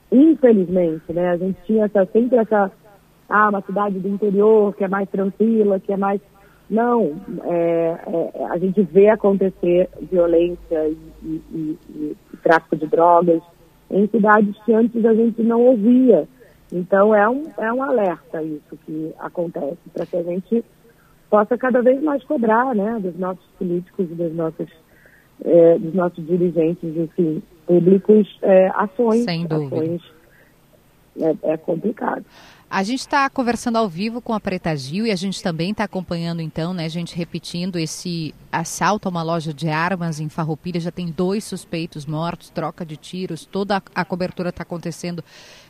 infelizmente, 0.10 1.12
né? 1.12 1.32
A 1.32 1.38
gente 1.38 1.58
tinha 1.66 1.84
essa, 1.84 2.06
sempre 2.06 2.38
essa 2.38 2.72
ah, 3.30 3.50
uma 3.50 3.62
cidade 3.62 4.00
do 4.00 4.08
interior 4.08 4.76
que 4.76 4.84
é 4.84 4.88
mais 4.88 5.10
tranquila, 5.10 5.80
que 5.80 5.92
é 5.92 5.98
mais. 5.98 6.22
Não, 6.70 7.16
é, 7.44 7.98
é, 8.08 8.46
a 8.50 8.58
gente 8.58 8.82
vê 8.82 9.10
acontecer 9.10 9.88
violência 10.02 10.88
e, 10.88 10.98
e, 11.24 11.42
e, 11.54 11.80
e, 12.34 12.38
tráfico 12.38 12.76
de 12.76 12.88
drogas 12.88 13.42
em 13.92 14.08
cidades 14.08 14.56
que 14.66 14.74
antes 14.74 15.06
a 15.06 15.14
gente 15.14 15.44
não 15.44 15.62
ouvia. 15.62 16.28
Então 16.72 17.14
é 17.14 17.30
um, 17.30 17.44
é 17.58 17.72
um 17.72 17.84
alerta 17.84 18.42
isso 18.42 18.78
que 18.86 19.14
acontece, 19.20 19.78
para 19.94 20.06
que 20.08 20.18
a 20.18 20.24
gente 20.24 20.66
possa 21.30 21.58
cada 21.58 21.82
vez 21.82 22.02
mais 22.02 22.24
cobrar 22.24 22.74
né, 22.74 23.00
dos 23.00 23.18
nossos 23.18 23.46
políticos 23.60 24.08
e 24.10 24.16
das 24.16 24.34
nossas, 24.34 24.68
é, 25.44 25.78
dos 25.78 25.94
nossos 25.94 26.26
dirigentes, 26.26 26.98
enfim, 26.98 27.44
públicos, 27.68 28.40
é, 28.42 28.72
ações. 28.74 29.24
Sem 29.24 29.46
dúvida. 29.46 29.76
Ações, 29.76 30.02
é, 31.20 31.54
é 31.54 31.58
complicado. 31.58 32.26
A 32.70 32.82
gente 32.82 33.02
está 33.02 33.30
conversando 33.30 33.78
ao 33.78 33.88
vivo 33.88 34.20
com 34.20 34.34
a 34.34 34.40
Preta 34.40 34.76
Gil 34.76 35.06
e 35.06 35.12
a 35.12 35.16
gente 35.16 35.42
também 35.42 35.72
está 35.72 35.84
acompanhando, 35.84 36.42
então, 36.42 36.74
né, 36.74 36.90
gente 36.90 37.16
repetindo 37.16 37.78
esse 37.78 38.34
assalto 38.52 39.08
a 39.08 39.12
uma 39.12 39.22
loja 39.22 39.54
de 39.54 39.70
armas 39.70 40.20
em 40.20 40.28
Farroupilha. 40.30 40.80
Já 40.80 40.92
tem 40.92 41.08
dois 41.12 41.44
suspeitos 41.44 42.06
mortos, 42.06 42.50
troca 42.50 42.84
de 42.84 42.98
tiros, 42.98 43.46
toda 43.46 43.82
a, 43.94 44.04
cobertura 44.04 44.50
está 44.50 44.64
acontecendo 44.64 45.24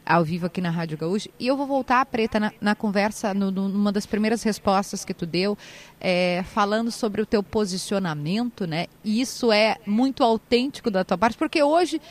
ao 0.06 0.24
vivo 0.24 0.46
aqui 0.46 0.62
na 0.62 0.70
Rádio 0.70 0.98
Gaúcha. 0.98 1.30
E 1.38 1.46
eu 1.46 1.58
vou 1.58 1.68
voltar, 1.68 2.06
Preta, 2.06 2.39
na, 2.39 2.54
na 2.62 2.76
conversa, 2.76 3.34
no, 3.34 3.52
numa 3.52 3.91
das 3.91 4.06
primeiras 4.06 4.41
respostas 4.41 5.04
que 5.04 5.14
tu 5.14 5.26
deu, 5.26 5.58
é, 6.00 6.43
falando 6.54 6.91
sobre 6.91 7.22
o 7.22 7.26
teu 7.26 7.43
posicionamento, 7.43 8.66
né? 8.66 8.88
E 9.04 9.20
isso 9.20 9.52
é 9.52 9.78
muito 9.86 10.24
autêntico 10.24 10.89
da 10.89 11.04
tua 11.04 11.18
parte, 11.18 11.38
porque 11.38 11.62
hoje 11.62 12.02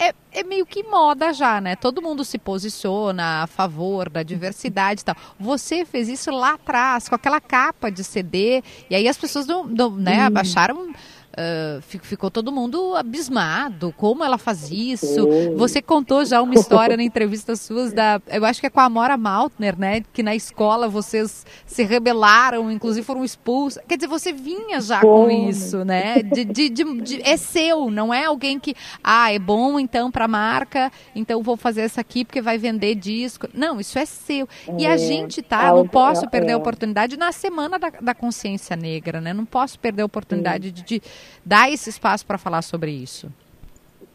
é, 0.00 0.14
é, 0.32 0.42
meio 0.42 0.64
que 0.64 0.82
moda 0.82 1.30
já, 1.34 1.60
né? 1.60 1.76
Todo 1.76 2.00
mundo 2.00 2.24
se 2.24 2.38
posiciona 2.38 3.42
a 3.42 3.46
favor 3.46 4.08
da 4.08 4.22
diversidade 4.22 5.02
e 5.02 5.04
tal. 5.04 5.14
Você 5.38 5.84
fez 5.84 6.08
isso 6.08 6.30
lá 6.30 6.54
atrás, 6.54 7.06
com 7.06 7.14
aquela 7.14 7.38
capa 7.38 7.90
de 7.90 8.02
CD, 8.02 8.62
e 8.88 8.94
aí 8.94 9.06
as 9.06 9.18
pessoas 9.18 9.46
não, 9.46 9.66
não 9.66 9.90
né, 9.90 10.26
hum. 10.26 10.32
acharam 10.36 10.94
Uh, 11.30 11.80
ficou 11.80 12.28
todo 12.28 12.50
mundo 12.50 12.96
abismado, 12.96 13.94
como 13.96 14.24
ela 14.24 14.36
faz 14.36 14.68
isso. 14.70 15.28
Você 15.56 15.80
contou 15.80 16.24
já 16.24 16.42
uma 16.42 16.54
história 16.54 16.96
na 16.96 17.04
entrevista 17.04 17.54
suas 17.54 17.92
da, 17.92 18.20
eu 18.26 18.44
acho 18.44 18.60
que 18.60 18.66
é 18.66 18.70
com 18.70 18.80
a 18.80 18.84
Amora 18.84 19.16
Maltner, 19.16 19.78
né, 19.78 20.02
que 20.12 20.24
na 20.24 20.34
escola 20.34 20.88
vocês 20.88 21.46
se 21.64 21.84
rebelaram, 21.84 22.70
inclusive 22.70 23.06
foram 23.06 23.24
expulsos. 23.24 23.80
Quer 23.86 23.96
dizer, 23.96 24.08
você 24.08 24.32
vinha 24.32 24.80
já 24.80 25.00
com 25.00 25.30
isso, 25.30 25.84
né? 25.84 26.20
De, 26.20 26.44
de, 26.44 26.68
de, 26.68 27.00
de, 27.00 27.22
é 27.22 27.36
seu, 27.36 27.90
não 27.90 28.12
é 28.12 28.24
alguém 28.24 28.58
que, 28.58 28.74
ah, 29.02 29.32
é 29.32 29.38
bom 29.38 29.78
então 29.78 30.10
para 30.10 30.26
marca, 30.26 30.90
então 31.14 31.42
vou 31.42 31.56
fazer 31.56 31.82
essa 31.82 32.00
aqui 32.00 32.24
porque 32.24 32.40
vai 32.40 32.58
vender 32.58 32.96
disco. 32.96 33.48
Não, 33.54 33.80
isso 33.80 33.98
é 33.98 34.04
seu. 34.04 34.48
E 34.76 34.84
a 34.84 34.94
é, 34.94 34.98
gente 34.98 35.42
tá, 35.42 35.68
é, 35.68 35.72
não 35.72 35.86
posso 35.86 36.28
perder 36.28 36.50
a 36.50 36.54
é. 36.54 36.56
oportunidade 36.56 37.16
na 37.16 37.30
semana 37.30 37.78
da, 37.78 37.90
da 38.00 38.14
consciência 38.14 38.74
negra, 38.74 39.20
né? 39.20 39.32
Não 39.32 39.44
posso 39.44 39.78
perder 39.78 40.02
a 40.02 40.06
oportunidade 40.06 40.72
de, 40.72 40.82
de 40.82 41.02
dar 41.44 41.70
esse 41.70 41.90
espaço 41.90 42.26
para 42.26 42.38
falar 42.38 42.62
sobre 42.62 42.90
isso. 42.90 43.30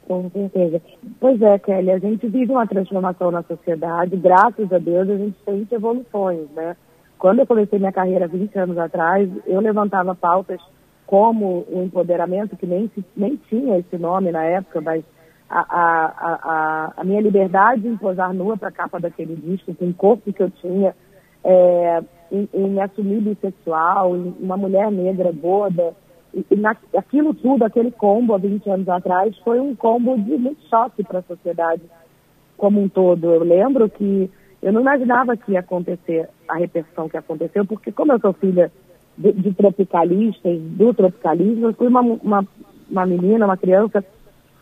Com 0.08 0.30
certeza. 0.30 0.82
Pois 1.20 1.42
é, 1.42 1.58
Kelly, 1.58 1.92
a 1.92 2.00
gente 2.00 2.28
vive 2.28 2.52
uma 2.52 2.68
transformação 2.68 3.32
na 3.32 3.42
sociedade, 3.44 4.16
graças 4.16 4.72
a 4.72 4.78
Deus 4.78 5.10
a 5.10 5.18
gente 5.18 5.36
tem 5.46 5.68
evoluções, 5.72 6.48
né? 6.56 6.76
Quando 7.18 7.40
eu 7.40 7.48
comecei 7.48 7.80
minha 7.80 7.92
carreira 7.92 8.28
20 8.28 8.56
anos 8.60 8.78
atrás, 8.78 9.28
eu 9.48 9.60
levantava 9.62 10.14
pautas 10.14 10.62
como 11.08 11.66
o 11.70 11.84
empoderamento, 11.84 12.56
que 12.56 12.66
nem, 12.66 12.92
nem 13.16 13.36
tinha 13.50 13.78
esse 13.78 13.98
nome 13.98 14.32
na 14.32 14.44
época, 14.44 14.82
mas 14.82 15.04
a, 15.50 15.60
a, 15.60 16.40
a, 16.44 16.94
a 16.98 17.04
minha 17.04 17.22
liberdade 17.22 17.88
em 17.88 17.98
posar 17.98 18.34
nua 18.34 18.58
para 18.58 18.70
a 18.70 18.72
capa 18.72 19.00
daquele 19.00 19.36
disco, 19.36 19.74
com 19.74 19.90
o 19.90 19.94
corpo 19.94 20.34
que 20.34 20.42
eu 20.42 20.50
tinha, 20.50 20.96
é, 21.44 22.04
em, 22.32 22.50
em 22.54 22.82
assumir 22.82 23.22
bissexual, 23.22 24.16
em 24.16 24.36
uma 24.40 24.58
mulher 24.58 24.92
negra 24.92 25.32
gorda, 25.32 25.94
e, 26.36 26.56
na, 26.56 26.76
aquilo 26.98 27.34
tudo, 27.34 27.64
aquele 27.64 27.92
combo 27.92 28.34
há 28.34 28.38
20 28.38 28.70
anos 28.70 28.90
atrás, 28.90 29.38
foi 29.40 29.60
um 29.60 29.76
combo 29.76 30.18
de 30.18 30.38
muito 30.38 30.62
choque 30.68 31.04
para 31.04 31.20
a 31.20 31.24
sociedade 31.24 31.84
como 32.58 32.82
um 32.82 32.90
todo. 32.90 33.34
Eu 33.34 33.44
lembro 33.44 33.90
que 33.90 34.30
eu 34.62 34.74
não 34.74 34.82
imaginava 34.82 35.38
que 35.38 35.54
ia 35.54 35.62
acontecer 35.62 36.30
a 36.48 36.58
repercussão 36.58 37.08
que 37.08 37.18
aconteceu, 37.18 37.66
porque 37.66 37.92
como 37.92 38.12
eu 38.12 38.20
sou 38.20 38.34
filha 38.34 38.72
de, 39.18 39.32
de 39.32 39.54
tropicalistas, 39.54 40.60
do 40.60 40.94
tropicalismo, 40.94 41.68
eu 41.68 41.74
fui 41.74 41.88
uma, 41.88 42.02
uma, 42.02 42.48
uma 42.90 43.06
menina, 43.06 43.46
uma 43.46 43.58
criança 43.58 44.04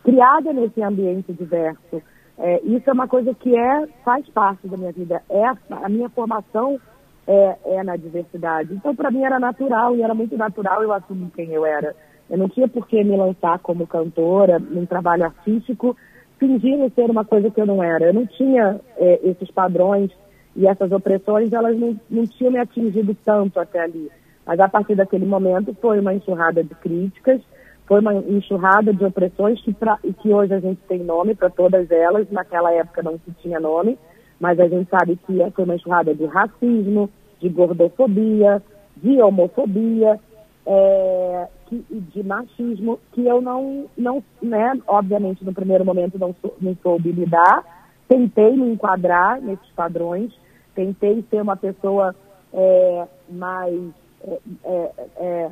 criada 0.04 0.52
nesse 0.52 0.82
ambiente 0.82 1.32
diverso. 1.32 2.02
É, 2.38 2.60
isso 2.64 2.88
é 2.88 2.92
uma 2.92 3.08
coisa 3.08 3.32
que 3.34 3.56
é, 3.56 3.86
faz 4.04 4.28
parte 4.28 4.68
da 4.68 4.76
minha 4.76 4.92
vida. 4.92 5.22
É 5.28 5.44
a, 5.44 5.56
a 5.70 5.88
minha 5.88 6.08
formação 6.08 6.78
é, 7.26 7.56
é 7.64 7.82
na 7.82 7.96
diversidade. 7.96 8.74
Então, 8.74 8.94
para 8.94 9.10
mim 9.10 9.24
era 9.24 9.38
natural 9.38 9.96
e 9.96 10.02
era 10.02 10.14
muito 10.14 10.36
natural 10.36 10.82
eu 10.82 10.92
assumir 10.92 11.30
quem 11.34 11.52
eu 11.52 11.64
era. 11.64 11.94
Eu 12.28 12.38
não 12.38 12.48
tinha 12.48 12.68
por 12.68 12.86
que 12.86 13.02
me 13.02 13.16
lançar 13.16 13.58
como 13.58 13.86
cantora, 13.86 14.58
num 14.58 14.86
trabalho 14.86 15.24
artístico, 15.24 15.96
fingindo 16.38 16.90
ser 16.94 17.10
uma 17.10 17.24
coisa 17.24 17.50
que 17.50 17.60
eu 17.60 17.66
não 17.66 17.82
era. 17.82 18.06
Eu 18.06 18.14
não 18.14 18.26
tinha 18.26 18.80
é, 18.96 19.20
esses 19.22 19.50
padrões 19.50 20.10
e 20.56 20.66
essas 20.66 20.92
opressões, 20.92 21.52
elas 21.52 21.78
não, 21.78 21.98
não 22.08 22.24
tinham 22.24 22.52
me 22.52 22.58
atingido 22.58 23.16
tanto 23.24 23.58
até 23.58 23.80
ali. 23.80 24.10
Mas 24.46 24.60
a 24.60 24.68
partir 24.68 24.94
daquele 24.94 25.26
momento 25.26 25.74
foi 25.80 25.98
uma 26.00 26.14
enxurrada 26.14 26.62
de 26.62 26.74
críticas, 26.74 27.40
foi 27.86 28.00
uma 28.00 28.14
enxurrada 28.14 28.92
de 28.92 29.04
opressões 29.04 29.60
que, 29.62 29.72
pra, 29.72 29.98
que 29.98 30.32
hoje 30.32 30.54
a 30.54 30.60
gente 30.60 30.80
tem 30.86 31.02
nome 31.02 31.34
para 31.34 31.50
todas 31.50 31.90
elas, 31.90 32.30
naquela 32.30 32.72
época 32.72 33.02
não 33.02 33.18
se 33.18 33.32
tinha 33.42 33.58
nome 33.58 33.98
mas 34.40 34.58
a 34.60 34.68
gente 34.68 34.88
sabe 34.90 35.16
que 35.16 35.50
foi 35.54 35.64
uma 35.64 35.76
enxurrada 35.76 36.14
de 36.14 36.24
racismo, 36.26 37.08
de 37.40 37.48
gordofobia, 37.48 38.62
de 38.96 39.20
homofobia, 39.20 40.18
é, 40.66 41.48
que, 41.66 41.84
de 41.90 42.22
machismo, 42.22 42.98
que 43.12 43.26
eu 43.26 43.40
não, 43.40 43.86
não, 43.96 44.22
né, 44.42 44.72
obviamente 44.86 45.44
no 45.44 45.52
primeiro 45.52 45.84
momento 45.84 46.18
não, 46.18 46.34
sou, 46.40 46.54
não 46.60 46.76
soube 46.82 47.12
lidar, 47.12 47.64
tentei 48.08 48.56
me 48.56 48.72
enquadrar 48.72 49.40
nesses 49.40 49.68
padrões, 49.70 50.32
tentei 50.74 51.24
ser 51.30 51.42
uma 51.42 51.56
pessoa 51.56 52.14
é, 52.52 53.06
mais 53.28 53.80
é, 54.26 54.40
é, 54.64 54.90
é, 55.16 55.50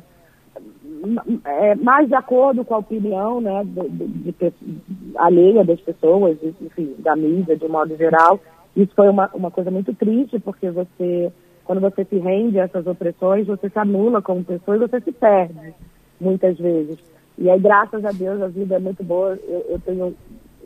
é 1.45 1.75
mais 1.75 2.07
de 2.07 2.15
acordo 2.15 2.63
com 2.63 2.75
a 2.75 2.79
opinião 2.79 3.41
né, 3.41 3.63
de, 3.65 3.89
de, 3.89 4.31
de, 4.31 4.81
alheia 5.17 5.63
das 5.63 5.79
pessoas, 5.81 6.37
enfim, 6.43 6.95
da 6.99 7.15
mídia 7.15 7.57
de 7.57 7.65
um 7.65 7.69
modo 7.69 7.95
geral. 7.97 8.39
Isso 8.75 8.93
foi 8.95 9.07
uma, 9.07 9.29
uma 9.33 9.51
coisa 9.51 9.69
muito 9.69 9.93
triste, 9.93 10.39
porque 10.39 10.69
você, 10.71 11.31
quando 11.63 11.81
você 11.81 12.03
se 12.05 12.17
rende 12.17 12.59
a 12.59 12.63
essas 12.63 12.87
opressões, 12.87 13.47
você 13.47 13.69
se 13.69 13.79
anula 13.79 14.21
como 14.21 14.43
pessoa 14.43 14.75
e 14.77 14.79
você 14.79 14.99
se 14.99 15.11
perde, 15.11 15.73
muitas 16.19 16.57
vezes. 16.57 16.97
E 17.37 17.49
aí, 17.49 17.59
graças 17.59 18.03
a 18.03 18.11
Deus, 18.11 18.41
a 18.41 18.47
vida 18.47 18.75
é 18.75 18.79
muito 18.79 19.03
boa. 19.03 19.37
Eu, 19.47 19.65
eu 19.69 19.79
tenho 19.79 20.15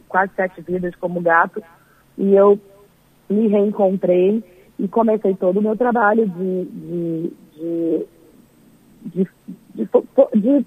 quase 0.08 0.32
sete 0.36 0.62
vidas 0.62 0.96
como 0.96 1.22
gato 1.22 1.62
e 2.18 2.34
eu 2.34 2.58
me 3.30 3.48
reencontrei 3.48 4.44
e 4.80 4.88
comecei 4.88 5.36
todo 5.36 5.60
o 5.60 5.62
meu 5.62 5.76
trabalho 5.76 6.28
de, 6.28 6.66
de, 6.66 7.34
de, 7.56 8.06
de, 9.06 9.28
de, 9.76 9.90
de 10.36 10.66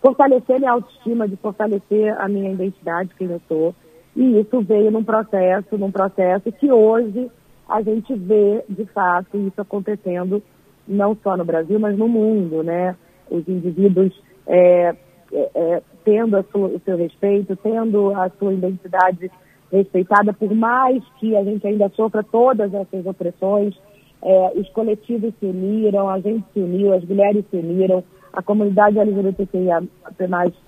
fortalecer 0.00 0.58
minha 0.58 0.72
autoestima, 0.72 1.28
de 1.28 1.36
fortalecer 1.36 2.18
a 2.18 2.28
minha 2.28 2.52
identidade, 2.52 3.14
quem 3.16 3.30
eu 3.30 3.40
sou. 3.48 3.74
E 4.18 4.40
isso 4.40 4.60
veio 4.62 4.90
num 4.90 5.04
processo, 5.04 5.78
num 5.78 5.92
processo 5.92 6.50
que 6.50 6.72
hoje 6.72 7.30
a 7.68 7.80
gente 7.82 8.12
vê, 8.16 8.64
de 8.68 8.84
fato, 8.86 9.38
isso 9.38 9.60
acontecendo 9.60 10.42
não 10.88 11.16
só 11.22 11.36
no 11.36 11.44
Brasil, 11.44 11.78
mas 11.78 11.96
no 11.96 12.08
mundo, 12.08 12.64
né? 12.64 12.96
Os 13.30 13.46
indivíduos 13.46 14.12
é, 14.44 14.96
é, 15.32 15.50
é 15.54 15.82
tendo 16.04 16.44
sua, 16.50 16.66
o 16.66 16.80
seu 16.84 16.96
respeito, 16.96 17.54
tendo 17.62 18.12
a 18.12 18.28
sua 18.30 18.52
identidade 18.54 19.30
respeitada, 19.70 20.32
por 20.32 20.52
mais 20.52 21.00
que 21.20 21.36
a 21.36 21.44
gente 21.44 21.64
ainda 21.64 21.88
sofra 21.90 22.24
todas 22.24 22.74
essas 22.74 23.06
opressões, 23.06 23.80
é, 24.20 24.52
os 24.56 24.68
coletivos 24.70 25.32
se 25.38 25.46
uniram, 25.46 26.08
a 26.08 26.18
gente 26.18 26.44
se 26.52 26.58
uniu, 26.58 26.92
as 26.92 27.04
mulheres 27.04 27.44
se 27.52 27.56
uniram, 27.56 28.02
a 28.32 28.42
comunidade 28.42 28.98
LGBTQIA 28.98 29.80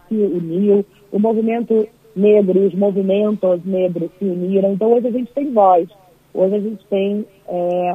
se 0.08 0.14
uniu, 0.14 0.86
o 1.10 1.18
movimento 1.18 1.88
negro 2.14 2.58
e 2.58 2.66
os 2.66 2.74
movimentos 2.74 3.64
negros 3.64 4.10
se 4.18 4.24
uniram. 4.24 4.72
Então 4.72 4.92
hoje 4.92 5.08
a 5.08 5.10
gente 5.10 5.32
tem 5.32 5.52
voz, 5.52 5.88
hoje 6.34 6.54
a 6.54 6.60
gente 6.60 6.86
tem 6.86 7.26
é, 7.48 7.94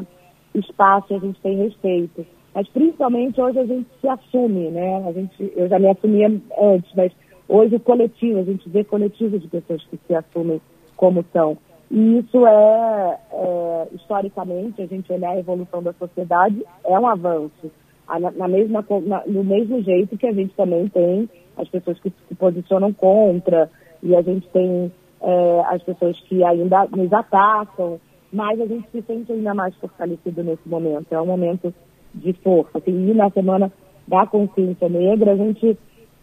espaço, 0.54 1.16
a 1.16 1.20
gente 1.20 1.40
tem 1.42 1.58
respeito. 1.58 2.26
Mas 2.54 2.68
principalmente 2.70 3.40
hoje 3.42 3.60
a 3.60 3.66
gente 3.66 3.88
se 4.00 4.08
assume, 4.08 4.70
né? 4.72 5.04
A 5.08 5.12
gente, 5.12 5.54
eu 5.56 5.68
já 5.68 5.78
me 5.78 5.90
assumia 5.90 6.28
antes, 6.58 6.90
mas 6.96 7.12
hoje 7.50 7.76
o 7.76 7.80
coletivo, 7.80 8.40
a 8.40 8.44
gente 8.44 8.68
vê 8.70 8.84
coletivos 8.84 9.42
de 9.42 9.48
pessoas 9.48 9.84
que 9.86 10.00
se 10.08 10.16
assumem 10.16 10.62
como 10.96 11.26
são. 11.34 11.58
E 11.92 12.20
isso 12.20 12.48
é, 12.48 13.20
é 13.32 13.88
historicamente, 13.94 14.82
a 14.82 14.86
gente 14.88 15.12
olhar 15.12 15.32
a 15.32 15.40
evolução 15.40 15.84
da 15.84 15.94
sociedade, 15.94 16.64
é 16.84 16.98
um 16.98 17.08
avanço. 17.08 17.72
Na, 18.08 18.32
na 18.32 18.48
mesma, 18.48 18.86
na, 19.06 19.24
no 19.26 19.44
mesmo 19.44 19.82
jeito 19.82 20.18
que 20.18 20.28
a 20.28 20.32
gente 20.32 20.54
também 20.56 20.88
tem 20.88 21.30
as 21.58 21.68
pessoas 21.68 22.00
que 22.00 22.12
se 22.28 22.36
posicionam 22.36 22.94
contra, 22.94 23.70
e 24.06 24.16
a 24.16 24.22
gente 24.22 24.48
tem 24.50 24.92
é, 25.22 25.62
as 25.68 25.82
pessoas 25.84 26.18
que 26.22 26.44
ainda 26.44 26.88
nos 26.96 27.12
atacam, 27.12 28.00
mas 28.32 28.62
a 28.62 28.66
gente 28.66 28.88
se 28.92 29.02
sente 29.02 29.32
ainda 29.32 29.54
mais 29.54 29.76
fortalecido 29.76 30.44
nesse 30.44 30.70
momento. 30.70 31.08
É 31.12 31.20
um 31.20 31.26
momento 31.26 31.74
de 32.14 32.32
força. 32.34 32.78
Assim, 32.78 33.10
e 33.10 33.14
na 33.14 33.30
Semana 33.32 33.72
da 34.08 34.28
Consciência 34.28 34.88
Negra, 34.88 35.32
a 35.32 35.36
gente 35.36 35.78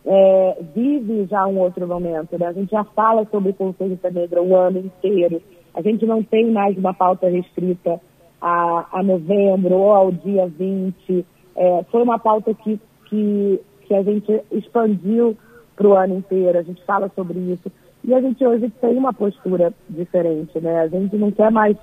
é, 0.07 0.59
vive 0.75 1.27
já 1.27 1.47
um 1.47 1.59
outro 1.59 1.87
momento. 1.89 2.39
Né? 2.39 2.47
A 2.47 2.53
gente 2.53 2.71
já 2.71 2.85
fala 2.85 3.27
sobre 3.31 3.53
consciência 3.53 4.11
negra 4.11 4.41
o 4.41 4.55
ano 4.55 4.79
inteiro. 4.79 5.43
A 5.75 5.83
gente 5.83 6.07
não 6.07 6.23
tem 6.23 6.51
mais 6.51 6.77
uma 6.77 6.95
pauta 6.95 7.29
restrita 7.29 8.01
a, 8.41 8.87
a 8.93 9.03
novembro 9.03 9.75
ou 9.75 9.93
ao 9.93 10.13
dia 10.13 10.47
20. 10.47 11.27
É, 11.57 11.85
foi 11.91 12.03
uma 12.03 12.19
pauta 12.19 12.55
que, 12.55 12.79
que, 13.07 13.61
que 13.87 13.95
a 13.95 14.03
gente 14.03 14.41
expandiu 14.53 15.37
para 15.77 15.89
o 15.89 15.95
ano 15.95 16.19
inteiro, 16.19 16.59
a 16.59 16.63
gente 16.63 16.83
fala 16.85 17.11
sobre 17.15 17.39
isso. 17.39 17.71
E 18.05 18.15
a 18.15 18.21
gente 18.21 18.45
hoje 18.45 18.69
tem 18.81 18.97
uma 18.97 19.13
postura 19.13 19.73
diferente, 19.89 20.59
né? 20.61 20.81
A 20.81 20.89
gente 20.89 21.17
não 21.17 21.31
quer 21.31 21.51
mais 21.51 21.77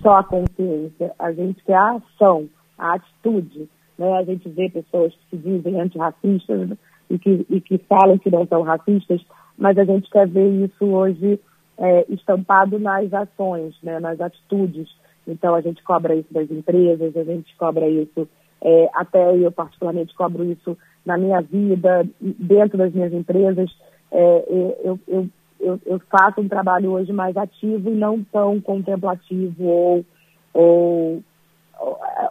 só 0.00 0.16
a 0.16 0.24
consciência, 0.24 1.12
a 1.18 1.32
gente 1.32 1.62
quer 1.64 1.76
a 1.76 1.92
ação, 1.92 2.48
a 2.76 2.94
atitude. 2.94 3.68
Né? 3.96 4.12
A 4.18 4.24
gente 4.24 4.48
vê 4.48 4.68
pessoas 4.68 5.14
que 5.14 5.30
se 5.30 5.36
dizem 5.36 5.80
antirracistas 5.80 6.70
e 7.08 7.18
que, 7.18 7.46
e 7.48 7.60
que 7.60 7.78
falam 7.78 8.18
que 8.18 8.30
não 8.30 8.46
são 8.46 8.62
racistas, 8.62 9.24
mas 9.56 9.78
a 9.78 9.84
gente 9.84 10.10
quer 10.10 10.26
ver 10.26 10.48
isso 10.64 10.84
hoje 10.84 11.38
é, 11.78 12.06
estampado 12.08 12.78
nas 12.78 13.12
ações, 13.12 13.76
né? 13.82 14.00
nas 14.00 14.20
atitudes. 14.20 14.88
Então 15.26 15.54
a 15.54 15.60
gente 15.60 15.82
cobra 15.84 16.16
isso 16.16 16.32
das 16.32 16.50
empresas, 16.50 17.16
a 17.16 17.22
gente 17.22 17.54
cobra 17.56 17.88
isso, 17.88 18.28
é, 18.60 18.90
até 18.94 19.36
eu 19.36 19.52
particularmente 19.52 20.14
cobro 20.14 20.44
isso 20.44 20.76
na 21.04 21.18
minha 21.18 21.40
vida, 21.40 22.06
dentro 22.20 22.78
das 22.78 22.92
minhas 22.92 23.12
empresas. 23.12 23.70
É, 24.10 24.44
eu, 24.48 25.00
eu, 25.06 25.28
eu, 25.60 25.80
eu, 25.86 26.00
faço 26.10 26.40
um 26.40 26.48
trabalho 26.48 26.90
hoje 26.90 27.12
mais 27.12 27.36
ativo 27.36 27.90
e 27.90 27.94
não 27.94 28.22
tão 28.24 28.60
contemplativo 28.60 29.64
ou, 29.64 30.04
ou, 30.52 31.22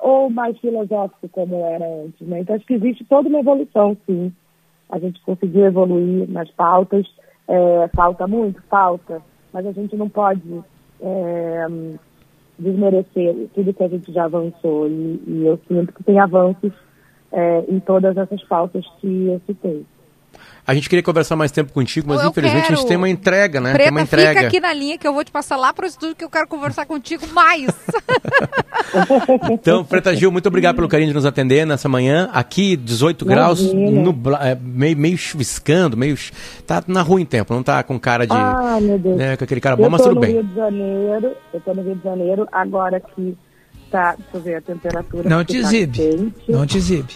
ou 0.02 0.30
mais 0.30 0.58
filosófico 0.60 1.28
como 1.30 1.56
era 1.66 1.86
antes. 2.04 2.28
Né? 2.28 2.42
Então, 2.42 2.56
acho 2.56 2.66
que 2.66 2.76
existe 2.76 3.04
toda 3.06 3.30
uma 3.30 3.40
evolução, 3.40 3.98
sim. 4.06 4.32
A 4.90 5.00
gente 5.00 5.22
conseguiu 5.22 5.66
evoluir 5.66 6.30
nas 6.30 6.50
pautas. 6.52 7.08
É, 7.48 7.90
falta 7.96 8.28
muito? 8.28 8.62
Falta. 8.64 9.22
Mas 9.54 9.66
a 9.66 9.72
gente 9.72 9.96
não 9.96 10.10
pode 10.10 10.62
é, 11.02 11.66
desmerecer 12.60 13.50
tudo 13.56 13.74
que 13.74 13.84
a 13.84 13.88
gente 13.88 14.12
já 14.12 14.26
avançou. 14.26 14.88
E, 14.88 15.24
e 15.26 15.46
eu 15.46 15.60
sinto 15.68 15.94
que 15.94 16.04
tem 16.04 16.20
avanços 16.20 16.74
é, 17.32 17.64
em 17.70 17.80
todas 17.80 18.16
essas 18.18 18.44
pautas 18.44 18.86
que 19.00 19.28
eu 19.28 19.42
citei. 19.46 19.86
A 20.66 20.74
gente 20.76 20.88
queria 20.88 21.02
conversar 21.02 21.36
mais 21.36 21.52
tempo 21.52 21.74
contigo, 21.74 22.08
mas 22.08 22.22
eu 22.22 22.30
infelizmente 22.30 22.62
quero. 22.62 22.74
a 22.74 22.78
gente 22.78 22.88
tem 22.88 22.96
uma 22.96 23.10
entrega, 23.10 23.60
né? 23.60 23.72
Preta, 23.74 23.84
tem 23.84 23.92
uma 23.92 24.02
entrega. 24.02 24.34
fica 24.36 24.48
aqui 24.48 24.60
na 24.60 24.72
linha 24.72 24.98
que 24.98 25.08
eu 25.08 25.14
vou 25.14 25.24
te 25.24 25.32
passar 25.32 25.58
lá 25.58 25.74
para 25.74 25.86
o 25.86 25.88
estúdio 25.88 26.16
que 26.16 26.24
eu 26.24 26.30
quero 26.30 26.48
conversar 26.48 26.86
contigo 26.86 27.26
mais. 27.34 27.68
então, 29.52 29.84
Preta 29.84 30.16
Gil, 30.16 30.32
muito 30.32 30.48
obrigado 30.48 30.76
pelo 30.76 30.88
carinho 30.88 31.10
de 31.10 31.14
nos 31.16 31.26
atender 31.26 31.66
nessa 31.66 31.90
manhã. 31.90 32.30
Aqui, 32.32 32.76
18 32.78 33.26
graus, 33.26 33.74
nubla, 33.74 34.40
é, 34.42 34.56
meio, 34.56 34.96
meio 34.98 35.18
chuviscando, 35.18 35.98
meio. 35.98 36.16
Tá 36.68 36.84
na 36.88 37.02
rua 37.02 37.20
em 37.20 37.26
tempo, 37.26 37.54
não 37.54 37.64
tá 37.64 37.82
com 37.84 38.00
cara 38.00 38.28
de. 38.28 38.34
Ah, 38.34 38.78
meu 38.80 39.00
Deus. 39.00 39.18
Né, 39.18 39.38
com 39.38 39.44
aquele 39.44 39.62
cara 39.62 39.76
bom, 39.76 39.90
mas 39.90 40.02
tudo 40.02 40.20
bem. 40.20 40.36
Eu 40.36 40.44
tô 40.44 40.44
no 40.44 40.48
Rio 40.48 40.50
de 40.50 40.56
Janeiro, 40.56 41.36
eu 41.54 41.62
tô 41.62 41.74
no 41.74 41.82
Rio 41.82 41.96
de 41.96 42.04
Janeiro, 42.04 42.48
agora 42.52 43.00
que 43.00 43.36
tá, 43.92 44.16
deixa 44.16 44.38
eu 44.38 44.42
ver 44.42 44.56
a 44.56 44.62
temperatura. 44.62 45.30
Não 45.30 45.44
te 45.44 45.54
tá 45.54 45.60
exibe, 45.60 46.34
não 46.48 46.66
te 46.66 46.78
exibe. 46.78 47.14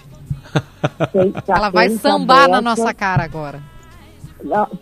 Ela 1.48 1.70
vai 1.70 1.90
sambar 1.90 2.48
na 2.48 2.62
nossa 2.62 2.94
cara 2.94 3.24
agora. 3.24 3.60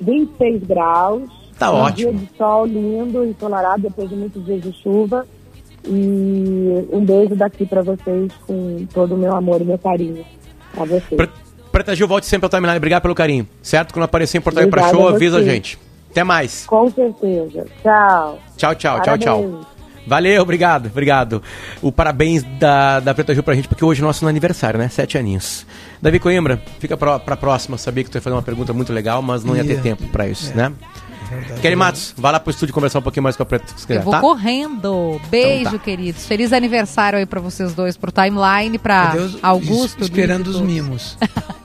26 0.02 0.64
graus. 0.64 1.24
Tá 1.58 1.72
um 1.72 1.76
ótimo. 1.76 2.12
dia 2.12 2.20
de 2.20 2.38
sol 2.38 2.66
lindo, 2.66 3.24
ensolarado, 3.24 3.84
depois 3.84 4.10
de 4.10 4.16
muitos 4.16 4.44
dias 4.44 4.62
de 4.62 4.74
chuva. 4.82 5.26
E 5.86 6.88
um 6.92 7.06
beijo 7.06 7.36
daqui 7.36 7.66
para 7.66 7.82
vocês 7.82 8.32
com 8.48 8.86
todo 8.94 9.16
o 9.16 9.18
meu 9.18 9.36
amor 9.36 9.62
e 9.62 9.66
meu 9.66 9.78
carinho. 9.78 10.26
A 10.76 10.84
vocês. 10.84 11.30
Preta 11.72 11.96
Gil, 11.96 12.08
volte 12.08 12.26
sempre 12.26 12.46
ao 12.46 12.50
timeline. 12.50 12.78
Obrigado 12.78 13.02
pelo 13.02 13.16
carinho. 13.16 13.48
Certo? 13.62 13.94
Quando 13.94 14.06
aparecer 14.06 14.38
em 14.38 14.42
Porto 14.42 14.58
Alegre 14.58 14.72
para 14.72 14.90
show, 14.90 15.08
avisa 15.08 15.38
a 15.38 15.44
gente. 15.44 15.80
Até 16.12 16.24
mais. 16.24 16.66
Com 16.66 16.90
certeza. 16.92 17.66
Tchau. 17.82 18.40
Tchau, 18.56 18.76
tchau, 18.76 18.98
Parabéns. 19.00 19.24
tchau, 19.24 19.42
tchau. 19.42 19.73
Valeu, 20.06 20.42
obrigado, 20.42 20.88
obrigado. 20.88 21.42
O 21.82 21.92
parabéns 21.92 22.44
da, 22.60 23.00
da 23.00 23.14
Preta 23.14 23.34
Gil 23.34 23.44
pra 23.44 23.56
gente, 23.56 23.68
porque 23.68 23.84
hoje 23.84 24.02
é 24.02 24.04
nosso 24.06 24.28
aniversário, 24.28 24.80
né? 24.80 24.90
Sete 24.90 25.18
aninhos. 25.18 25.66
Davi 26.02 26.20
Coimbra, 26.20 26.62
fica 26.80 26.98
pra, 26.98 27.20
pra 27.20 27.38
próxima. 27.38 27.78
Sabia 27.78 28.04
que 28.04 28.10
tu 28.10 28.16
ia 28.16 28.22
fazer 28.22 28.36
uma 28.36 28.42
pergunta 28.42 28.74
muito 28.74 28.92
legal, 28.92 29.22
mas 29.22 29.44
não 29.44 29.56
ia 29.56 29.64
ter 29.64 29.82
tempo 29.82 30.06
pra 30.08 30.28
isso, 30.28 30.52
é. 30.52 30.56
né? 30.56 30.74
Kelly 31.62 31.76
Matos, 31.76 32.14
vai 32.18 32.32
lá 32.32 32.40
pro 32.40 32.52
estúdio 32.52 32.74
conversar 32.74 33.00
um 33.00 33.02
pouquinho 33.02 33.24
mais 33.24 33.36
com 33.36 33.44
a 33.44 33.46
Preta. 33.46 33.66
Se 33.76 33.88
quiser, 33.88 34.00
Eu 34.00 34.04
vou 34.04 34.14
tá? 34.14 34.20
correndo. 34.20 35.20
Beijo, 35.30 35.62
então 35.62 35.72
tá. 35.74 35.80
queridos. 35.80 36.26
Feliz 36.28 36.54
aniversário 36.54 37.18
aí 37.18 37.26
pra 37.26 37.40
vocês 37.40 37.74
dois, 37.74 37.98
pro 37.98 38.12
Timeline, 38.12 38.78
pra 38.78 39.16
Augusto. 39.42 40.04
Esperando 40.04 40.48
os 40.48 40.62
mimos. 40.62 41.18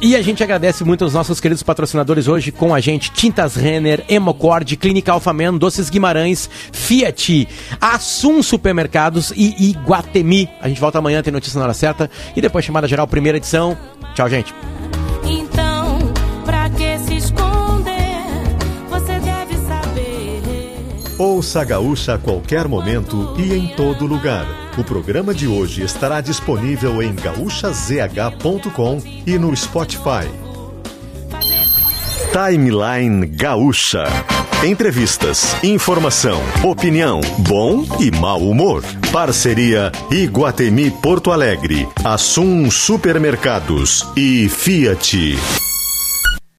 E 0.00 0.14
a 0.14 0.22
gente 0.22 0.42
agradece 0.42 0.84
muito 0.84 1.02
aos 1.04 1.12
nossos 1.12 1.40
queridos 1.40 1.62
patrocinadores 1.62 2.28
hoje 2.28 2.52
com 2.52 2.74
a 2.74 2.80
gente: 2.80 3.10
Tintas 3.10 3.56
Renner, 3.56 4.04
Hemocord, 4.08 4.76
Clínica 4.76 5.12
Alfamen, 5.12 5.58
Doces 5.58 5.90
Guimarães, 5.90 6.48
Fiat, 6.72 7.48
Assum 7.80 8.42
Supermercados 8.42 9.32
e 9.36 9.70
Iguatemi. 9.70 10.48
A 10.60 10.68
gente 10.68 10.80
volta 10.80 10.98
amanhã, 10.98 11.22
tem 11.22 11.32
notícia 11.32 11.58
na 11.58 11.64
hora 11.64 11.74
certa. 11.74 12.10
E 12.36 12.40
depois 12.40 12.64
chamada 12.64 12.86
geral, 12.86 13.06
primeira 13.06 13.38
edição. 13.38 13.76
Tchau, 14.14 14.28
gente. 14.28 14.54
Então, 15.24 15.98
pra 16.44 16.70
que 16.70 16.98
se 17.00 17.16
esconder? 17.16 18.24
Você 18.90 19.18
deve 19.20 19.56
saber. 19.66 20.42
Ouça 21.18 21.62
a 21.62 21.64
Gaúcha 21.64 22.14
a 22.14 22.18
qualquer 22.18 22.68
momento 22.68 23.34
e 23.38 23.52
em 23.52 23.68
todo 23.68 24.06
lugar. 24.06 24.67
O 24.78 24.84
programa 24.84 25.34
de 25.34 25.48
hoje 25.48 25.82
estará 25.82 26.20
disponível 26.20 27.02
em 27.02 27.12
gaúchazh.com 27.12 29.02
e 29.26 29.36
no 29.36 29.54
Spotify. 29.56 30.30
Timeline 32.32 33.26
Gaúcha. 33.26 34.04
Entrevistas, 34.64 35.56
informação, 35.64 36.40
opinião, 36.62 37.20
bom 37.38 37.84
e 37.98 38.12
mau 38.12 38.40
humor. 38.40 38.84
Parceria 39.12 39.90
Iguatemi 40.12 40.92
Porto 40.92 41.32
Alegre, 41.32 41.88
Assum 42.04 42.70
Supermercados 42.70 44.06
e 44.16 44.48
Fiat. 44.48 45.67